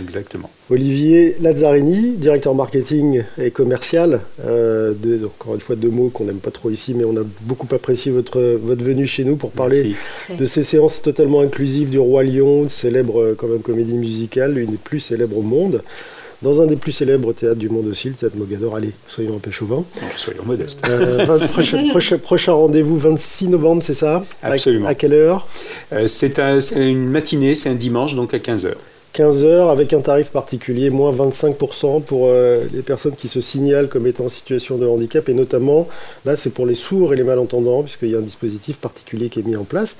Exactement. 0.00 0.48
Olivier 0.70 1.36
Lazzarini, 1.40 2.12
directeur 2.12 2.54
marketing 2.54 3.24
et 3.40 3.50
commercial. 3.50 4.20
Euh, 4.46 4.92
de, 4.96 5.24
encore 5.26 5.54
une 5.54 5.60
fois, 5.60 5.76
deux 5.76 5.90
mots 5.90 6.08
qu'on 6.08 6.24
n'aime 6.24 6.38
pas 6.38 6.50
trop 6.50 6.70
ici, 6.70 6.94
mais 6.94 7.04
on 7.04 7.16
a 7.16 7.24
beaucoup 7.42 7.68
apprécié 7.74 8.10
votre, 8.12 8.40
votre 8.62 8.82
venue 8.82 9.06
chez 9.06 9.24
nous 9.24 9.36
pour 9.36 9.50
parler 9.50 9.94
de 10.38 10.44
ces 10.44 10.62
séances 10.62 11.02
totalement 11.02 11.40
inclusives 11.40 11.90
du 11.90 11.98
Roi 11.98 12.24
Lion, 12.24 12.68
célèbre 12.68 13.20
euh, 13.20 13.34
quand 13.36 13.48
même 13.48 13.60
comédie 13.60 13.92
musicale, 13.94 14.54
l'une 14.54 14.70
des 14.70 14.76
plus 14.76 15.00
célèbres 15.00 15.36
au 15.38 15.42
monde. 15.42 15.82
dans 16.42 16.60
un 16.60 16.66
des 16.66 16.74
plus 16.76 16.90
célèbres 16.90 17.32
théâtres 17.32 17.58
du 17.60 17.68
monde 17.68 17.86
aussi, 17.86 18.08
le 18.08 18.14
théâtre 18.14 18.36
Mogador. 18.36 18.74
Allez, 18.74 18.90
soyons 19.06 19.36
un 19.36 19.38
peu 19.38 19.50
chauvins. 19.52 19.84
Soyons 20.16 20.42
modestes. 20.44 20.82
Euh, 20.88 21.24
prochain, 21.48 21.88
prochain- 21.90 22.18
prochain 22.18 22.52
rendez-vous 22.52 22.96
26 22.98 23.48
novembre, 23.48 23.82
c'est 23.82 23.94
ça? 23.94 24.24
Absolument. 24.42 24.88
À, 24.88 24.94
quelle 24.94 25.12
heure? 25.14 25.46
Euh, 25.92 26.08
c'est 26.08 26.38
un- 26.40 26.60
c'est 26.60 26.80
une 26.84 27.06
matinée, 27.08 27.54
c'est 27.54 27.68
un 27.68 27.74
dimanche, 27.76 28.16
donc 28.16 28.34
à 28.34 28.38
15h. 28.38 28.72
15 29.12 29.44
heures 29.44 29.70
avec 29.70 29.92
un 29.92 30.00
tarif 30.00 30.30
particulier, 30.30 30.90
moins 30.90 31.12
25% 31.12 32.02
pour 32.02 32.26
euh, 32.26 32.64
les 32.72 32.82
personnes 32.82 33.14
qui 33.14 33.28
se 33.28 33.40
signalent 33.40 33.88
comme 33.88 34.06
étant 34.06 34.24
en 34.24 34.28
situation 34.28 34.78
de 34.78 34.86
handicap 34.86 35.28
et 35.28 35.34
notamment, 35.34 35.88
là 36.24 36.36
c'est 36.36 36.50
pour 36.50 36.64
les 36.64 36.74
sourds 36.74 37.12
et 37.12 37.16
les 37.16 37.24
malentendants 37.24 37.82
puisqu'il 37.82 38.10
y 38.10 38.14
a 38.14 38.18
un 38.18 38.22
dispositif 38.22 38.78
particulier 38.78 39.28
qui 39.28 39.40
est 39.40 39.46
mis 39.46 39.56
en 39.56 39.64
place. 39.64 39.96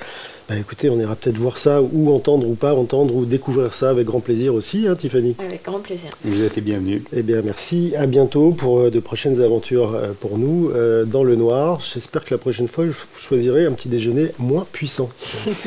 Bah, 0.49 0.57
écoutez, 0.59 0.91
on 0.91 0.99
ira 0.99 1.15
peut-être 1.15 1.37
voir 1.37 1.57
ça 1.57 1.81
ou 1.81 2.13
entendre 2.13 2.49
ou 2.49 2.55
pas 2.55 2.75
entendre 2.75 3.15
ou 3.15 3.25
découvrir 3.25 3.75
ça 3.75 3.91
avec 3.91 4.07
grand 4.07 4.21
plaisir 4.21 4.55
aussi, 4.55 4.87
hein, 4.89 4.95
Tiffany? 4.95 5.37
Avec 5.39 5.65
grand 5.65 5.79
plaisir. 5.79 6.11
Vous 6.25 6.43
êtes 6.43 6.57
les 6.57 6.63
bienvenus. 6.63 7.03
Eh 7.15 7.23
bien 7.23 7.43
merci, 7.45 7.95
à 7.97 8.07
bientôt 8.07 8.51
pour 8.51 8.81
euh, 8.81 8.91
de 8.91 9.01
prochaines 9.01 9.41
aventures 9.41 9.95
euh, 9.95 10.13
pour 10.19 10.39
nous 10.39 10.71
euh, 10.75 11.05
dans 11.05 11.23
le 11.23 11.37
noir. 11.37 11.81
J'espère 11.81 12.25
que 12.25 12.35
la 12.35 12.39
prochaine 12.39 12.69
fois 12.69 12.87
je 12.87 12.93
choisirai 13.21 13.67
un 13.67 13.73
petit 13.73 13.89
déjeuner 13.89 14.33
moins 14.39 14.67
puissant. 14.73 15.09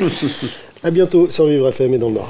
à 0.83 0.91
bientôt 0.91 1.31
sur 1.31 1.47
Vivre 1.47 1.69
FM 1.69 1.93
et 1.93 1.97
dans 1.97 2.09
le 2.09 2.15
noir. 2.15 2.29